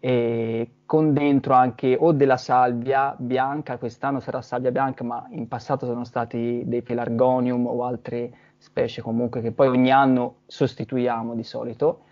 e 0.00 0.70
con 0.86 1.12
dentro 1.12 1.52
anche 1.52 1.96
o 1.98 2.12
della 2.12 2.36
salvia 2.36 3.14
bianca, 3.18 3.76
quest'anno 3.76 4.20
sarà 4.20 4.40
salvia 4.40 4.70
bianca, 4.70 5.02
ma 5.02 5.26
in 5.30 5.48
passato 5.48 5.84
sono 5.84 6.04
stati 6.04 6.62
dei 6.64 6.82
pelargonium 6.82 7.66
o 7.66 7.84
altre 7.84 8.32
specie 8.56 9.02
comunque 9.02 9.42
che 9.42 9.50
poi 9.50 9.66
ogni 9.66 9.90
anno 9.90 10.36
sostituiamo 10.46 11.34
di 11.34 11.42
solito. 11.42 12.04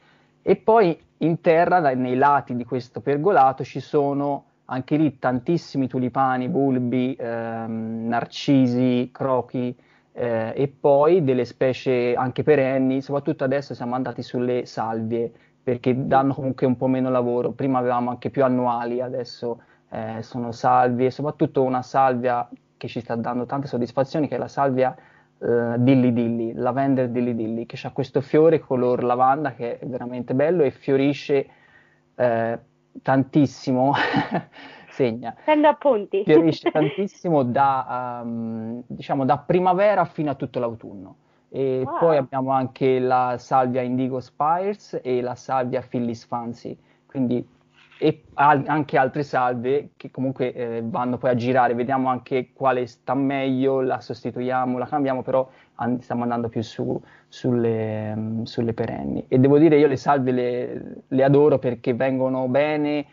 E 0.42 0.56
poi 0.56 1.00
in 1.18 1.40
terra, 1.40 1.78
nei 1.94 2.16
lati 2.16 2.56
di 2.56 2.64
questo 2.64 3.00
pergolato, 3.00 3.62
ci 3.64 3.80
sono 3.80 4.44
anche 4.66 4.96
lì 4.96 5.18
tantissimi 5.18 5.86
tulipani, 5.86 6.48
bulbi, 6.48 7.16
ehm, 7.18 8.06
narcisi, 8.08 9.08
crochi, 9.12 9.74
eh, 10.12 10.52
e 10.54 10.68
poi 10.68 11.22
delle 11.22 11.44
specie 11.44 12.14
anche 12.14 12.42
perenni, 12.42 13.02
soprattutto 13.02 13.44
adesso 13.44 13.74
siamo 13.74 13.94
andati 13.94 14.22
sulle 14.22 14.66
salvie 14.66 15.32
perché 15.64 16.06
danno 16.06 16.34
comunque 16.34 16.66
un 16.66 16.76
po' 16.76 16.86
meno 16.86 17.08
lavoro. 17.10 17.52
Prima 17.52 17.78
avevamo 17.78 18.10
anche 18.10 18.28
più 18.28 18.44
annuali, 18.44 19.00
adesso 19.00 19.62
eh, 19.90 20.22
sono 20.22 20.52
salvie, 20.52 21.10
soprattutto 21.10 21.62
una 21.62 21.82
salvia 21.82 22.46
che 22.76 22.86
ci 22.86 23.00
sta 23.00 23.16
dando 23.16 23.46
tante 23.46 23.66
soddisfazioni, 23.66 24.28
che 24.28 24.34
è 24.34 24.38
la 24.38 24.46
salvia 24.46 24.94
eh, 25.38 25.74
Dilly 25.78 26.12
Dilly, 26.12 26.52
Lavender 26.52 27.08
Dilly 27.08 27.34
Dilly, 27.34 27.64
che 27.64 27.78
ha 27.86 27.92
questo 27.92 28.20
fiore 28.20 28.58
color 28.58 29.02
lavanda 29.02 29.54
che 29.54 29.78
è 29.78 29.86
veramente 29.86 30.34
bello 30.34 30.62
e 30.62 30.70
fiorisce 30.70 31.46
eh, 32.14 32.58
tantissimo, 33.02 33.94
segna, 34.90 35.34
Prendo 35.44 35.68
appunti. 35.68 36.24
fiorisce 36.24 36.70
tantissimo 36.72 37.42
da, 37.42 38.20
um, 38.22 38.82
diciamo, 38.86 39.24
da 39.24 39.38
primavera 39.38 40.04
fino 40.04 40.30
a 40.30 40.34
tutto 40.34 40.58
l'autunno. 40.58 41.16
E 41.56 41.82
Wow. 41.86 41.98
poi 41.98 42.16
abbiamo 42.16 42.50
anche 42.50 42.98
la 42.98 43.36
salvia 43.38 43.80
Indigo 43.80 44.18
Spires 44.18 44.98
e 45.02 45.20
la 45.20 45.36
salvia 45.36 45.82
Phyllis 45.82 46.24
Fancy, 46.26 46.76
quindi 47.06 47.46
e 47.96 48.24
al- 48.34 48.64
anche 48.66 48.98
altre 48.98 49.22
salve 49.22 49.90
che 49.96 50.10
comunque 50.10 50.52
eh, 50.52 50.82
vanno 50.84 51.16
poi 51.16 51.30
a 51.30 51.34
girare, 51.36 51.74
vediamo 51.74 52.08
anche 52.08 52.52
quale 52.52 52.86
sta 52.86 53.14
meglio, 53.14 53.80
la 53.82 54.00
sostituiamo, 54.00 54.78
la 54.78 54.86
cambiamo, 54.86 55.22
però 55.22 55.48
an- 55.76 56.00
stiamo 56.00 56.22
andando 56.24 56.48
più 56.48 56.60
su, 56.62 57.00
sulle, 57.28 58.14
mm, 58.16 58.42
sulle 58.42 58.74
perenni. 58.74 59.24
E 59.28 59.38
devo 59.38 59.56
dire, 59.58 59.78
io 59.78 59.86
le 59.86 59.96
salve 59.96 60.32
le, 60.32 61.02
le 61.06 61.22
adoro 61.24 61.58
perché 61.60 61.94
vengono 61.94 62.48
bene, 62.48 63.06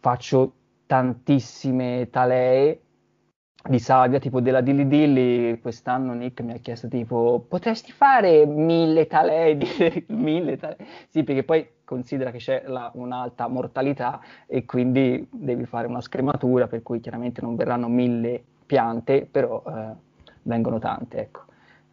faccio 0.00 0.52
tantissime 0.86 2.08
talee 2.10 2.83
di 3.66 3.78
salvia, 3.78 4.18
tipo 4.18 4.40
della 4.40 4.60
Dilly 4.60 4.86
Dilly, 4.86 5.58
quest'anno 5.60 6.12
Nick 6.12 6.40
mi 6.42 6.52
ha 6.52 6.58
chiesto 6.58 6.88
tipo, 6.88 7.44
potresti 7.48 7.92
fare 7.92 8.44
mille 8.46 9.06
talee, 9.06 9.56
di- 9.56 10.04
mille 10.08 10.56
talee? 10.58 10.76
Sì, 11.08 11.24
perché 11.24 11.44
poi 11.44 11.66
considera 11.84 12.30
che 12.30 12.38
c'è 12.38 12.64
la- 12.66 12.90
un'alta 12.94 13.48
mortalità 13.48 14.20
e 14.46 14.64
quindi 14.66 15.26
devi 15.30 15.64
fare 15.64 15.86
una 15.86 16.00
scrematura, 16.00 16.66
per 16.66 16.82
cui 16.82 17.00
chiaramente 17.00 17.40
non 17.40 17.56
verranno 17.56 17.88
mille 17.88 18.42
piante, 18.66 19.26
però 19.30 19.62
eh, 19.66 19.94
vengono 20.42 20.78
tante, 20.78 21.18
ecco. 21.20 21.42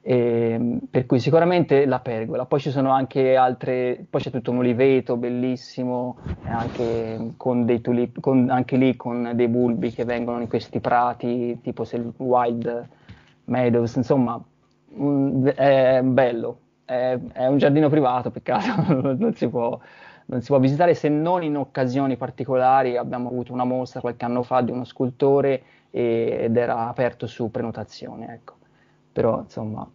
E, 0.04 0.80
per 0.90 1.06
cui 1.06 1.20
sicuramente 1.20 1.86
la 1.86 2.00
pergola, 2.00 2.46
poi 2.46 2.60
ci 2.60 2.72
sono 2.72 2.92
anche 2.92 3.36
altre, 3.36 4.04
poi 4.10 4.22
c'è 4.22 4.32
tutto 4.32 4.50
un 4.52 4.58
oliveto 4.58 5.16
bellissimo, 5.16 6.18
anche 6.44 7.34
con 7.38 7.66
dei 7.66 7.82
tulip, 7.82 8.20
con- 8.20 8.50
anche 8.50 8.78
lì 8.78 8.96
con 8.96 9.32
dei 9.36 9.48
bulbi 9.48 9.92
che 9.92 10.04
vengono 10.06 10.42
in 10.42 10.48
questi 10.48 10.80
prati, 10.80 11.60
tipo 11.62 11.86
Wild 12.18 12.88
Meadows, 13.46 13.96
insomma, 13.96 14.42
mm, 15.00 15.48
è 15.48 16.02
bello, 16.04 16.60
è, 16.86 17.18
è 17.34 17.46
un 17.48 17.58
giardino 17.58 17.90
privato, 17.90 18.32
peccato, 18.32 19.02
non 19.18 19.34
si 19.36 19.48
può, 19.48 19.80
non 20.26 20.42
si 20.42 20.48
può 20.48 20.60
visitare 20.60 20.94
se 20.96 21.10
non 21.10 21.44
in 21.44 21.58
occasioni 21.58 22.18
particolari. 22.18 22.98
Abbiamo 22.98 23.30
avuto 23.30 23.54
una 23.54 23.66
mostra 23.66 24.00
qualche 24.02 24.26
anno 24.26 24.44
fa 24.44 24.62
di 24.62 24.72
uno 24.72 24.84
scultore 24.84 25.64
ed 25.92 26.56
era 26.56 26.88
aperto 26.88 27.28
su 27.28 27.52
prenotazione, 27.52 28.34
ecco. 28.34 28.60
Però 29.12 29.40
insomma 29.40 29.90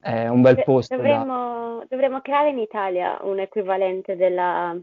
è 0.00 0.28
un 0.28 0.42
bel 0.42 0.62
posto 0.64 0.94
da... 0.96 1.02
Dovremmo, 1.02 1.84
dovremmo 1.88 2.20
creare 2.20 2.50
in 2.50 2.58
Italia 2.58 3.18
un 3.22 3.38
equivalente 3.38 4.16
della... 4.16 4.76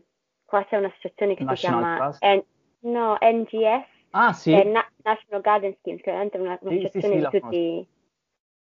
Qua 0.46 0.64
c'è 0.66 0.78
un'associazione 0.78 1.34
che 1.34 1.40
si 1.40 1.46
National 1.46 1.82
chiama 1.82 1.96
Trust? 1.98 2.24
N- 2.26 2.92
no, 2.92 3.18
NGS, 3.20 3.88
Ah 4.12 4.32
sì, 4.34 4.52
è 4.54 4.64
Na- 4.64 4.88
National 5.04 5.42
Garden 5.42 5.76
Schemes, 5.80 6.02
che 6.02 6.10
è 6.10 6.12
veramente 6.12 6.38
una- 6.38 6.58
Sì, 6.62 6.68
sì, 6.68 6.70
un'associazione 6.70 7.16
sì, 7.16 7.20
di 7.20 7.40
tutti 7.40 7.88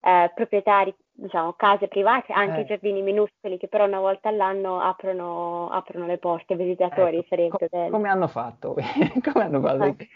eh, 0.05 0.31
proprietari, 0.33 0.93
diciamo, 1.11 1.53
case 1.53 1.87
private, 1.87 2.33
anche 2.33 2.61
Eh. 2.61 2.65
giardini 2.65 3.01
minuscoli 3.01 3.57
che 3.57 3.67
però 3.67 3.85
una 3.85 3.99
volta 3.99 4.29
all'anno 4.29 4.79
aprono, 4.81 5.69
aprono 5.69 6.05
le 6.05 6.17
porte 6.17 6.53
ai 6.53 6.59
visitatori, 6.59 7.17
ecco, 7.17 7.27
sarebbe 7.29 7.49
co- 7.49 7.67
bello. 7.69 7.89
come 7.91 8.09
hanno 8.09 8.27
fatto? 8.27 8.75
Come 9.23 9.43
hanno 9.43 9.61
fatto? 9.61 9.83
Eh. 9.83 10.09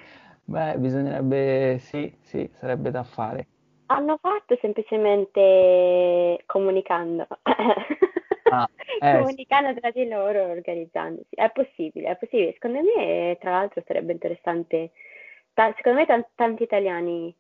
Beh, 0.46 0.78
bisognerebbe, 0.78 1.78
sì, 1.80 2.16
sì, 2.22 2.50
sarebbe 2.54 2.90
da 2.92 3.04
fare. 3.04 3.48
Hanno 3.88 4.18
fatto 4.22 4.58
semplicemente 4.62 6.44
comunicando. 6.46 7.28
Ah, 8.50 8.66
eh. 9.02 9.18
Comunicando 9.18 9.78
tra 9.78 9.92
di 9.92 10.08
loro 10.08 10.42
organizzandosi. 10.46 11.28
È 11.32 11.52
possibile, 11.52 12.08
è 12.12 12.16
possibile. 12.16 12.54
Secondo 12.54 12.80
me, 12.80 13.36
tra 13.42 13.52
l'altro, 13.52 13.84
sarebbe 13.86 14.14
interessante. 14.14 14.92
ta- 15.54 15.74
secondo 15.76 16.00
me, 16.00 16.06
tan- 16.06 16.26
tanti 16.34 16.64
italiani 16.64 17.36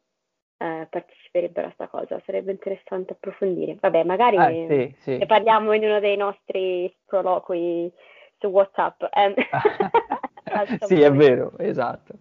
eh, 0.58 0.86
parteciperebbero 0.90 1.68
a 1.68 1.72
sta 1.76 1.88
cosa. 1.88 2.22
Sarebbe 2.26 2.52
interessante 2.52 3.14
approfondire. 3.14 3.78
Vabbè, 3.80 4.04
magari 4.04 4.36
Eh, 4.36 4.66
sì, 4.68 5.02
sì. 5.02 5.18
ne 5.18 5.26
parliamo 5.26 5.72
in 5.72 5.86
uno 5.86 6.02
dei 6.02 6.18
nostri 6.18 6.94
sproloqui 7.04 7.90
su 8.40 8.48
WhatsApp. 8.48 9.04
Alzo 10.44 10.88
Sì, 10.88 11.02
è 11.02 11.12
vero, 11.12 11.58
esatto. 11.58 12.16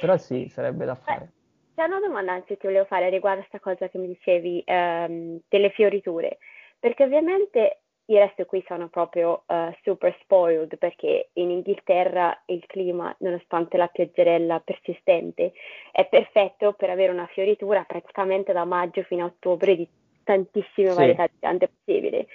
Però 0.00 0.16
sì, 0.16 0.48
sarebbe 0.48 0.84
da 0.84 0.96
fare. 0.96 1.30
C'è 1.76 1.84
una 1.84 2.00
domanda 2.00 2.42
che 2.44 2.56
ti 2.56 2.66
volevo 2.66 2.86
fare 2.86 3.10
riguardo 3.10 3.40
a 3.42 3.46
questa 3.46 3.60
cosa 3.60 3.90
che 3.90 3.98
mi 3.98 4.06
dicevi 4.08 4.62
ehm, 4.64 5.40
delle 5.46 5.68
fioriture, 5.70 6.38
perché 6.78 7.04
ovviamente 7.04 7.80
il 8.06 8.16
resto 8.18 8.46
qui 8.46 8.64
sono 8.66 8.88
proprio 8.88 9.42
eh, 9.46 9.76
super 9.82 10.16
spoiled 10.22 10.78
perché 10.78 11.28
in 11.34 11.50
Inghilterra 11.50 12.34
il 12.46 12.64
clima, 12.66 13.14
nonostante 13.18 13.76
la 13.76 13.88
pioggerella 13.88 14.60
persistente, 14.60 15.52
è 15.92 16.06
perfetto 16.08 16.72
per 16.72 16.88
avere 16.88 17.12
una 17.12 17.26
fioritura 17.26 17.84
praticamente 17.84 18.54
da 18.54 18.64
maggio 18.64 19.02
fino 19.02 19.24
a 19.24 19.26
ottobre 19.26 19.76
di 19.76 19.86
tantissime 20.22 20.88
Sì. 20.90 20.94
varietà 20.94 21.24
di 21.26 21.32
piante 21.38 21.68
possibili. 21.68 22.26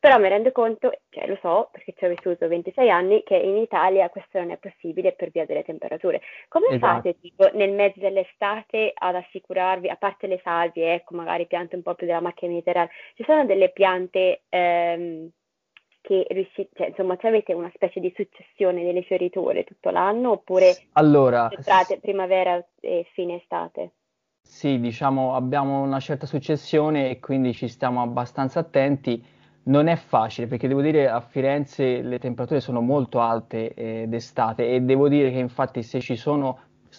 Però 0.00 0.18
mi 0.18 0.28
rendo 0.30 0.50
conto, 0.50 0.90
cioè 1.10 1.26
lo 1.26 1.38
so 1.42 1.68
perché 1.72 1.92
ci 1.94 2.06
ho 2.06 2.08
vissuto 2.08 2.48
26 2.48 2.88
anni, 2.90 3.22
che 3.22 3.36
in 3.36 3.58
Italia 3.58 4.08
questo 4.08 4.38
non 4.38 4.50
è 4.50 4.56
possibile 4.56 5.12
per 5.12 5.30
via 5.30 5.44
delle 5.44 5.62
temperature. 5.62 6.22
Come 6.48 6.68
Esatto. 6.70 7.02
fate 7.02 7.20
tipo 7.20 7.50
nel 7.52 7.72
mezzo 7.72 8.00
dell'estate 8.00 8.92
ad 8.94 9.14
assicurarvi, 9.16 9.88
a 9.88 9.96
parte 9.96 10.26
le 10.26 10.40
salvie, 10.42 10.94
ecco, 10.94 11.14
magari 11.14 11.46
piante 11.46 11.76
un 11.76 11.82
po' 11.82 11.94
più 11.94 12.06
della 12.06 12.20
macchia 12.22 12.48
mediterranea, 12.48 12.90
ci 13.14 13.24
sono 13.24 13.44
delle 13.44 13.70
piante 13.72 14.44
ehm, 14.48 15.30
che 16.00 16.26
riuscite, 16.30 16.70
cioè 16.74 16.88
insomma, 16.88 17.18
avete 17.20 17.52
una 17.52 17.70
specie 17.74 18.00
di 18.00 18.10
successione 18.16 18.82
delle 18.84 19.02
fioriture 19.02 19.64
tutto 19.64 19.90
l'anno 19.90 20.30
oppure 20.30 20.78
Allora, 20.92 21.48
entrate 21.48 22.00
primavera 22.00 22.64
e 22.80 23.06
fine 23.12 23.34
estate? 23.36 23.92
Sì, 24.42 24.78
diciamo, 24.80 25.34
abbiamo 25.34 25.80
una 25.80 25.98
certa 25.98 26.26
successione 26.26 27.08
e 27.08 27.20
quindi 27.20 27.54
ci 27.54 27.68
stiamo 27.68 28.02
abbastanza 28.02 28.58
attenti. 28.60 29.24
Non 29.62 29.86
è 29.88 29.96
facile 29.96 30.46
perché 30.46 30.68
devo 30.68 30.80
dire 30.80 31.08
a 31.08 31.20
Firenze 31.20 32.00
le 32.00 32.18
temperature 32.18 32.60
sono 32.60 32.80
molto 32.80 33.20
alte 33.20 33.74
eh, 33.74 34.04
d'estate 34.08 34.70
e 34.70 34.80
devo 34.80 35.08
dire 35.08 35.30
che 35.30 35.38
infatti 35.38 35.82
se 35.82 36.00
ci 36.00 36.16
sono, 36.16 36.58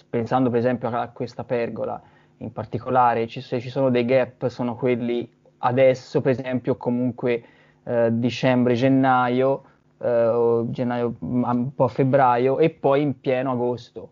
pensando 0.10 0.50
per 0.50 0.60
esempio 0.60 0.90
a 0.90 1.08
questa 1.08 1.44
pergola 1.44 2.00
in 2.38 2.52
particolare, 2.52 3.28
ci- 3.28 3.42
se 3.42 3.60
ci 3.60 3.70
sono 3.70 3.90
dei 3.90 4.06
gap 4.06 4.48
sono 4.48 4.76
quelli 4.76 5.28
adesso, 5.60 6.22
per 6.22 6.32
esempio 6.32 6.76
comunque 6.76 7.44
eh, 7.84 8.10
dicembre, 8.12 8.76
gennaio, 8.76 9.64
eh, 9.98 10.64
gennaio, 10.68 11.16
un 11.20 11.74
po' 11.74 11.88
febbraio 11.88 12.60
e 12.60 12.70
poi 12.70 13.02
in 13.02 13.20
pieno 13.20 13.52
agosto. 13.52 14.10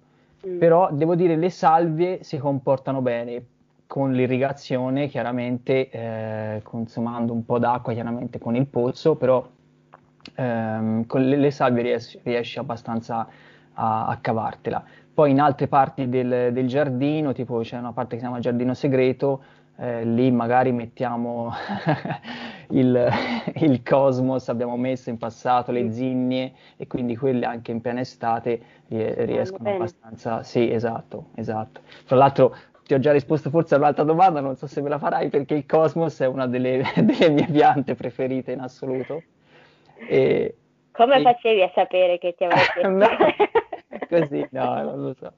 Mm. 0.48 0.58
Però 0.58 0.90
devo 0.92 1.16
dire 1.16 1.36
le 1.36 1.50
salvie 1.50 2.24
si 2.24 2.38
comportano 2.38 3.02
bene 3.02 3.44
con 3.90 4.12
l'irrigazione, 4.12 5.08
chiaramente 5.08 5.90
eh, 5.90 6.60
consumando 6.62 7.34
un 7.34 7.44
po' 7.44 7.58
d'acqua, 7.58 7.92
chiaramente 7.92 8.38
con 8.38 8.56
il 8.56 8.68
pozzo, 8.68 9.16
però 9.16 9.44
ehm, 10.36 11.08
con 11.08 11.28
le, 11.28 11.36
le 11.38 11.50
salvie 11.50 11.82
riesci, 11.82 12.20
riesci 12.22 12.60
abbastanza 12.60 13.28
a, 13.74 14.06
a 14.06 14.18
cavartela. 14.18 14.84
Poi 15.12 15.32
in 15.32 15.40
altre 15.40 15.68
parti 15.68 16.08
del, 16.08 16.54
del 16.54 16.68
giardino, 16.68 17.34
tipo 17.34 17.62
c'è 17.62 17.80
una 17.80 17.92
parte 17.92 18.12
che 18.12 18.18
si 18.18 18.22
chiama 18.28 18.40
giardino 18.40 18.76
segreto, 18.76 19.42
eh, 19.78 20.06
lì 20.06 20.30
magari 20.30 20.72
mettiamo 20.72 21.52
il, 22.70 23.10
il 23.56 23.82
cosmos, 23.82 24.50
abbiamo 24.50 24.78
messo 24.78 25.10
in 25.10 25.18
passato 25.18 25.72
le 25.72 25.92
zinnie 25.92 26.54
e 26.78 26.86
quindi 26.86 27.18
quelle 27.18 27.46
anche 27.48 27.72
in 27.72 27.82
piena 27.82 28.02
estate 28.02 28.62
rie- 28.90 29.26
riescono 29.26 29.72
abbastanza. 29.72 30.44
Sì, 30.44 30.72
esatto, 30.72 31.30
esatto. 31.34 31.82
Tra 32.06 32.16
l'altro 32.18 32.56
ti 32.90 32.96
ho 32.96 33.00
già 33.00 33.12
risposto 33.12 33.52
forse 33.52 33.76
a 33.76 33.78
un'altra 33.78 34.04
domanda, 34.04 34.40
non 34.40 34.56
so 34.56 34.66
se 34.66 34.82
me 34.82 34.90
la 34.90 34.98
farai 34.98 35.30
perché 35.30 35.54
il 35.54 35.68
cosmos 35.68 36.20
è 36.22 36.26
una 36.26 36.48
delle, 36.48 36.82
delle 36.98 37.30
mie 37.30 37.46
piante 37.46 37.94
preferite 37.94 38.52
in 38.52 38.62
assoluto. 38.62 39.22
E, 40.10 40.56
Come 40.92 41.18
e- 41.18 41.22
facevi 41.22 41.62
a 41.62 41.70
sapere 41.76 42.18
che 42.18 42.34
ti 42.36 42.46
avrei? 42.46 42.66
No, 42.90 43.08
così, 44.10 44.44
no, 44.50 44.82
non 44.82 45.04
lo 45.04 45.14
so. 45.14 45.34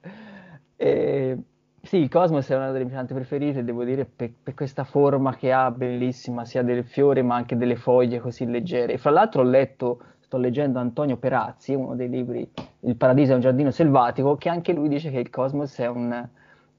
E, 0.76 1.36
sì, 1.82 1.98
il 1.98 2.08
cosmos 2.08 2.48
è 2.48 2.56
una 2.56 2.70
delle 2.70 2.84
mie 2.84 2.94
piante 2.94 3.12
preferite, 3.12 3.62
devo 3.62 3.84
dire, 3.84 4.06
per, 4.06 4.32
per 4.42 4.54
questa 4.54 4.84
forma 4.84 5.36
che 5.36 5.52
ha, 5.52 5.70
bellissima, 5.70 6.46
sia 6.46 6.62
del 6.62 6.84
fiore 6.84 7.20
ma 7.20 7.34
anche 7.34 7.58
delle 7.58 7.76
foglie 7.76 8.18
così 8.18 8.46
leggere. 8.46 8.94
E 8.94 8.96
fra 8.96 9.10
l'altro 9.10 9.42
ho 9.42 9.44
letto, 9.44 10.00
sto 10.20 10.38
leggendo 10.38 10.78
Antonio 10.78 11.18
Perazzi, 11.18 11.74
uno 11.74 11.96
dei 11.96 12.08
libri 12.08 12.50
Il 12.80 12.96
paradiso 12.96 13.32
è 13.32 13.34
un 13.34 13.42
giardino 13.42 13.70
selvatico, 13.70 14.36
che 14.36 14.48
anche 14.48 14.72
lui 14.72 14.88
dice 14.88 15.10
che 15.10 15.18
il 15.18 15.28
cosmos 15.28 15.78
è 15.78 15.86
un, 15.86 16.28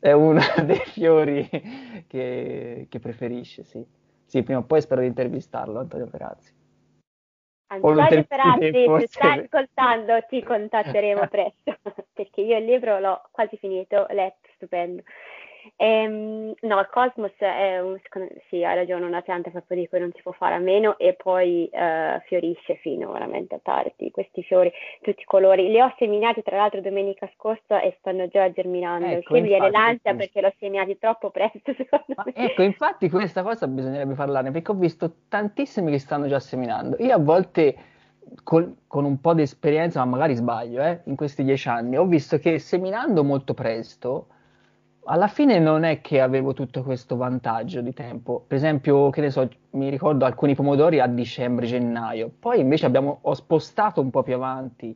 è 0.04 0.12
uno 0.12 0.42
dei 0.66 0.84
fiori 0.84 1.48
che, 2.08 2.88
che 2.90 3.00
preferisce, 3.00 3.64
sì. 3.64 3.82
Sì, 4.26 4.44
prima 4.44 4.60
o 4.60 4.64
poi 4.64 4.82
spero 4.82 5.00
di 5.00 5.08
intervistarlo, 5.08 5.80
Antonio 5.80 6.08
Perazzi. 6.08 6.52
Antonio 7.68 8.26
Perazzi, 8.26 8.72
ti 8.72 9.08
stai 9.08 9.40
ascoltando, 9.40 10.22
ti 10.28 10.44
contatteremo 10.44 11.28
presto, 11.32 11.78
perché 12.12 12.42
io 12.42 12.58
il 12.58 12.66
libro 12.66 13.00
l'ho 13.00 13.22
quasi 13.32 13.56
finito, 13.56 14.06
letto, 14.10 14.50
stupendo. 14.56 15.04
Ehm, 15.76 16.54
no, 16.62 16.80
il 16.80 16.88
Cosmos 16.92 17.32
è 17.38 17.80
un, 17.80 18.00
sì, 18.50 18.64
hai 18.64 18.76
ragione, 18.76 19.06
una 19.06 19.22
pianta 19.22 19.50
proprio 19.50 19.78
di 19.78 19.88
cui 19.88 20.00
non 20.00 20.12
si 20.14 20.22
può 20.22 20.32
fare 20.32 20.56
a 20.56 20.60
meno 20.60 20.98
e 20.98 21.14
poi 21.14 21.68
eh, 21.68 22.22
fiorisce 22.26 22.76
fino 22.76 23.12
veramente 23.12 23.56
a 23.56 23.60
tardi. 23.62 24.12
Questi 24.12 24.44
fiori, 24.44 24.72
tutti 25.02 25.22
i 25.22 25.26
colori, 25.26 25.70
li 25.70 25.80
ho 25.80 25.94
seminati 25.98 26.42
tra 26.44 26.58
l'altro 26.58 26.82
domenica 26.82 27.30
scorsa 27.36 27.82
e 27.82 27.96
stanno 28.00 28.28
già 28.28 28.52
germinando. 28.52 29.06
Ecco, 29.06 29.34
mi 29.34 29.42
viene 29.42 29.70
l'ansia 29.70 30.14
perché 30.16 30.42
l'ho 30.42 30.54
seminati 30.60 30.98
troppo 30.98 31.30
presto, 31.30 31.74
secondo 31.78 32.16
me. 32.26 32.34
Ecco, 32.34 32.64
infatti 32.64 33.10
questa 33.10 33.44
cosa 33.44 33.68
bisognerebbe 33.68 34.14
parlarne 34.14 34.52
perché 34.52 34.72
ho 34.72 34.76
visto 34.76 35.14
tantissimi 35.30 35.92
che 35.92 36.00
stanno 36.00 36.28
già 36.28 36.40
seminando. 36.40 36.98
Io 37.00 37.14
a 37.14 37.20
volte 37.20 37.92
Col, 38.42 38.78
con 38.88 39.04
un 39.04 39.20
po' 39.20 39.34
di 39.34 39.42
esperienza, 39.42 40.00
ma 40.00 40.12
magari 40.12 40.34
sbaglio, 40.36 40.82
eh, 40.82 41.02
in 41.06 41.16
questi 41.16 41.44
dieci 41.44 41.68
anni, 41.68 41.98
ho 41.98 42.06
visto 42.06 42.38
che 42.40 42.58
seminando 42.58 43.24
molto 43.24 43.54
presto 43.54 44.28
alla 45.06 45.28
fine 45.28 45.60
non 45.60 45.84
è 45.84 46.02
che 46.02 46.22
avevo 46.22 46.54
tutto 46.54 46.84
questo 46.84 47.16
vantaggio 47.16 47.82
di 47.82 47.94
tempo. 47.94 48.44
Per 48.48 48.58
esempio, 48.58 49.10
che 49.10 49.22
ne 49.22 49.30
so, 49.30 49.50
mi 49.72 49.90
ricordo 49.90 50.26
alcuni 50.26 50.56
pomodori 50.56 51.00
a 51.00 51.08
dicembre, 51.08 51.66
gennaio. 51.66 52.32
Poi 52.40 52.60
invece 52.60 52.86
abbiamo, 52.86 53.20
ho 53.22 53.34
spostato 53.34 54.02
un 54.02 54.10
po' 54.10 54.24
più 54.24 54.36
avanti 54.36 54.96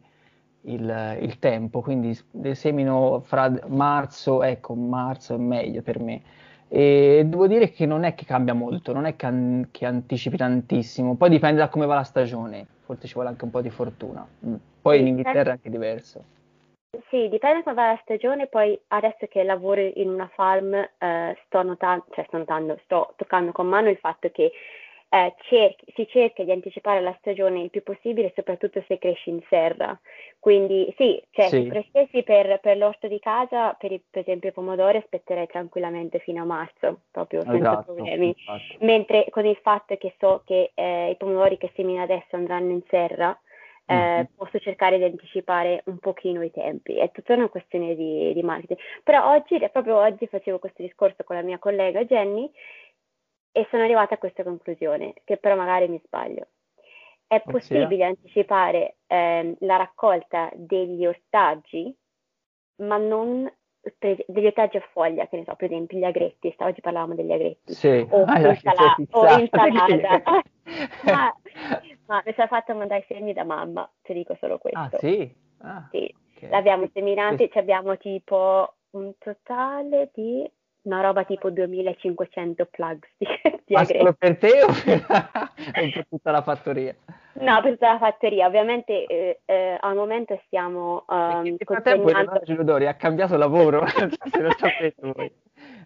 il, 0.61 1.17
il 1.21 1.39
tempo, 1.39 1.81
quindi 1.81 2.17
le 2.31 2.55
semino 2.55 3.21
fra 3.25 3.53
marzo, 3.67 4.43
ecco, 4.43 4.75
marzo 4.75 5.35
è 5.35 5.37
meglio 5.37 5.81
per 5.81 5.99
me. 5.99 6.21
E 6.69 7.23
devo 7.25 7.47
dire 7.47 7.71
che 7.71 7.85
non 7.85 8.03
è 8.03 8.13
che 8.13 8.25
cambia 8.25 8.53
molto, 8.53 8.93
non 8.93 9.05
è 9.05 9.15
che, 9.15 9.25
an- 9.25 9.67
che 9.71 9.85
anticipi 9.85 10.37
tantissimo. 10.37 11.15
Poi 11.15 11.29
dipende 11.29 11.59
da 11.59 11.69
come 11.69 11.85
va 11.85 11.95
la 11.95 12.03
stagione, 12.03 12.65
forse 12.83 13.07
ci 13.07 13.13
vuole 13.13 13.29
anche 13.29 13.45
un 13.45 13.51
po' 13.51 13.61
di 13.61 13.69
fortuna. 13.69 14.25
Mm. 14.45 14.55
Poi 14.81 14.99
in 14.99 15.07
Inghilterra 15.07 15.49
è 15.49 15.53
anche 15.53 15.69
diverso. 15.69 16.23
Sì, 17.09 17.27
dipende 17.29 17.63
come 17.63 17.75
va 17.75 17.87
la 17.87 17.99
stagione, 18.01 18.47
poi 18.47 18.79
adesso 18.87 19.27
che 19.27 19.43
lavoro 19.43 19.81
in 19.81 20.09
una 20.09 20.29
farm 20.33 20.73
eh, 20.73 21.37
sto 21.45 21.61
notando, 21.61 22.05
cioè 22.11 22.25
sto 22.27 22.37
notando, 22.37 22.79
sto 22.83 23.13
toccando 23.17 23.51
con 23.51 23.67
mano 23.67 23.89
il 23.89 23.97
fatto 23.97 24.29
che 24.31 24.51
eh, 25.09 25.35
cerchi, 25.43 25.85
si 25.95 26.07
cerca 26.07 26.43
di 26.43 26.51
anticipare 26.51 26.99
la 27.01 27.15
stagione 27.19 27.61
il 27.61 27.69
più 27.69 27.81
possibile, 27.83 28.33
soprattutto 28.35 28.83
se 28.87 28.97
cresci 28.97 29.29
in 29.29 29.41
serra. 29.49 29.97
Quindi 30.39 30.93
sì, 30.97 31.21
cioè, 31.31 31.47
sì. 31.47 31.63
se 31.63 31.67
crescessi 31.69 32.23
per, 32.23 32.59
per, 32.59 32.77
l'orto 32.77 33.07
di 33.07 33.19
casa, 33.19 33.73
per, 33.73 33.91
i, 33.91 34.01
per, 34.09 34.21
esempio 34.21 34.49
i 34.49 34.53
pomodori, 34.53 34.97
aspetterei 34.97 35.47
tranquillamente 35.47 36.19
fino 36.19 36.41
a 36.41 36.45
marzo, 36.45 37.01
proprio 37.11 37.41
senza 37.41 37.57
esatto, 37.57 37.93
problemi. 37.93 38.27
Infatti. 38.27 38.77
Mentre 38.79 39.25
con 39.29 39.45
il 39.45 39.57
fatto 39.61 39.95
che 39.97 40.13
so 40.19 40.41
che 40.45 40.71
eh, 40.73 41.09
i 41.11 41.15
pomodori 41.15 41.57
che 41.57 41.71
semino 41.75 42.01
adesso 42.01 42.35
andranno 42.35 42.71
in 42.71 42.81
serra, 42.89 43.37
eh, 43.89 43.95
mm-hmm. 43.95 44.23
posso 44.35 44.59
cercare 44.59 44.97
di 44.97 45.05
anticipare 45.05 45.81
un 45.85 45.97
pochino 45.97 46.43
i 46.43 46.51
tempi, 46.51 46.97
è 46.97 47.09
tutta 47.11 47.33
una 47.33 47.47
questione 47.47 47.95
di, 47.95 48.33
di, 48.33 48.43
marketing. 48.43 48.77
Però 49.01 49.31
oggi, 49.31 49.57
proprio 49.71 49.97
oggi 49.97 50.27
facevo 50.27 50.59
questo 50.59 50.83
discorso 50.83 51.23
con 51.23 51.37
la 51.37 51.41
mia 51.41 51.57
collega 51.57 52.03
Jenny 52.03 52.51
e 53.51 53.65
sono 53.69 53.83
arrivata 53.83 54.15
a 54.15 54.17
questa 54.17 54.43
conclusione, 54.43 55.13
che 55.23 55.37
però 55.37 55.55
magari 55.55 55.87
mi 55.87 56.01
sbaglio. 56.05 56.47
È 57.25 57.41
possibile 57.41 57.85
Ossia? 57.85 58.07
anticipare 58.07 58.95
eh, 59.07 59.55
la 59.59 59.77
raccolta 59.77 60.51
degli 60.53 61.05
ortaggi, 61.05 61.95
ma 62.83 62.97
non 62.97 63.49
degli 63.97 64.45
ortaggi 64.45 64.75
a 64.75 64.87
foglia, 64.91 65.27
che 65.27 65.37
ne 65.37 65.43
so, 65.45 65.55
per 65.55 65.71
esempio 65.71 65.97
gli 65.97 66.03
agretti, 66.03 66.53
oggi 66.57 66.81
parlavamo 66.81 67.15
degli 67.15 67.31
agretti, 67.31 67.73
sì. 67.73 68.05
o, 68.09 68.23
ah, 68.25 68.49
insala- 68.49 68.95
o 69.11 69.39
insalata. 69.39 70.43
ma, 71.05 71.33
ma 72.07 72.21
mi 72.25 72.33
sono 72.33 72.47
fatta 72.47 72.73
mandare 72.73 73.01
i 73.01 73.05
semi 73.07 73.33
da 73.33 73.43
mamma, 73.43 73.89
ti 74.01 74.13
dico 74.13 74.35
solo 74.39 74.57
questo. 74.57 74.79
Ah 74.79 74.89
sì? 74.97 75.35
Ah, 75.59 75.87
sì. 75.91 76.13
Okay. 76.35 76.49
L'abbiamo 76.49 76.87
seminati, 76.93 77.49
abbiamo 77.53 77.97
tipo 77.97 78.75
un 78.91 79.13
totale 79.17 80.11
di 80.13 80.49
una 80.83 81.01
roba 81.01 81.25
tipo 81.25 81.49
2500 81.49 82.65
plugs 82.67 83.09
di, 83.17 83.27
di 83.65 83.73
Ma 83.73 83.83
solo 83.83 84.13
per 84.13 84.37
te 84.37 84.63
o 84.63 84.67
per, 84.67 85.05
per, 85.93 86.07
tutta 86.07 86.31
la 86.31 86.41
fattoria? 86.41 86.95
No, 87.33 87.61
per 87.61 87.71
tutta 87.71 87.93
la 87.93 87.97
fattoria. 87.97 88.47
Ovviamente 88.47 89.05
eh, 89.05 89.41
eh, 89.45 89.77
al 89.79 89.95
momento 89.95 90.39
stiamo 90.45 91.03
um, 91.07 91.41
Nel 91.41 91.57
frattempo 91.59 92.03
consegnando... 92.03 92.75
ha 92.87 92.93
cambiato 92.93 93.35
lavoro, 93.35 93.85
se 93.87 94.41
lo 94.41 94.51
sapete 94.57 94.95
voi. 94.99 95.31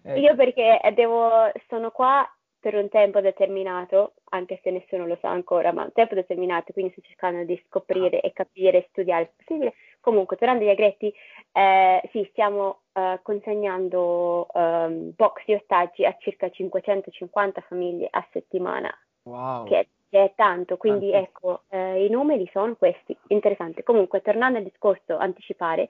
Eh. 0.04 0.20
Io 0.20 0.34
perché 0.34 0.80
devo, 0.94 1.50
sono 1.68 1.90
qua 1.90 2.28
per 2.62 2.76
un 2.76 2.88
tempo 2.88 3.20
determinato, 3.20 4.12
anche 4.30 4.60
se 4.62 4.70
nessuno 4.70 5.04
lo 5.04 5.18
sa 5.20 5.30
ancora, 5.30 5.72
ma 5.72 5.82
un 5.82 5.92
tempo 5.92 6.14
determinato, 6.14 6.72
quindi 6.72 6.92
sto 6.92 7.00
cercando 7.00 7.42
di 7.42 7.60
scoprire 7.66 8.20
e 8.20 8.32
capire 8.32 8.78
e 8.78 8.86
studiare 8.90 9.22
il 9.22 9.30
possibile. 9.36 9.74
Comunque, 9.98 10.36
tornando 10.36 10.62
agli 10.62 10.70
agretti, 10.70 11.12
eh, 11.50 12.00
sì, 12.12 12.24
stiamo 12.30 12.82
eh, 12.92 13.18
consegnando 13.24 14.46
um, 14.52 15.12
box 15.16 15.42
di 15.44 15.54
ostaggi 15.54 16.04
a 16.04 16.14
circa 16.20 16.50
550 16.50 17.62
famiglie 17.62 18.06
a 18.08 18.24
settimana, 18.30 18.96
wow. 19.24 19.64
che, 19.64 19.80
è, 19.80 20.22
è, 20.22 20.32
tanto, 20.36 20.76
quindi 20.76 21.10
Tanto. 21.10 21.26
ecco, 21.26 21.62
eh, 21.68 22.04
i 22.04 22.10
numeri 22.10 22.48
sono 22.52 22.76
questi, 22.76 23.16
interessante. 23.26 23.82
Comunque, 23.82 24.22
tornando 24.22 24.58
al 24.58 24.64
discorso 24.64 25.16
anticipare, 25.16 25.88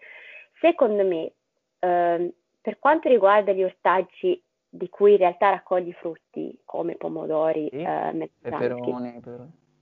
secondo 0.58 1.04
me, 1.04 1.32
ehm, 1.80 2.32
per 2.62 2.78
quanto 2.78 3.10
riguarda 3.10 3.52
gli 3.52 3.62
ortaggi 3.62 4.42
di 4.74 4.88
cui 4.88 5.12
in 5.12 5.18
realtà 5.18 5.50
raccogli 5.50 5.92
frutti 5.92 6.58
come 6.64 6.94
pomodori, 6.94 7.68
sì, 7.70 7.76
eh, 7.76 8.30
peperoni, 8.40 9.20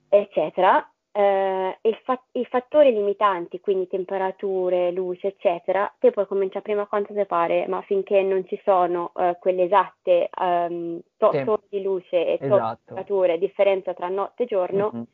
eccetera. 0.09 0.85
Eh, 1.13 1.79
i, 1.81 1.99
fa- 2.03 2.23
i, 2.33 2.45
fattori 2.47 2.93
limitanti, 2.93 3.61
quindi 3.61 3.87
temperature, 3.87 4.91
luce, 4.91 5.29
eccetera, 5.29 5.93
te 5.99 6.11
puoi 6.11 6.27
cominciare 6.27 6.63
prima 6.63 6.87
quanto 6.87 7.15
ti 7.15 7.25
pare, 7.25 7.69
ma 7.69 7.81
finché 7.83 8.21
non 8.23 8.45
ci 8.47 8.61
sono 8.65 9.13
eh, 9.17 9.37
quelle 9.41 9.65
esatte 9.65 10.29
um, 10.41 11.01
to- 11.17 11.31
torri 11.45 11.67
di 11.69 11.83
luce 11.83 12.27
e 12.27 12.39
esatto. 12.41 12.81
temperature, 12.85 13.39
differenza 13.39 13.95
tra 13.95 14.09
notte 14.09 14.43
e 14.43 14.47
giorno, 14.47 14.91
mm-hmm. 14.93 15.05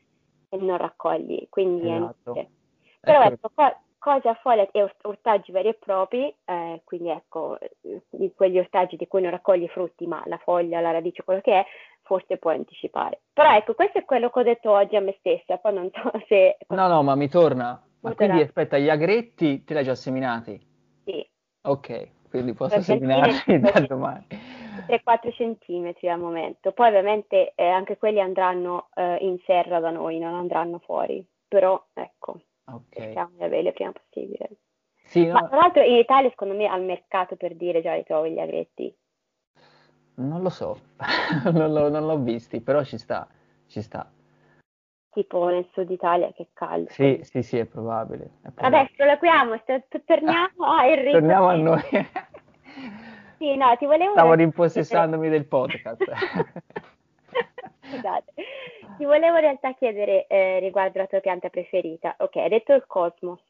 e 0.49 0.57
non 0.57 0.79
raccogli. 0.79 1.49
Quindi 1.51 1.91
esatto. 1.91 2.35
è 2.35 2.47
Però 3.01 3.23
ecco, 3.23 3.33
ecco 3.35 3.51
cose 3.55 3.77
a 4.11 4.39
foglia 4.41 4.69
e 4.71 4.89
ortaggi 5.03 5.53
veri 5.53 5.69
e 5.69 5.75
propri, 5.75 6.35
eh, 6.45 6.81
quindi 6.85 7.09
ecco, 7.09 7.59
di 8.11 8.33
quegli 8.35 8.59
ortaggi 8.59 8.97
di 8.97 9.07
cui 9.07 9.21
non 9.21 9.31
raccogli 9.31 9.65
i 9.65 9.69
frutti, 9.69 10.07
ma 10.07 10.23
la 10.27 10.39
foglia, 10.39 10.81
la 10.81 10.93
radice, 10.93 11.25
quello 11.25 11.41
che 11.41 11.61
è, 11.61 11.67
forse 12.03 12.39
puoi 12.39 12.55
anticipare. 12.55 13.21
Però 13.33 13.55
ecco, 13.55 13.75
questo 13.75 13.99
è 13.99 14.05
quello 14.05 14.31
che 14.31 14.39
ho 14.39 14.43
detto 14.43 14.71
oggi 14.71 14.97
a 14.97 15.01
me 15.01 15.17
stessa, 15.19 15.59
poi 15.59 15.75
non 15.75 15.91
so 15.93 16.11
se... 16.29 16.57
No, 16.69 16.89
no, 16.89 17.03
ma 17.03 17.15
mi 17.15 17.29
torna. 17.29 17.81
Ma 18.01 18.15
quindi 18.15 18.41
aspetta, 18.43 18.79
gli 18.79 18.89
agretti 18.89 19.65
te 19.65 19.73
li 19.73 19.79
hai 19.81 19.85
già 19.85 19.95
seminati? 19.97 20.61
Sì. 21.05 21.29
Ok, 21.63 22.29
quindi 22.31 22.53
posso 22.53 22.81
seminarli 22.81 23.59
da 23.59 23.81
domani. 23.81 24.27
3-4 24.87 25.33
centimetri 25.33 26.09
al 26.09 26.21
momento. 26.21 26.71
Poi 26.71 26.89
ovviamente 26.89 27.53
eh, 27.57 27.67
anche 27.67 27.97
quelli 27.97 28.21
andranno 28.21 28.89
eh, 28.95 29.17
in 29.21 29.39
serra 29.45 29.81
da 29.81 29.91
noi, 29.91 30.19
non 30.19 30.35
andranno 30.35 30.79
fuori. 30.79 31.27
Però 31.49 31.83
ecco, 31.95 32.41
Ok. 32.69 32.95
Cerchiamo 32.95 33.31
di 33.37 33.45
averle 33.45 33.69
il 33.69 33.75
prima 33.75 33.93
possibile. 33.93 34.51
Sì, 35.05 35.25
no. 35.25 35.35
Ma 35.35 35.49
tra 35.49 35.57
l'altro 35.57 35.83
in 35.83 35.95
Italia 35.95 36.29
secondo 36.31 36.55
me 36.55 36.67
al 36.67 36.83
mercato 36.83 37.37
per 37.37 37.55
dire 37.55 37.81
già 37.81 37.95
li 37.95 38.05
trovi 38.05 38.33
gli 38.33 38.39
agretti. 38.39 38.95
Non 40.17 40.43
lo 40.43 40.49
so, 40.49 40.81
non, 41.53 41.73
l'ho, 41.73 41.89
non 41.89 42.07
l'ho 42.07 42.19
visti, 42.19 42.61
però 42.61 42.83
ci 42.83 42.99
sta, 42.99 43.29
ci 43.67 43.83
sta. 43.83 44.11
Tipo 45.11 45.49
nel 45.49 45.69
sud 45.73 45.91
Italia 45.91 46.33
che 46.33 46.49
caldo. 46.53 46.91
Sì, 46.91 47.21
sì, 47.23 47.43
sì, 47.43 47.59
è 47.59 47.67
probabile. 47.67 48.39
È 48.43 48.51
probabile. 48.51 48.81
Adesso 48.81 49.05
laquiamo, 49.05 49.63
torniamo 50.05 50.65
a 50.67 50.87
Enrico. 50.87 51.19
Torniamo 51.19 51.47
a 51.47 51.55
noi. 51.55 51.83
sì, 53.39 53.57
no, 53.57 53.77
ti 53.79 53.87
volevo... 53.87 54.13
Stavo 54.13 54.35
rimpossessandomi 54.35 55.29
del 55.29 55.47
podcast. 55.47 56.05
Scusate. 57.81 58.33
Ti 58.97 59.05
volevo 59.05 59.37
in 59.37 59.43
realtà 59.43 59.75
chiedere 59.75 60.27
eh, 60.27 60.59
riguardo 60.61 60.99
la 60.99 61.07
tua 61.07 61.21
pianta 61.21 61.49
preferita. 61.49 62.15
Ok, 62.19 62.37
hai 62.37 62.49
detto 62.49 62.73
il 62.73 62.85
cosmos. 62.87 63.43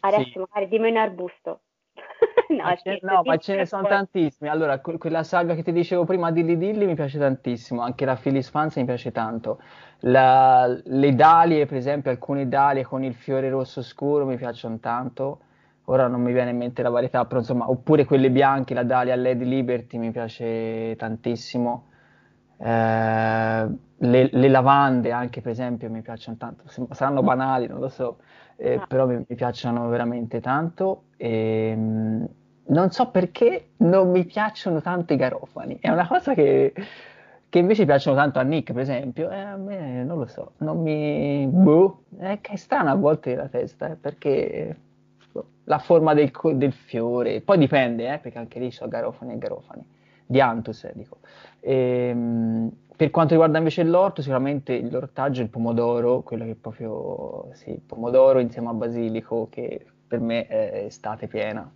Adesso 0.00 0.30
sì. 0.30 0.38
magari 0.38 0.68
dimmi 0.68 0.90
un 0.90 0.96
arbusto. 0.96 1.60
no, 2.48 2.62
ma 2.62 2.76
ce, 2.76 2.98
no 3.02 3.22
ma 3.24 3.36
ce 3.36 3.56
ne 3.56 3.66
sono 3.66 3.82
poi... 3.82 3.90
tantissimi. 3.90 4.50
Allora, 4.50 4.80
quella 4.80 5.22
saga 5.22 5.54
che 5.54 5.62
ti 5.62 5.72
dicevo 5.72 6.04
prima, 6.04 6.30
Dilly 6.30 6.56
Dilly, 6.56 6.86
mi 6.86 6.94
piace 6.94 7.18
tantissimo. 7.18 7.82
Anche 7.82 8.04
la 8.04 8.16
Phyllis 8.16 8.50
Fanza 8.50 8.80
mi 8.80 8.86
piace 8.86 9.12
tanto. 9.12 9.60
La, 10.00 10.66
le 10.66 11.14
dalie, 11.14 11.66
per 11.66 11.76
esempio, 11.76 12.10
alcune 12.10 12.48
dalie 12.48 12.84
con 12.84 13.02
il 13.02 13.14
fiore 13.14 13.48
rosso 13.48 13.82
scuro 13.82 14.26
mi 14.26 14.36
piacciono 14.36 14.78
tanto. 14.78 15.40
Ora 15.88 16.08
non 16.08 16.20
mi 16.20 16.32
viene 16.32 16.50
in 16.50 16.56
mente 16.56 16.82
la 16.82 16.90
varietà, 16.90 17.24
però 17.26 17.38
insomma, 17.40 17.70
oppure 17.70 18.04
quelle 18.04 18.30
bianche, 18.30 18.74
la 18.74 18.82
Dalia 18.82 19.14
Lady 19.14 19.44
Liberty 19.44 19.98
mi 19.98 20.10
piace 20.10 20.96
tantissimo. 20.96 21.90
Eh, 22.58 23.68
le, 23.98 24.28
le, 24.30 24.48
lavande 24.48 25.12
anche 25.12 25.40
per 25.40 25.52
esempio 25.52 25.90
mi 25.90 26.02
piacciono 26.02 26.36
tanto, 26.36 26.64
saranno 26.92 27.22
banali, 27.22 27.66
non 27.66 27.80
lo 27.80 27.88
so, 27.88 28.18
eh, 28.56 28.74
ah. 28.74 28.86
però 28.86 29.06
mi, 29.06 29.24
mi, 29.26 29.36
piacciono 29.36 29.88
veramente 29.88 30.40
tanto. 30.40 31.04
E, 31.16 31.68
ehm, 31.70 32.28
non 32.68 32.90
so 32.90 33.10
perché 33.10 33.70
non 33.78 34.10
mi 34.10 34.24
piacciono 34.24 34.80
tanto 34.80 35.12
i 35.12 35.16
garofani. 35.16 35.78
È 35.80 35.90
una 35.90 36.06
cosa 36.06 36.34
che, 36.34 36.72
che 37.48 37.58
invece 37.58 37.84
piacciono 37.84 38.16
tanto 38.16 38.38
a 38.38 38.42
Nick, 38.42 38.72
per 38.72 38.82
esempio. 38.82 39.30
E 39.30 39.38
a 39.38 39.56
me 39.56 40.02
non 40.04 40.18
lo 40.18 40.26
so, 40.26 40.52
non 40.58 40.80
mi. 40.80 41.46
Boh, 41.46 42.02
è 42.18 42.38
che 42.40 42.52
è 42.52 42.56
strana 42.56 42.92
a 42.92 42.94
volte 42.94 43.34
la 43.34 43.48
testa, 43.48 43.90
eh, 43.92 43.96
perché 43.96 44.76
boh, 45.30 45.46
la 45.64 45.78
forma 45.78 46.14
del, 46.14 46.32
del, 46.54 46.72
fiore, 46.72 47.40
poi 47.40 47.58
dipende, 47.58 48.12
eh, 48.12 48.18
perché 48.18 48.38
anche 48.38 48.58
lì 48.58 48.70
sono 48.70 48.90
garofani 48.90 49.34
e 49.34 49.38
garofani. 49.38 49.86
Di 50.26 50.40
Antus, 50.40 50.84
eh, 50.84 50.92
dico. 50.94 51.18
E, 51.60 52.08
ehm, 52.10 52.70
per 52.96 53.10
quanto 53.10 53.32
riguarda 53.32 53.58
invece 53.58 53.84
l'orto, 53.84 54.22
sicuramente 54.22 54.80
l'ortaggio 54.80 55.40
è 55.40 55.44
il 55.44 55.50
pomodoro, 55.50 56.22
quello 56.22 56.44
che 56.44 56.54
proprio, 56.54 57.50
sì, 57.52 57.78
pomodoro 57.86 58.38
insieme 58.38 58.68
a 58.68 58.72
basilico, 58.72 59.48
che 59.50 59.84
per 60.06 60.20
me 60.20 60.46
è 60.46 60.84
estate 60.86 61.26
piena. 61.26 61.70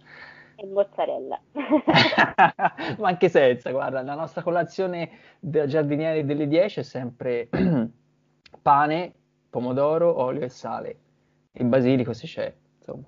E 0.57 0.67
mozzarella. 0.67 1.41
Ma 2.99 3.09
anche 3.09 3.29
senza, 3.29 3.71
guarda, 3.71 4.03
la 4.03 4.15
nostra 4.15 4.43
colazione 4.43 5.11
da 5.39 5.67
giardinieri 5.67 6.25
delle 6.25 6.49
10 6.49 6.81
è 6.81 6.83
sempre 6.83 7.49
pane, 8.63 9.13
pomodoro, 9.51 10.19
olio 10.21 10.43
e 10.43 10.49
sale. 10.49 10.99
Il 11.53 11.67
basilico 11.67 12.13
se 12.13 12.27
c'è, 12.27 12.55
insomma. 12.79 13.05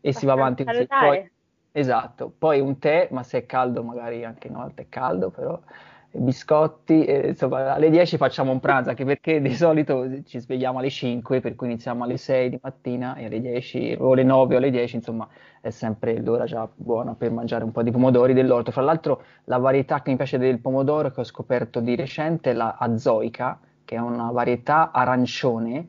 E 0.00 0.12
si 0.12 0.26
va 0.26 0.32
avanti 0.32 0.64
così. 0.64 0.86
Poi, 0.86 1.30
esatto, 1.78 2.32
poi 2.36 2.60
un 2.60 2.78
tè, 2.78 3.08
ma 3.10 3.22
se 3.22 3.38
è 3.38 3.46
caldo 3.46 3.82
magari 3.82 4.24
anche 4.24 4.48
no, 4.48 4.64
il 4.64 4.72
tè 4.74 4.86
caldo, 4.88 5.30
però 5.30 5.60
biscotti, 6.10 7.04
eh, 7.04 7.28
insomma 7.28 7.74
alle 7.74 7.90
10 7.90 8.16
facciamo 8.16 8.50
un 8.50 8.60
pranzo, 8.60 8.88
anche 8.90 9.04
perché 9.04 9.40
di 9.42 9.54
solito 9.54 10.22
ci 10.24 10.38
svegliamo 10.38 10.78
alle 10.78 10.88
5, 10.88 11.40
per 11.40 11.54
cui 11.54 11.66
iniziamo 11.66 12.04
alle 12.04 12.16
6 12.16 12.48
di 12.48 12.58
mattina 12.62 13.16
e 13.16 13.26
alle 13.26 13.40
10 13.42 13.96
o 13.98 14.12
alle 14.12 14.22
9 14.22 14.54
o 14.54 14.58
alle 14.58 14.70
10, 14.70 14.96
insomma 14.96 15.28
è 15.60 15.68
sempre 15.70 16.20
l'ora 16.22 16.44
già 16.44 16.66
buona 16.74 17.14
per 17.14 17.30
mangiare 17.30 17.64
un 17.64 17.72
po' 17.72 17.82
di 17.82 17.90
pomodori 17.90 18.32
dell'orto. 18.32 18.70
Fra 18.70 18.82
l'altro 18.82 19.22
la 19.44 19.58
varietà 19.58 20.00
che 20.00 20.10
mi 20.10 20.16
piace 20.16 20.38
del 20.38 20.60
pomodoro 20.60 21.10
che 21.10 21.20
ho 21.20 21.24
scoperto 21.24 21.80
di 21.80 21.94
recente 21.94 22.52
è 22.52 22.54
la 22.54 22.76
azoica, 22.78 23.60
che 23.84 23.96
è 23.96 23.98
una 23.98 24.30
varietà 24.30 24.90
arancione, 24.92 25.88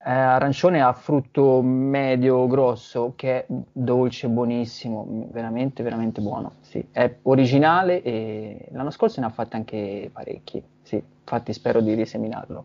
eh, 0.00 0.10
arancione 0.10 0.80
a 0.80 0.92
frutto 0.92 1.60
medio 1.60 2.46
grosso 2.46 3.14
che 3.16 3.38
è 3.38 3.46
dolce, 3.72 4.28
buonissimo, 4.28 5.28
veramente, 5.30 5.82
veramente 5.82 6.20
buono. 6.20 6.54
Sì. 6.60 6.86
È 6.92 7.16
originale 7.22 8.02
e 8.02 8.68
l'anno 8.70 8.90
scorso 8.90 9.20
ne 9.20 9.26
ha 9.26 9.30
fatti 9.30 9.56
anche 9.56 10.08
parecchi. 10.12 10.62
Sì, 10.82 10.96
infatti 10.96 11.52
spero 11.52 11.80
di 11.80 11.94
riseminarlo. 11.94 12.64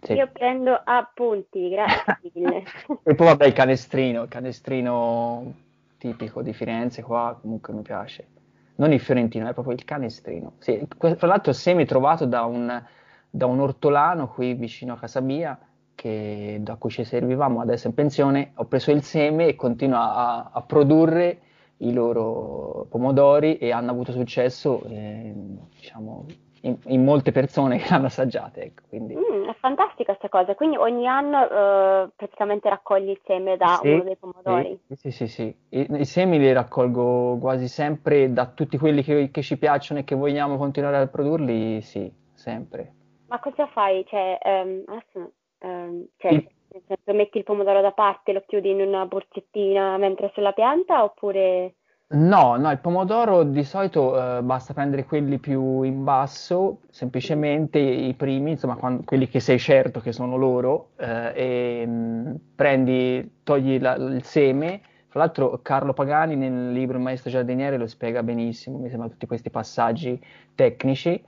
Sì. 0.00 0.12
Io 0.12 0.28
prendo 0.32 0.80
appunti, 0.84 1.68
grazie 1.68 2.30
mille. 2.34 2.62
e 3.02 3.14
poi 3.14 3.26
vabbè 3.26 3.46
il 3.46 3.52
canestrino, 3.52 4.22
il 4.22 4.28
canestrino 4.28 5.52
tipico 5.98 6.42
di 6.42 6.52
Firenze 6.52 7.02
qua 7.02 7.36
comunque 7.40 7.74
mi 7.74 7.82
piace. 7.82 8.28
Non 8.76 8.92
il 8.92 9.00
fiorentino, 9.00 9.48
è 9.48 9.52
proprio 9.52 9.74
il 9.74 9.84
canestrino. 9.84 10.52
Sì, 10.58 10.86
tra 10.96 11.26
l'altro 11.26 11.52
semi 11.52 11.86
trovato 11.86 12.24
da 12.24 12.44
un, 12.44 12.84
da 13.28 13.46
un 13.46 13.58
ortolano 13.58 14.28
qui 14.28 14.54
vicino 14.54 14.92
a 14.92 14.98
casa 14.98 15.20
mia 15.20 15.58
che, 15.96 16.58
da 16.60 16.76
cui 16.76 16.90
ci 16.90 17.02
servivamo 17.02 17.60
adesso 17.60 17.88
in 17.88 17.94
pensione, 17.94 18.52
ho 18.54 18.66
preso 18.66 18.92
il 18.92 19.02
seme 19.02 19.48
e 19.48 19.56
continuo 19.56 19.98
a, 19.98 20.50
a 20.52 20.62
produrre 20.62 21.40
i 21.78 21.92
loro 21.92 22.86
pomodori 22.88 23.58
e 23.58 23.72
hanno 23.72 23.90
avuto 23.90 24.12
successo 24.12 24.82
eh, 24.84 25.32
diciamo, 25.74 26.26
in, 26.62 26.76
in, 26.84 27.04
molte 27.04 27.32
persone 27.32 27.78
che 27.78 27.86
l'hanno 27.90 28.06
assaggiate. 28.06 28.62
Ecco, 28.62 28.82
quindi... 28.88 29.14
mm, 29.14 29.48
è 29.48 29.54
fantastica 29.58 30.14
questa 30.16 30.28
cosa, 30.28 30.54
quindi 30.54 30.76
ogni 30.76 31.06
anno 31.06 31.42
eh, 31.42 32.08
praticamente 32.14 32.68
raccogli 32.68 33.10
il 33.10 33.20
seme 33.24 33.56
da 33.56 33.78
sì, 33.82 33.88
uno 33.88 34.04
dei 34.04 34.16
pomodori? 34.16 34.78
Sì, 34.88 34.94
sì, 34.96 35.10
sì, 35.10 35.26
sì. 35.26 35.56
I, 35.70 35.86
I, 35.90 36.04
semi 36.04 36.38
li 36.38 36.52
raccolgo 36.52 37.38
quasi 37.40 37.68
sempre 37.68 38.32
da 38.32 38.46
tutti 38.46 38.78
quelli 38.78 39.02
che, 39.02 39.30
che 39.30 39.42
ci 39.42 39.58
piacciono 39.58 40.00
e 40.00 40.04
che 40.04 40.14
vogliamo 40.14 40.56
continuare 40.56 40.96
a 40.98 41.06
produrli, 41.06 41.80
sì, 41.82 42.10
sempre. 42.32 42.92
Ma 43.28 43.40
cosa 43.40 43.66
fai? 43.66 44.04
Cioè, 44.06 44.38
um, 44.44 44.82
adesso 44.86 45.32
Ehm, 45.66 46.06
cioè, 46.16 46.32
il... 46.32 46.48
nel 46.68 46.82
senso, 46.86 47.12
metti 47.12 47.38
il 47.38 47.44
pomodoro 47.44 47.80
da 47.80 47.90
parte, 47.90 48.32
lo 48.32 48.42
chiudi 48.46 48.70
in 48.70 48.80
una 48.80 49.06
boccettina 49.06 49.96
mentre 49.98 50.30
sulla 50.32 50.52
pianta 50.52 51.02
oppure... 51.02 51.74
No, 52.08 52.54
no, 52.54 52.70
il 52.70 52.78
pomodoro 52.78 53.42
di 53.42 53.64
solito 53.64 54.36
eh, 54.38 54.40
basta 54.40 54.72
prendere 54.72 55.04
quelli 55.04 55.38
più 55.40 55.82
in 55.82 56.04
basso, 56.04 56.82
semplicemente 56.88 57.80
i 57.80 58.14
primi, 58.14 58.52
insomma, 58.52 58.76
quando, 58.76 59.02
quelli 59.04 59.26
che 59.26 59.40
sei 59.40 59.58
certo 59.58 59.98
che 59.98 60.12
sono 60.12 60.36
loro, 60.36 60.90
eh, 60.98 61.32
e 61.34 61.84
mh, 61.84 61.90
mm, 61.90 62.34
prendi, 62.54 63.38
togli 63.42 63.80
la, 63.80 63.94
il 63.96 64.22
seme. 64.22 64.82
Fra 65.08 65.18
l'altro 65.18 65.58
Carlo 65.62 65.94
Pagani 65.94 66.36
nel 66.36 66.70
libro 66.70 66.96
Il 66.96 67.02
maestro 67.02 67.28
giardiniere 67.30 67.76
lo 67.76 67.88
spiega 67.88 68.22
benissimo, 68.22 68.78
mi 68.78 68.88
sembra 68.88 69.08
tutti 69.08 69.26
questi 69.26 69.50
passaggi 69.50 70.22
tecnici 70.54 71.20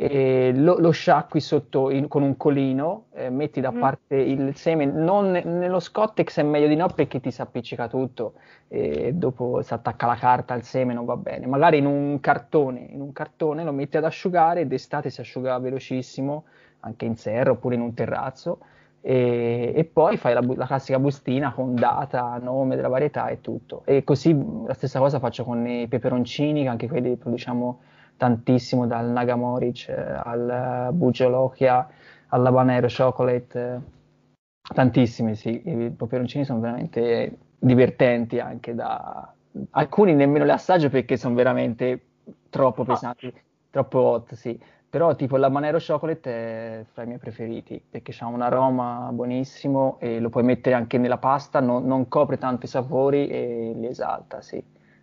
eh, 0.00 0.52
lo, 0.54 0.78
lo, 0.78 0.92
sciacqui 0.92 1.40
sotto 1.40 1.90
in, 1.90 2.06
con 2.06 2.22
un 2.22 2.36
colino, 2.36 3.06
eh, 3.14 3.30
metti 3.30 3.60
da 3.60 3.72
mm. 3.72 3.80
parte 3.80 4.14
il 4.14 4.54
seme, 4.54 4.84
non 4.84 5.32
nello 5.32 5.80
Scottex 5.80 6.38
è 6.38 6.44
meglio 6.44 6.68
di 6.68 6.76
no 6.76 6.86
perché 6.86 7.18
ti 7.18 7.32
si 7.32 7.40
appiccica 7.40 7.88
tutto 7.88 8.34
e 8.68 9.12
dopo 9.12 9.60
si 9.60 9.74
attacca 9.74 10.06
la 10.06 10.14
carta 10.14 10.54
al 10.54 10.62
seme 10.62 10.94
non 10.94 11.04
va 11.04 11.16
bene. 11.16 11.46
Magari 11.48 11.78
in 11.78 11.86
un 11.86 12.20
cartone, 12.20 12.86
in 12.90 13.00
un 13.00 13.12
cartone 13.12 13.64
lo 13.64 13.72
metti 13.72 13.96
ad 13.96 14.04
asciugare, 14.04 14.68
d'estate 14.68 15.10
si 15.10 15.20
asciuga 15.20 15.58
velocissimo, 15.58 16.44
anche 16.80 17.04
in 17.04 17.16
serra 17.16 17.50
oppure 17.50 17.74
in 17.74 17.80
un 17.80 17.92
terrazzo. 17.92 18.60
E, 19.00 19.72
e, 19.74 19.84
poi 19.84 20.16
fai 20.16 20.32
la, 20.32 20.44
la, 20.54 20.66
classica 20.66 21.00
bustina 21.00 21.52
con 21.52 21.74
data, 21.74 22.38
nome 22.40 22.76
della 22.76 22.88
varietà 22.88 23.26
e 23.28 23.40
tutto. 23.40 23.82
E 23.84 24.04
così 24.04 24.32
la 24.64 24.74
stessa 24.74 25.00
cosa 25.00 25.18
faccio 25.18 25.42
con 25.42 25.66
i 25.66 25.88
peperoncini, 25.88 26.68
anche 26.68 26.86
quelli 26.86 27.16
produciamo 27.16 27.80
tantissimo 28.18 28.86
dal 28.86 29.06
Nagamoric 29.06 29.88
eh, 29.88 29.94
al 29.94 30.90
Bugiolochia 30.92 31.88
all'Habanero 32.28 32.88
Chocolate, 32.94 33.58
eh, 33.58 34.74
tantissimi 34.74 35.34
sì, 35.34 35.62
i 35.64 35.90
peperoncini 35.90 36.44
sono 36.44 36.60
veramente 36.60 37.38
divertenti 37.58 38.38
anche 38.38 38.74
da... 38.74 39.32
alcuni 39.70 40.14
nemmeno 40.14 40.44
li 40.44 40.50
assaggio 40.50 40.90
perché 40.90 41.16
sono 41.16 41.34
veramente 41.34 42.02
troppo 42.50 42.84
pesanti, 42.84 43.32
troppo 43.70 43.98
hot, 44.00 44.34
sì. 44.34 44.60
Però 44.90 45.14
tipo 45.14 45.36
l'Habanero 45.36 45.78
Chocolate 45.78 46.30
è 46.30 46.84
fra 46.92 47.02
i 47.02 47.06
miei 47.06 47.18
preferiti 47.18 47.82
perché 47.90 48.14
ha 48.20 48.26
un 48.26 48.40
aroma 48.40 49.10
buonissimo 49.12 49.98
e 50.00 50.18
lo 50.18 50.30
puoi 50.30 50.44
mettere 50.44 50.74
anche 50.74 50.96
nella 50.96 51.18
pasta, 51.18 51.60
no, 51.60 51.78
non 51.78 52.08
copre 52.08 52.38
tanto 52.38 52.64
i 52.64 52.68
sapori 52.68 53.28
e 53.28 53.72
li 53.74 53.86
esalta, 53.86 54.40
sì, 54.40 54.62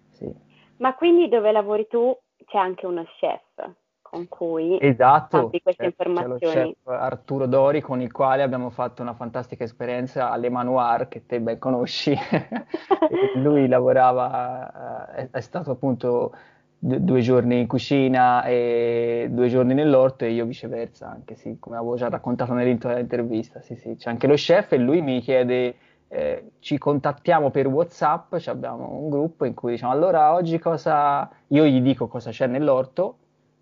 sì. 0.09 0.31
Ma 0.77 0.95
quindi 0.95 1.29
dove 1.29 1.51
lavori 1.51 1.87
tu 1.87 2.17
c'è 2.45 2.57
anche 2.57 2.85
uno 2.85 3.03
chef 3.19 3.73
con 4.01 4.27
cui 4.27 4.77
esatto, 4.79 5.51
queste 5.61 5.85
informazioni. 5.85 6.39
C'è 6.39 6.63
lo 6.63 6.73
chef 6.73 6.87
Arturo 6.87 7.47
Dori 7.47 7.81
con 7.81 8.01
il 8.01 8.11
quale 8.11 8.43
abbiamo 8.43 8.69
fatto 8.69 9.01
una 9.01 9.13
fantastica 9.13 9.63
esperienza 9.63 10.31
all'Emanoir 10.31 11.07
che 11.07 11.25
te 11.25 11.41
ben 11.41 11.59
conosci. 11.59 12.15
lui 13.35 13.67
lavorava, 13.67 15.13
eh, 15.15 15.21
è, 15.23 15.29
è 15.31 15.41
stato 15.41 15.71
appunto 15.71 16.33
due 16.77 17.19
giorni 17.21 17.59
in 17.59 17.67
cucina 17.67 18.43
e 18.43 19.27
due 19.31 19.47
giorni 19.47 19.73
nell'orto 19.73 20.23
e 20.23 20.31
io 20.31 20.45
viceversa, 20.45 21.09
anche 21.09 21.35
sì, 21.35 21.57
come 21.59 21.77
avevo 21.77 21.95
già 21.95 22.09
raccontato 22.09 22.53
nell'intervista, 22.53 23.59
sì, 23.61 23.75
sì, 23.75 23.95
c'è 23.95 24.09
anche 24.09 24.27
lo 24.27 24.35
chef 24.35 24.71
e 24.73 24.77
lui 24.77 25.01
mi 25.01 25.19
chiede 25.19 25.75
eh, 26.07 26.51
ci 26.59 26.77
contattiamo 26.77 27.49
per 27.49 27.67
WhatsApp, 27.67 28.33
abbiamo 28.45 28.89
un 28.89 29.09
gruppo 29.09 29.45
in 29.45 29.53
cui 29.53 29.71
diciamo 29.71 29.91
allora 29.91 30.33
oggi 30.33 30.59
cosa, 30.59 31.29
io 31.47 31.65
gli 31.65 31.81
dico 31.81 32.07
cosa 32.07 32.31
c'è 32.31 32.47
nell'orto 32.47 33.17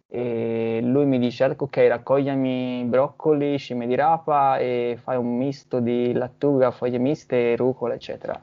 e 0.08 0.80
lui 0.84 1.06
mi 1.06 1.18
dice 1.18 1.56
ok 1.58 1.78
raccogliami 1.88 2.84
broccoli, 2.86 3.58
cime 3.58 3.88
di 3.88 3.96
rapa 3.96 4.58
e 4.58 4.98
fai 5.02 5.18
un 5.18 5.38
misto 5.38 5.80
di 5.80 6.14
lattuga, 6.14 6.72
foglie 6.72 7.00
miste, 7.00 7.56
rucola 7.56 7.96
eccetera. 7.96 8.40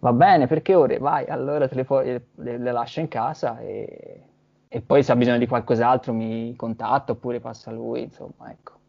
Va 0.00 0.12
bene, 0.12 0.46
perché 0.46 0.74
ore? 0.74 0.98
Vai, 0.98 1.26
allora 1.26 1.68
te 1.68 1.74
le, 1.74 1.86
le, 1.88 2.22
le, 2.36 2.58
le 2.58 2.72
lascio 2.72 3.00
in 3.00 3.08
casa 3.08 3.58
e, 3.60 4.22
e 4.68 4.80
poi 4.80 5.02
se 5.02 5.12
ha 5.12 5.16
bisogno 5.16 5.38
di 5.38 5.46
qualcos'altro 5.46 6.12
mi 6.14 6.54
contatta 6.56 7.12
oppure 7.12 7.40
passa 7.40 7.70
lui, 7.70 8.02
insomma, 8.04 8.50
ecco. 8.50 8.79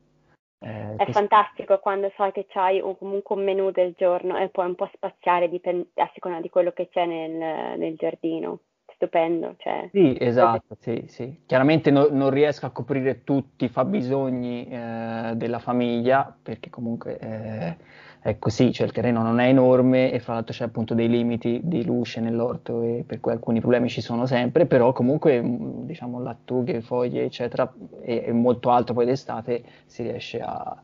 Eh, 0.63 0.95
è 0.95 1.11
fantastico 1.11 1.79
quando 1.79 2.11
sai 2.15 2.31
che 2.31 2.45
c'hai 2.47 2.79
un, 2.79 2.95
comunque 2.95 3.35
un 3.35 3.43
menù 3.43 3.71
del 3.71 3.95
giorno 3.97 4.37
e 4.37 4.49
puoi 4.49 4.67
un 4.67 4.75
po' 4.75 4.89
spaziare 4.93 5.49
dipend- 5.49 5.87
a 5.95 6.09
seconda 6.13 6.39
di 6.39 6.49
quello 6.49 6.71
che 6.71 6.87
c'è 6.89 7.05
nel, 7.05 7.79
nel 7.79 7.95
giardino. 7.95 8.59
Stupendo. 8.93 9.55
Cioè. 9.57 9.89
Sì, 9.91 10.15
esatto, 10.19 10.75
sì, 10.79 11.05
sì. 11.07 11.41
Chiaramente 11.47 11.89
no, 11.89 12.07
non 12.11 12.29
riesco 12.29 12.67
a 12.67 12.69
coprire 12.69 13.23
tutti 13.23 13.65
i 13.65 13.69
fabbisogni 13.69 14.67
eh, 14.69 15.31
della 15.33 15.57
famiglia 15.57 16.37
perché 16.39 16.69
comunque 16.69 17.17
eh, 17.17 17.77
è 18.23 18.37
così, 18.37 18.71
cioè 18.71 18.85
il 18.85 18.93
terreno 18.93 19.23
non 19.23 19.39
è 19.39 19.47
enorme 19.47 20.11
e 20.11 20.19
fra 20.19 20.35
l'altro 20.35 20.53
c'è 20.53 20.63
appunto 20.63 20.93
dei 20.93 21.09
limiti 21.09 21.59
di 21.63 21.83
luce 21.83 22.21
nell'orto 22.21 22.83
e 22.83 23.03
per 23.05 23.19
cui 23.19 23.31
alcuni 23.31 23.59
problemi 23.59 23.89
ci 23.89 24.01
sono 24.01 24.27
sempre, 24.27 24.67
però 24.67 24.93
comunque 24.93 25.41
mm, 25.41 25.85
diciamo 25.85 26.21
lattughe, 26.21 26.81
foglie 26.81 27.23
eccetera 27.23 27.73
e, 28.03 28.25
e 28.27 28.31
molto 28.31 28.69
alto 28.69 28.93
poi 28.93 29.07
d'estate 29.07 29.63
si 29.85 30.03
riesce 30.03 30.39
a, 30.39 30.81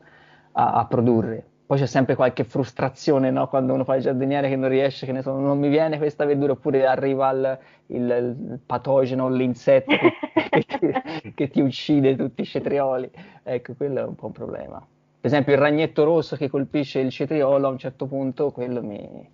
a, 0.52 0.72
a 0.72 0.86
produrre. 0.86 1.44
poi 1.64 1.78
c'è 1.78 1.86
sempre 1.86 2.16
qualche 2.16 2.42
frustrazione 2.42 3.30
no? 3.30 3.46
quando 3.46 3.72
uno 3.72 3.84
fa 3.84 3.94
il 3.94 4.02
giardiniere 4.02 4.48
che 4.48 4.56
non 4.56 4.68
riesce, 4.68 5.06
che 5.06 5.12
ne 5.12 5.22
so, 5.22 5.38
non 5.38 5.60
mi 5.60 5.68
viene 5.68 5.96
questa 5.98 6.24
verdura, 6.24 6.52
oppure 6.52 6.86
arriva 6.86 7.30
il, 7.30 7.58
il, 7.86 8.36
il 8.50 8.58
patogeno, 8.66 9.28
l'insetto 9.28 9.94
che, 9.94 10.10
che, 10.50 10.64
ti, 10.66 11.32
che, 11.34 11.48
ti, 11.50 11.60
uccide 11.60 12.16
tutti 12.16 12.40
i 12.42 12.44
cetrioli. 12.44 13.08
Ecco, 13.44 13.74
quello 13.76 14.00
è 14.00 14.04
un 14.04 14.16
po' 14.16 14.26
un 14.26 14.32
problema. 14.32 14.84
Per 15.20 15.30
esempio 15.30 15.52
il 15.52 15.58
ragnetto 15.58 16.04
rosso 16.04 16.36
che 16.36 16.48
colpisce 16.48 17.00
il 17.00 17.10
cetriolo 17.10 17.66
a 17.66 17.70
un 17.70 17.78
certo 17.78 18.06
punto, 18.06 18.52
quello 18.52 18.82
mi, 18.82 19.30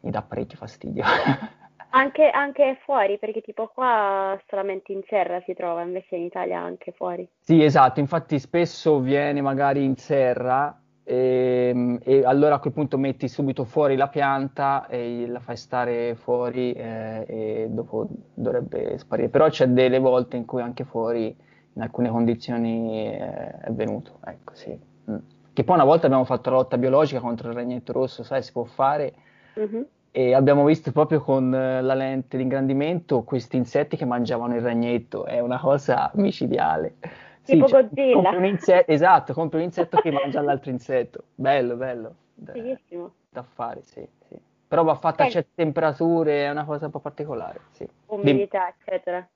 mi 0.00 0.10
dà 0.10 0.22
parecchio 0.22 0.56
fastidio. 0.56 1.04
Anche, 1.92 2.30
anche, 2.30 2.78
fuori, 2.84 3.18
perché 3.18 3.40
tipo 3.40 3.66
qua 3.74 4.40
solamente 4.48 4.92
in 4.92 5.02
serra 5.08 5.40
si 5.40 5.54
trova, 5.54 5.82
invece 5.82 6.14
in 6.14 6.22
Italia 6.22 6.60
anche 6.60 6.92
fuori. 6.92 7.28
Sì, 7.40 7.64
esatto, 7.64 7.98
infatti 7.98 8.38
spesso 8.38 9.00
viene 9.00 9.40
magari 9.40 9.82
in 9.82 9.96
serra 9.96 10.80
e, 11.02 11.70
ehm, 11.74 11.98
e 12.04 12.24
allora 12.24 12.54
a 12.54 12.58
quel 12.60 12.72
punto 12.72 12.96
metti 12.96 13.26
subito 13.26 13.64
fuori 13.64 13.96
la 13.96 14.06
pianta 14.06 14.86
e 14.86 15.26
la 15.26 15.40
fai 15.40 15.56
stare 15.56 16.14
fuori 16.14 16.72
eh, 16.72 17.24
e 17.26 17.66
dopo 17.68 18.08
dovrebbe 18.34 18.96
sparire. 18.98 19.28
Però 19.28 19.48
c'è 19.48 19.66
delle 19.66 19.98
volte 19.98 20.36
in 20.36 20.44
cui 20.44 20.62
anche 20.62 20.84
fuori, 20.84 21.36
in 21.80 21.86
alcune 21.86 22.10
condizioni, 22.10 23.06
è 23.06 23.70
venuto, 23.70 24.18
ecco 24.24 24.54
sì. 24.54 24.78
Mm. 25.10 25.16
Che 25.52 25.64
poi 25.64 25.74
una 25.74 25.84
volta 25.84 26.06
abbiamo 26.06 26.24
fatto 26.24 26.50
la 26.50 26.56
lotta 26.56 26.78
biologica 26.78 27.20
contro 27.20 27.48
il 27.48 27.54
ragnetto 27.54 27.92
rosso, 27.92 28.22
sai, 28.22 28.42
si 28.42 28.52
può 28.52 28.64
fare. 28.64 29.14
Mm-hmm 29.58 29.82
e 30.12 30.34
abbiamo 30.34 30.64
visto 30.64 30.90
proprio 30.90 31.20
con 31.20 31.54
eh, 31.54 31.80
la 31.82 31.94
lente 31.94 32.36
di 32.36 32.42
ingrandimento 32.42 33.22
questi 33.22 33.56
insetti 33.56 33.96
che 33.96 34.04
mangiavano 34.04 34.56
il 34.56 34.60
ragnetto, 34.60 35.24
è 35.24 35.38
una 35.38 35.58
cosa 35.60 36.10
micidiale. 36.14 36.96
Tipo 37.44 37.66
sì, 37.68 37.72
Godzilla. 37.72 38.14
Compri 38.14 38.36
un 38.36 38.44
insetto, 38.44 38.90
esatto, 38.90 39.32
compri 39.32 39.58
un 39.58 39.64
insetto 39.64 39.98
che 39.98 40.10
mangia 40.10 40.40
l'altro 40.40 40.70
insetto. 40.70 41.24
Bello, 41.34 41.76
bello. 41.76 42.14
Bellissimo. 42.34 43.12
Da 43.30 43.42
fare, 43.42 43.82
sì, 43.82 44.06
sì. 44.28 44.36
Però 44.66 44.82
va 44.82 44.94
fatta 44.96 45.24
a 45.24 45.28
certe 45.28 45.50
temperature, 45.54 46.44
è 46.44 46.50
una 46.50 46.64
cosa 46.64 46.86
un 46.86 46.90
po' 46.90 47.00
particolare, 47.00 47.60
sì. 47.70 47.88
Umidità, 48.06 48.68
eccetera. 48.68 49.26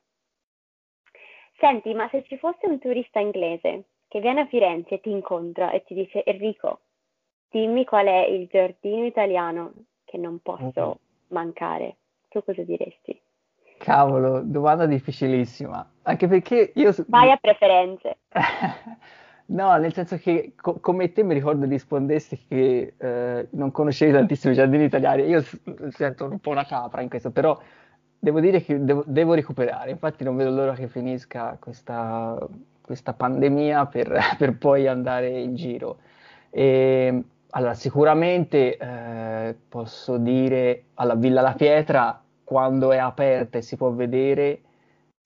Senti, 1.59 1.95
ma 1.95 2.09
se 2.11 2.25
ci 2.25 2.37
fosse 2.37 2.67
un 2.67 2.79
turista 2.79 3.21
inglese 3.21 3.85
che 4.09 4.21
viene 4.21 4.41
a 4.41 4.47
Firenze 4.47 4.95
e 4.95 5.01
ti 5.01 5.11
incontra 5.11 5.71
e 5.71 5.83
ti 5.85 5.95
dice 5.95 6.25
Enrico, 6.25 6.81
dimmi 7.49 7.85
qual 7.85 8.07
è 8.07 8.27
il 8.27 8.49
giardino 8.49 9.05
italiano 9.05 9.73
che 10.05 10.19
non 10.19 10.41
posso 10.41 10.99
mancare, 11.29 11.97
tu 12.29 12.43
cosa 12.45 12.63
diresti? 12.63 13.21
Cavolo, 13.79 14.41
domanda 14.43 14.87
difficilissima, 14.87 15.91
anche 16.03 16.27
perché 16.27 16.73
io... 16.75 16.95
Vai 17.09 17.31
a 17.31 17.37
preferenze. 17.37 18.19
no, 19.47 19.77
nel 19.77 19.93
senso 19.93 20.17
che 20.17 20.55
co- 20.57 20.79
come 20.81 21.13
te 21.13 21.23
mi 21.23 21.35
ricordo 21.35 21.67
rispondessi 21.67 22.37
che 22.49 22.95
eh, 22.97 23.49
non 23.51 23.71
conoscevi 23.71 24.13
tantissimi 24.13 24.55
giardini 24.55 24.85
italiani, 24.85 25.25
io 25.25 25.43
sento 25.91 26.27
un 26.27 26.39
po' 26.39 26.51
una 26.51 26.65
capra 26.65 27.03
in 27.03 27.09
questo, 27.09 27.31
però 27.31 27.59
devo 28.25 28.41
dire 28.41 28.63
che 28.63 28.83
devo, 28.83 29.05
devo 29.07 29.35
recuperare, 29.35 29.91
infatti 29.91 30.25
non 30.25 30.35
vedo 30.37 30.51
l'ora 30.51 30.73
che 30.73 30.89
finisca 30.89 31.59
questa, 31.61 32.37
questa 32.81 33.13
pandemia 33.13 33.87
per, 33.87 34.19
per, 34.39 34.57
poi 34.57 34.87
andare 34.87 35.29
in 35.41 35.55
giro. 35.55 35.99
E, 36.49 37.23
allora, 37.51 37.75
sicuramente 37.75 38.79
eh, 38.79 39.55
posso 39.69 40.17
dire 40.17 40.85
alla 40.95 41.15
Villa 41.15 41.43
La 41.43 41.53
Pietra, 41.53 42.21
quando 42.43 42.93
è 42.93 42.97
aperta 42.97 43.59
e 43.59 43.63
si 43.63 43.77
può 43.77 43.91
vedere, 43.91 44.61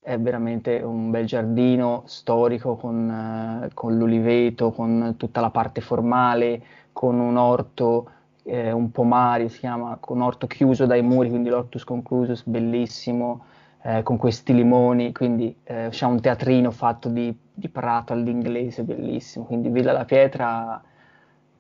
è 0.00 0.18
veramente 0.18 0.80
un 0.80 1.10
bel 1.10 1.26
giardino 1.26 2.02
storico 2.06 2.76
con, 2.76 3.62
eh, 3.64 3.70
con 3.74 3.96
l'uliveto, 3.96 4.72
con 4.72 5.14
tutta 5.16 5.40
la 5.40 5.50
parte 5.50 5.80
formale, 5.80 6.62
con 6.92 7.20
un 7.20 7.36
orto, 7.36 8.10
eh, 8.48 8.72
un 8.72 8.90
pomario, 8.90 9.48
si 9.48 9.58
chiama, 9.58 9.98
con 10.00 10.20
orto 10.22 10.46
chiuso 10.46 10.86
dai 10.86 11.02
muri, 11.02 11.28
quindi 11.28 11.50
l'ortus 11.50 11.84
conclusus, 11.84 12.44
bellissimo, 12.44 13.44
eh, 13.82 14.02
con 14.02 14.16
questi 14.16 14.54
limoni, 14.54 15.12
quindi 15.12 15.54
eh, 15.64 15.88
c'è 15.90 16.06
un 16.06 16.20
teatrino 16.20 16.70
fatto 16.70 17.08
di, 17.08 17.36
di 17.52 17.68
prato 17.68 18.12
all'inglese, 18.12 18.82
bellissimo, 18.82 19.44
quindi 19.44 19.68
Villa 19.68 19.92
La 19.92 20.04
Pietra 20.04 20.82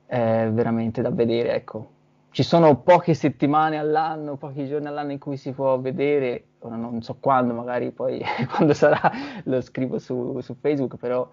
è 0.06 0.48
veramente 0.50 1.02
da 1.02 1.10
vedere, 1.10 1.54
ecco. 1.54 1.90
Ci 2.30 2.42
sono 2.42 2.76
poche 2.80 3.14
settimane 3.14 3.78
all'anno, 3.78 4.36
pochi 4.36 4.66
giorni 4.66 4.86
all'anno 4.86 5.12
in 5.12 5.18
cui 5.18 5.36
si 5.36 5.52
può 5.52 5.78
vedere, 5.80 6.44
ora 6.60 6.76
non 6.76 7.02
so 7.02 7.16
quando, 7.20 7.52
magari 7.54 7.90
poi 7.90 8.22
quando 8.54 8.72
sarà 8.74 9.10
lo 9.44 9.60
scrivo 9.60 9.98
su, 9.98 10.38
su 10.40 10.54
Facebook, 10.54 10.96
però 10.96 11.28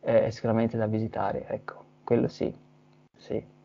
è 0.00 0.30
sicuramente 0.30 0.76
da 0.76 0.86
visitare, 0.86 1.46
ecco, 1.48 1.84
quello 2.04 2.28
sì, 2.28 2.52
sì. 3.16 3.58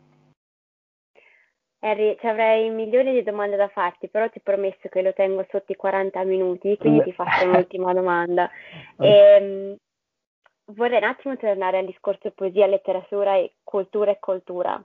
Harry, 1.86 2.16
ci 2.18 2.26
avrei 2.26 2.68
milioni 2.70 3.12
di 3.12 3.22
domande 3.22 3.56
da 3.56 3.68
farti, 3.68 4.08
però 4.08 4.28
ti 4.28 4.38
ho 4.38 4.42
promesso 4.42 4.88
che 4.88 5.02
lo 5.02 5.12
tengo 5.12 5.46
sotto 5.50 5.70
i 5.70 5.76
40 5.76 6.22
minuti, 6.24 6.76
quindi 6.76 7.02
ti 7.04 7.12
faccio 7.12 7.46
un'ultima 7.46 7.92
domanda. 7.94 8.50
E, 8.98 9.08
ehm, 9.08 9.76
vorrei 10.72 10.96
un 10.98 11.04
attimo 11.04 11.36
tornare 11.36 11.78
al 11.78 11.84
discorso 11.84 12.30
poesia, 12.30 12.66
letteratura 12.66 13.36
e 13.36 13.56
cultura 13.62 14.10
e 14.10 14.18
cultura. 14.18 14.82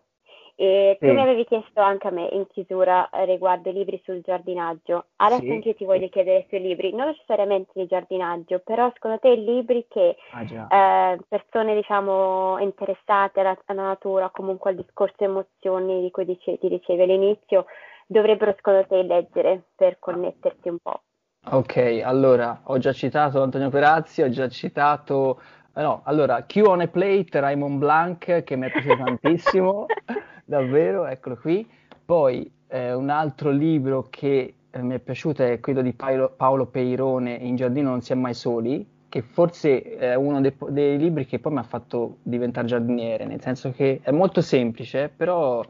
E 0.62 0.98
tu 1.00 1.08
sì. 1.08 1.12
mi 1.14 1.22
avevi 1.22 1.44
chiesto 1.46 1.82
anche 1.82 2.08
a 2.08 2.12
me 2.12 2.30
in 2.34 2.46
chiusura 2.46 3.10
riguardo 3.26 3.70
i 3.70 3.74
libri 3.74 4.00
sul 4.06 4.22
giardinaggio. 4.22 5.06
Adesso 5.16 5.42
sì. 5.42 5.50
anche 5.50 5.74
ti 5.74 5.86
voglio 5.86 6.08
chiedere 6.10 6.46
sui 6.50 6.62
libri, 6.62 6.94
non 6.94 7.08
necessariamente 7.08 7.72
di 7.74 7.88
giardinaggio, 7.88 8.60
però 8.60 8.92
secondo 8.94 9.18
te 9.18 9.30
i 9.30 9.44
libri 9.44 9.88
che 9.90 10.18
ah, 10.34 10.44
eh, 10.44 11.20
persone 11.28 11.74
diciamo 11.74 12.60
interessate 12.60 13.40
alla, 13.40 13.58
alla, 13.66 13.82
natura, 13.82 14.30
comunque 14.30 14.70
al 14.70 14.76
discorso 14.76 15.24
emozioni 15.24 16.00
di 16.00 16.12
cui 16.12 16.26
dice, 16.26 16.60
ti 16.60 16.70
dicevi 16.70 17.02
all'inizio, 17.02 17.66
dovrebbero 18.06 18.54
secondo 18.56 18.86
te 18.86 19.02
leggere 19.02 19.64
per 19.76 19.98
connetterti 19.98 20.70
un 20.70 20.78
po'? 20.78 21.02
Ok, 21.44 22.02
allora 22.04 22.62
ho 22.66 22.78
già 22.78 22.94
citato 22.94 23.42
Antonio 23.42 23.70
Perazzi, 23.70 24.22
ho 24.22 24.30
già 24.30 24.48
citato 24.48 25.40
eh, 25.40 25.61
no, 25.74 26.02
allora, 26.04 26.44
Q 26.44 26.64
on 26.66 26.82
a 26.82 26.88
Plate, 26.88 27.40
Raymond 27.40 27.80
Blanc, 27.80 28.44
che 28.44 28.56
mi 28.56 28.68
è 28.68 28.72
piaciuto 28.72 28.98
tantissimo, 29.04 29.86
davvero, 30.44 31.06
eccolo 31.06 31.38
qui. 31.38 31.68
Poi 32.04 32.52
eh, 32.68 32.94
un 32.94 33.10
altro 33.10 33.52
libro 33.52 34.08
che 34.10 34.54
eh, 34.70 34.82
mi 34.82 34.96
è 34.96 35.00
piaciuto 35.00 35.44
è 35.44 35.60
quello 35.60 35.82
di 35.82 35.94
Paolo, 35.94 36.34
Paolo, 36.36 36.66
Peirone, 36.66 37.34
In 37.34 37.56
giardino 37.56 37.90
non 37.90 38.02
si 38.02 38.12
è 38.12 38.16
mai 38.16 38.34
soli, 38.34 38.86
che 39.08 39.22
forse 39.22 39.98
è 39.98 40.16
uno 40.16 40.42
dei, 40.42 40.56
dei, 40.70 40.98
libri 40.98 41.26
che 41.26 41.40
poi 41.40 41.54
mi 41.54 41.60
ha 41.60 41.64
fatto 41.64 42.18
diventare 42.24 42.68
giardiniere, 42.68 43.26
nel 43.26 43.42
senso 43.42 43.72
che 43.72 44.00
è 44.02 44.12
molto 44.12 44.42
semplice, 44.42 45.10
però 45.16 45.64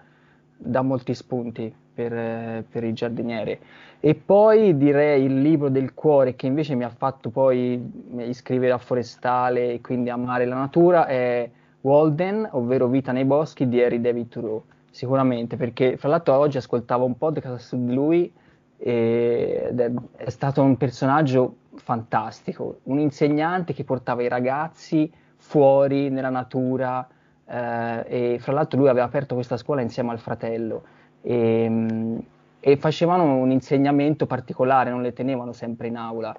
dà 0.55 0.81
molti 0.81 1.13
spunti 1.13 1.73
per, 1.93 2.63
per 2.69 2.83
il 2.83 2.93
giardiniere. 2.93 3.59
E 3.99 4.15
poi 4.15 4.75
direi 4.77 5.25
il 5.25 5.41
libro 5.41 5.69
del 5.69 5.93
cuore 5.93 6.35
che 6.35 6.47
invece 6.47 6.73
mi 6.73 6.83
ha 6.83 6.89
fatto 6.89 7.29
poi 7.29 7.79
iscrivere 8.17 8.73
a 8.73 8.79
forestale 8.79 9.73
e 9.73 9.81
quindi 9.81 10.09
amare 10.09 10.45
la 10.45 10.55
natura 10.55 11.05
è 11.05 11.47
Walden, 11.81 12.49
ovvero 12.53 12.87
Vita 12.87 13.11
nei 13.11 13.25
boschi 13.25 13.67
di 13.67 13.81
Harry 13.81 14.01
David 14.01 14.27
Thoreau. 14.29 14.63
Sicuramente, 14.89 15.55
perché 15.55 15.97
fra 15.97 16.09
l'altro 16.09 16.35
oggi 16.35 16.57
ascoltavo 16.57 17.05
un 17.05 17.17
podcast 17.17 17.57
su 17.57 17.85
di 17.85 17.93
lui 17.93 18.33
ed 18.77 19.79
è, 19.79 19.91
è 20.17 20.29
stato 20.29 20.63
un 20.63 20.75
personaggio 20.77 21.55
fantastico, 21.75 22.79
un 22.83 22.99
insegnante 22.99 23.73
che 23.73 23.83
portava 23.83 24.23
i 24.23 24.27
ragazzi 24.27 25.09
fuori 25.37 26.09
nella 26.09 26.29
natura 26.29 27.07
eh, 27.45 28.33
e 28.33 28.37
fra 28.39 28.53
l'altro 28.53 28.79
lui 28.79 28.89
aveva 28.89 29.05
aperto 29.05 29.35
questa 29.35 29.57
scuola 29.57 29.81
insieme 29.81 30.09
al 30.09 30.19
fratello 30.19 30.83
e, 31.21 32.17
e 32.59 32.77
facevano 32.77 33.37
un 33.37 33.51
insegnamento 33.51 34.25
particolare, 34.25 34.89
non 34.89 35.01
le 35.01 35.13
tenevano 35.13 35.53
sempre 35.53 35.87
in 35.87 35.97
aula. 35.97 36.35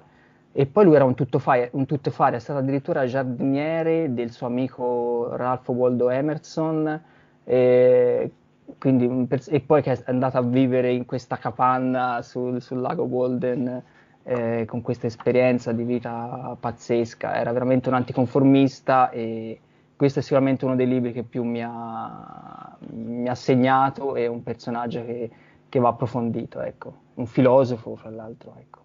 E 0.55 0.65
poi 0.67 0.85
lui 0.85 0.95
era 0.95 1.03
un 1.03 1.15
tuttofare, 1.15 1.69
un 1.73 1.85
tuttofare, 1.85 2.35
è 2.35 2.39
stato 2.39 2.59
addirittura 2.59 3.05
giardiniere 3.07 4.13
del 4.13 4.31
suo 4.31 4.45
amico 4.47 5.35
Ralph 5.35 5.67
Waldo 5.69 6.09
Emerson, 6.09 7.01
e, 7.43 8.31
quindi, 8.77 9.27
e 9.49 9.59
poi 9.61 9.81
che 9.81 9.91
è 9.91 10.03
andato 10.05 10.37
a 10.37 10.41
vivere 10.41 10.91
in 10.91 11.05
questa 11.05 11.37
capanna 11.37 12.21
sul, 12.21 12.61
sul 12.61 12.79
lago 12.81 13.03
Walden 13.03 13.83
eh, 14.23 14.65
con 14.65 14.81
questa 14.81 15.07
esperienza 15.07 15.71
di 15.71 15.83
vita 15.83 16.55
pazzesca. 16.59 17.35
Era 17.35 17.51
veramente 17.51 17.89
un 17.89 17.95
anticonformista 17.95 19.09
e 19.09 19.59
questo 19.95 20.19
è 20.19 20.21
sicuramente 20.21 20.65
uno 20.65 20.75
dei 20.75 20.87
libri 20.87 21.11
che 21.11 21.23
più 21.23 21.43
mi 21.43 21.61
ha, 21.63 22.77
mi 22.91 23.27
ha 23.27 23.35
segnato 23.35 24.15
e 24.15 24.27
un 24.27 24.43
personaggio 24.43 25.03
che 25.05 25.29
che 25.73 25.79
va 25.79 25.89
approfondito, 25.89 26.61
ecco. 26.61 26.93
Un 27.15 27.25
filosofo, 27.25 27.95
fra 27.95 28.11
l'altro, 28.11 28.53
ecco. 28.59 28.81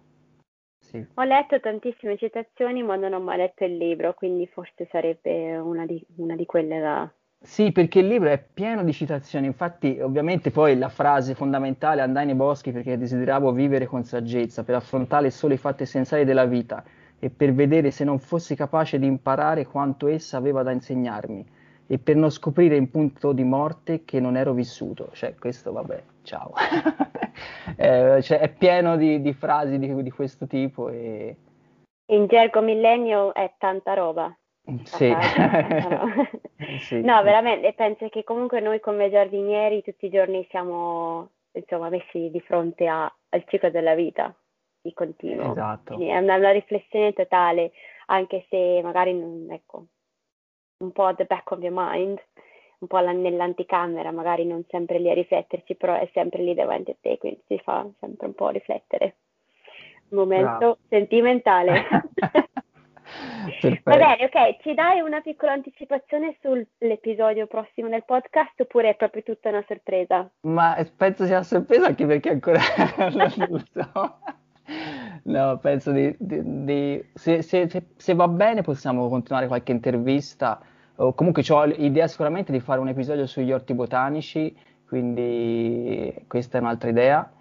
Sì. 0.79 1.05
Ho 1.13 1.23
letto 1.23 1.59
tantissime 1.59 2.17
citazioni, 2.17 2.81
ma 2.81 2.95
non 2.95 3.13
ho 3.13 3.19
mai 3.19 3.37
letto 3.37 3.63
il 3.63 3.77
libro, 3.77 4.15
quindi 4.15 4.47
forse 4.47 4.87
sarebbe 4.89 5.55
una 5.57 5.85
di, 5.85 6.03
una 6.15 6.35
di 6.35 6.47
quelle 6.47 6.79
da, 6.79 7.11
sì, 7.41 7.71
perché 7.71 7.99
il 7.99 8.07
libro 8.07 8.29
è 8.29 8.43
pieno 8.43 8.83
di 8.83 8.91
citazioni, 8.91 9.45
infatti 9.45 9.99
ovviamente 10.01 10.49
poi 10.49 10.77
la 10.79 10.89
frase 10.89 11.35
fondamentale 11.35 12.01
andai 12.01 12.25
nei 12.25 12.35
boschi 12.35 12.71
perché 12.71 12.97
desideravo 12.97 13.51
vivere 13.51 13.85
con 13.85 14.03
saggezza, 14.03 14.63
per 14.63 14.75
affrontare 14.75 15.29
solo 15.29 15.53
i 15.53 15.57
fatti 15.57 15.83
essenziali 15.83 16.25
della 16.25 16.45
vita 16.45 16.83
e 17.19 17.29
per 17.29 17.53
vedere 17.53 17.91
se 17.91 18.03
non 18.03 18.19
fossi 18.19 18.55
capace 18.55 18.97
di 18.97 19.05
imparare 19.05 19.65
quanto 19.65 20.07
essa 20.07 20.37
aveva 20.37 20.63
da 20.63 20.71
insegnarmi 20.71 21.45
e 21.91 21.97
per 21.97 22.15
non 22.15 22.29
scoprire 22.29 22.75
in 22.75 22.89
punto 22.91 23.33
di 23.33 23.43
morte 23.43 24.05
che 24.05 24.19
non 24.19 24.37
ero 24.37 24.53
vissuto. 24.53 25.09
Cioè, 25.11 25.33
questo, 25.35 25.71
vabbè, 25.71 26.03
ciao. 26.21 26.53
eh, 27.75 28.21
cioè, 28.21 28.39
è 28.39 28.49
pieno 28.49 28.95
di, 28.95 29.21
di 29.21 29.33
frasi 29.33 29.79
di, 29.79 30.03
di, 30.03 30.11
questo 30.11 30.45
tipo 30.45 30.89
e... 30.89 31.35
In 32.11 32.27
gergo 32.27 32.61
millennio 32.61 33.33
è 33.33 33.53
tanta 33.57 33.95
roba. 33.95 34.35
Sì. 34.83 35.11
sì. 36.81 37.01
No, 37.01 37.23
veramente, 37.23 37.73
penso 37.73 38.07
che 38.09 38.23
comunque 38.23 38.59
noi 38.59 38.79
come 38.79 39.09
giardinieri 39.09 39.81
tutti 39.81 40.05
i 40.05 40.11
giorni 40.11 40.45
siamo 40.51 41.29
insomma, 41.53 41.89
messi 41.89 42.29
di 42.29 42.39
fronte 42.41 42.87
a, 42.87 43.11
al 43.29 43.43
ciclo 43.47 43.71
della 43.71 43.95
vita 43.95 44.31
di 44.81 44.93
continuo. 44.93 45.51
Esatto. 45.51 45.95
Quindi 45.95 46.13
è 46.13 46.17
una, 46.17 46.35
una, 46.35 46.51
riflessione 46.51 47.13
totale, 47.13 47.71
anche 48.07 48.45
se 48.49 48.81
magari 48.83 49.13
non, 49.13 49.47
ecco, 49.51 49.85
un 50.77 50.91
po' 50.91 51.05
at 51.05 51.17
the 51.17 51.25
back 51.25 51.51
of 51.51 51.59
your 51.59 51.73
mind, 51.75 52.21
un 52.79 52.87
po' 52.87 52.99
nell'anticamera, 52.99 54.11
magari 54.11 54.45
non 54.45 54.63
sempre 54.69 54.99
lì 54.99 55.09
a 55.09 55.13
rifletterci, 55.13 55.75
però 55.75 55.95
è 55.95 56.09
sempre 56.13 56.43
lì 56.43 56.53
davanti 56.53 56.91
a 56.91 56.95
te, 56.99 57.17
quindi 57.17 57.41
ti 57.45 57.59
fa 57.59 57.85
sempre 57.99 58.27
un 58.27 58.33
po' 58.33 58.49
riflettere. 58.49 59.15
Momento 60.09 60.57
Bravo. 60.57 60.77
sentimentale. 60.87 61.83
Va 63.83 63.95
bene, 63.97 64.25
ok, 64.25 64.61
ci 64.61 64.73
dai 64.75 64.99
una 64.99 65.19
piccola 65.21 65.53
anticipazione 65.53 66.37
sull'episodio 66.41 67.47
prossimo 67.47 67.89
del 67.89 68.05
podcast 68.05 68.59
oppure 68.61 68.89
è 68.89 68.95
proprio 68.95 69.23
tutta 69.23 69.49
una 69.49 69.63
sorpresa? 69.67 70.29
Ma 70.41 70.75
penso 70.95 71.25
sia 71.25 71.37
una 71.37 71.43
sorpresa 71.43 71.87
anche 71.87 72.05
perché 72.05 72.29
ancora 72.29 72.59
non 73.09 73.31
lo 73.49 73.59
so. 73.71 74.19
No, 75.23 75.57
penso 75.57 75.91
di, 75.91 76.15
di, 76.17 76.63
di 76.63 77.09
se, 77.13 77.41
se, 77.41 77.69
se, 77.95 78.13
va 78.13 78.27
bene 78.27 78.61
possiamo 78.61 79.09
continuare 79.09 79.47
qualche 79.47 79.71
intervista. 79.71 80.59
O 80.95 81.13
comunque 81.13 81.43
ho 81.49 81.63
l'idea 81.63 82.07
sicuramente 82.07 82.51
di 82.51 82.59
fare 82.59 82.79
un 82.79 82.89
episodio 82.89 83.25
sugli 83.25 83.51
orti 83.51 83.73
botanici, 83.73 84.55
quindi 84.85 86.25
questa 86.27 86.57
è 86.57 86.61
un'altra 86.61 86.89
idea, 86.89 87.31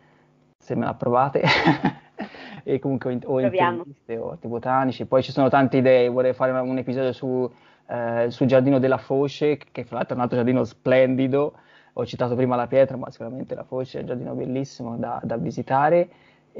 se 0.56 0.74
me 0.76 0.84
la 0.84 0.94
provate. 0.94 1.42
e 2.62 2.78
comunque 2.78 3.18
ho 3.24 3.40
interviste 3.40 4.16
o 4.16 4.26
orti 4.28 4.46
botanici, 4.46 5.06
poi 5.06 5.22
ci 5.22 5.32
sono 5.32 5.48
tante 5.48 5.78
idee, 5.78 6.08
vorrei 6.08 6.34
fare 6.34 6.52
un 6.52 6.78
episodio 6.78 7.12
su, 7.12 7.50
eh, 7.88 8.26
sul 8.28 8.46
giardino 8.46 8.78
della 8.78 8.98
Foce, 8.98 9.58
che 9.72 9.84
fra 9.84 9.96
l'altro 9.96 10.14
è 10.14 10.16
un 10.18 10.22
altro 10.22 10.36
giardino 10.36 10.64
splendido, 10.64 11.54
ho 11.94 12.06
citato 12.06 12.36
prima 12.36 12.54
la 12.54 12.68
pietra, 12.68 12.96
ma 12.96 13.10
sicuramente 13.10 13.54
la 13.54 13.64
Foce 13.64 13.98
è 13.98 14.00
un 14.02 14.06
giardino 14.06 14.34
bellissimo 14.34 14.96
da, 14.96 15.20
da 15.24 15.36
visitare 15.36 16.08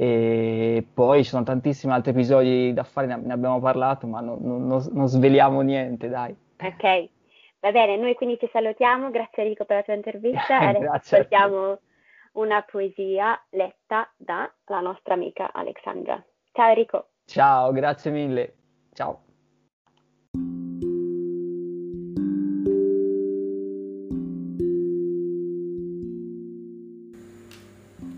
e 0.00 0.86
poi 0.94 1.24
ci 1.24 1.30
sono 1.30 1.42
tantissimi 1.42 1.92
altri 1.92 2.12
episodi 2.12 2.72
da 2.72 2.84
fare, 2.84 3.08
ne 3.08 3.32
abbiamo 3.32 3.58
parlato, 3.58 4.06
ma 4.06 4.20
non, 4.20 4.38
non, 4.40 4.80
non 4.92 5.08
sveliamo 5.08 5.60
niente, 5.62 6.08
dai. 6.08 6.32
Ok, 6.60 7.08
va 7.58 7.72
bene, 7.72 7.96
noi 7.96 8.14
quindi 8.14 8.38
ci 8.38 8.48
salutiamo, 8.52 9.10
grazie 9.10 9.42
Enrico 9.42 9.64
per 9.64 9.78
la 9.78 9.82
tua 9.82 9.94
intervista 9.94 10.60
e 10.60 10.66
adesso 10.78 10.88
ascoltiamo 10.92 11.78
una 12.34 12.62
poesia 12.62 13.44
letta 13.50 14.08
dalla 14.16 14.80
nostra 14.80 15.14
amica 15.14 15.50
Alexandra. 15.52 16.24
Ciao 16.52 16.68
Enrico. 16.68 17.08
Ciao, 17.24 17.72
grazie 17.72 18.12
mille. 18.12 18.54
Ciao. 18.92 19.27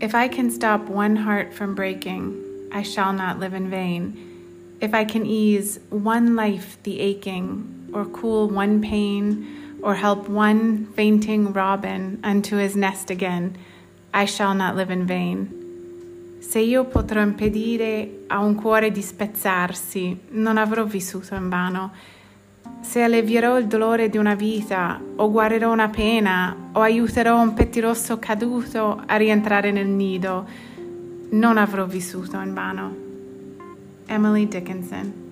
If 0.01 0.15
I 0.15 0.29
can 0.29 0.49
stop 0.49 0.89
one 0.89 1.15
heart 1.15 1.53
from 1.53 1.75
breaking, 1.75 2.69
I 2.71 2.81
shall 2.81 3.13
not 3.13 3.37
live 3.37 3.53
in 3.53 3.69
vain. 3.69 4.17
If 4.81 4.95
I 4.95 5.05
can 5.05 5.27
ease 5.27 5.79
one 5.91 6.35
life 6.35 6.81
the 6.81 6.99
aching, 6.99 7.87
or 7.93 8.05
cool 8.05 8.49
one 8.49 8.81
pain, 8.81 9.77
or 9.83 9.93
help 9.93 10.27
one 10.27 10.87
fainting 10.95 11.53
robin 11.53 12.19
unto 12.23 12.55
his 12.55 12.75
nest 12.75 13.11
again, 13.11 13.55
I 14.11 14.25
shall 14.25 14.55
not 14.55 14.75
live 14.75 14.89
in 14.89 15.05
vain. 15.05 16.39
Se 16.39 16.59
io 16.61 16.85
potrò 16.85 17.21
impedire 17.21 18.25
a 18.25 18.39
un 18.39 18.55
cuore 18.55 18.89
di 18.89 19.03
spezzarsi, 19.03 20.17
non 20.31 20.57
avrò 20.57 20.83
vissuto 20.83 21.35
in 21.35 21.47
vano. 21.47 21.91
Se 22.81 23.01
allevierò 23.01 23.57
il 23.57 23.67
dolore 23.67 24.09
di 24.09 24.17
una 24.17 24.35
vita, 24.35 24.99
o 25.15 25.31
guarirò 25.31 25.71
una 25.71 25.89
pena, 25.89 26.55
o 26.73 26.81
aiuterò 26.81 27.41
un 27.41 27.53
pettirosso 27.53 28.19
caduto 28.19 29.01
a 29.05 29.15
rientrare 29.15 29.71
nel 29.71 29.87
nido, 29.87 30.45
non 31.29 31.57
avrò 31.57 31.85
vissuto 31.85 32.39
in 32.39 32.53
vano. 32.53 32.95
Emily 34.07 34.47
Dickinson 34.47 35.30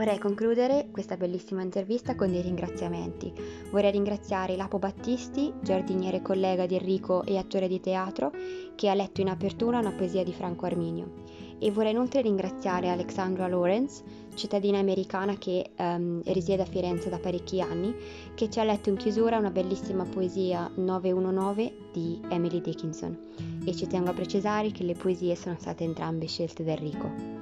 Vorrei 0.00 0.18
concludere 0.18 0.88
questa 0.90 1.18
bellissima 1.18 1.60
intervista 1.60 2.14
con 2.14 2.30
dei 2.30 2.40
ringraziamenti. 2.40 3.30
Vorrei 3.70 3.90
ringraziare 3.90 4.56
Lapo 4.56 4.78
Battisti, 4.78 5.52
giardiniere 5.60 6.22
collega 6.22 6.64
di 6.64 6.74
Enrico 6.74 7.22
e 7.22 7.36
attore 7.36 7.68
di 7.68 7.80
teatro, 7.80 8.32
che 8.76 8.88
ha 8.88 8.94
letto 8.94 9.20
in 9.20 9.28
apertura 9.28 9.78
una 9.78 9.92
poesia 9.92 10.24
di 10.24 10.32
Franco 10.32 10.64
Arminio. 10.64 11.16
E 11.58 11.70
vorrei 11.70 11.90
inoltre 11.90 12.22
ringraziare 12.22 12.88
Alexandra 12.88 13.46
Lawrence, 13.46 14.02
cittadina 14.32 14.78
americana 14.78 15.36
che 15.36 15.72
um, 15.76 16.22
risiede 16.32 16.62
a 16.62 16.66
Firenze 16.66 17.10
da 17.10 17.18
parecchi 17.18 17.60
anni, 17.60 17.94
che 18.34 18.48
ci 18.48 18.58
ha 18.58 18.64
letto 18.64 18.88
in 18.88 18.96
chiusura 18.96 19.36
una 19.36 19.50
bellissima 19.50 20.04
poesia 20.04 20.70
919 20.76 21.74
di 21.92 22.18
Emily 22.30 22.62
Dickinson. 22.62 23.18
E 23.66 23.74
ci 23.74 23.86
tengo 23.86 24.08
a 24.08 24.14
precisare 24.14 24.70
che 24.70 24.82
le 24.82 24.94
poesie 24.94 25.36
sono 25.36 25.56
state 25.60 25.84
entrambe 25.84 26.26
scelte 26.26 26.64
da 26.64 26.72
Enrico 26.72 27.39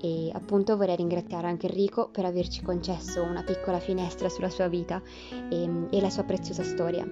e 0.00 0.30
appunto 0.32 0.76
vorrei 0.76 0.96
ringraziare 0.96 1.46
anche 1.46 1.66
Enrico 1.66 2.08
per 2.08 2.24
averci 2.24 2.62
concesso 2.62 3.22
una 3.22 3.42
piccola 3.42 3.78
finestra 3.78 4.28
sulla 4.28 4.48
sua 4.48 4.68
vita 4.68 5.02
e, 5.50 5.86
e, 5.90 6.00
la 6.00 6.10
sua 6.10 6.24
preziosa 6.24 6.62
storia. 6.62 7.08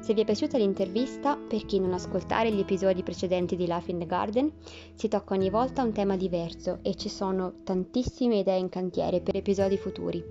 Se 0.00 0.14
vi 0.14 0.22
è 0.22 0.24
piaciuta 0.24 0.58
l'intervista, 0.58 1.36
per 1.36 1.64
chi 1.64 1.78
non 1.78 1.92
ascoltare 1.92 2.52
gli 2.52 2.60
episodi 2.60 3.02
precedenti 3.02 3.56
di 3.56 3.66
Life 3.66 3.90
in 3.90 3.98
the 3.98 4.06
Garden, 4.06 4.52
si 4.94 5.08
tocca 5.08 5.34
ogni 5.34 5.50
volta 5.50 5.82
un 5.82 5.92
tema 5.92 6.16
diverso 6.16 6.78
e 6.82 6.94
ci 6.96 7.08
sono 7.08 7.54
tantissime 7.62 8.38
idee 8.38 8.58
in 8.58 8.68
cantiere 8.68 9.20
per 9.20 9.36
episodi 9.36 9.76
futuri. 9.76 10.22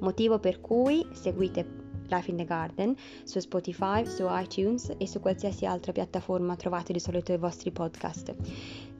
Motivo 0.00 0.38
per 0.38 0.60
cui 0.60 1.06
seguite 1.12 1.82
Life 2.08 2.30
in 2.30 2.36
the 2.36 2.44
Garden 2.44 2.94
su 3.24 3.38
Spotify, 3.38 4.04
su 4.04 4.26
iTunes 4.28 4.92
e 4.98 5.06
su 5.06 5.20
qualsiasi 5.20 5.64
altra 5.64 5.92
piattaforma 5.92 6.56
trovate 6.56 6.92
di 6.92 7.00
solito 7.00 7.32
i 7.32 7.38
vostri 7.38 7.70
podcast. 7.70 8.34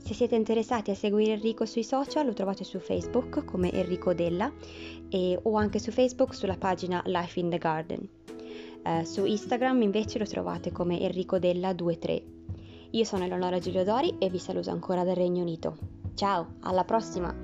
Se 0.04 0.12
siete 0.12 0.34
interessati 0.34 0.90
a 0.90 0.94
seguire 0.94 1.32
Enrico 1.32 1.64
sui 1.64 1.82
social 1.82 2.26
lo 2.26 2.34
trovate 2.34 2.62
su 2.62 2.78
Facebook 2.78 3.42
come 3.46 3.72
Enrico 3.72 4.12
Della 4.12 4.52
e, 5.08 5.38
o 5.42 5.56
anche 5.56 5.78
su 5.78 5.90
Facebook 5.92 6.34
sulla 6.34 6.58
pagina 6.58 7.02
Life 7.06 7.40
in 7.40 7.48
the 7.48 7.56
Garden. 7.56 8.06
Eh, 8.82 9.06
su 9.06 9.24
Instagram 9.24 9.80
invece 9.80 10.18
lo 10.18 10.26
trovate 10.26 10.72
come 10.72 11.00
Enrico 11.00 11.38
Della23. 11.38 12.22
Io 12.90 13.04
sono 13.04 13.24
Eleonora 13.24 13.58
Giulio 13.58 13.82
Dori 13.82 14.16
e 14.18 14.28
vi 14.28 14.38
saluto 14.38 14.70
ancora 14.70 15.04
dal 15.04 15.14
Regno 15.14 15.40
Unito. 15.40 15.78
Ciao, 16.12 16.56
alla 16.60 16.84
prossima! 16.84 17.34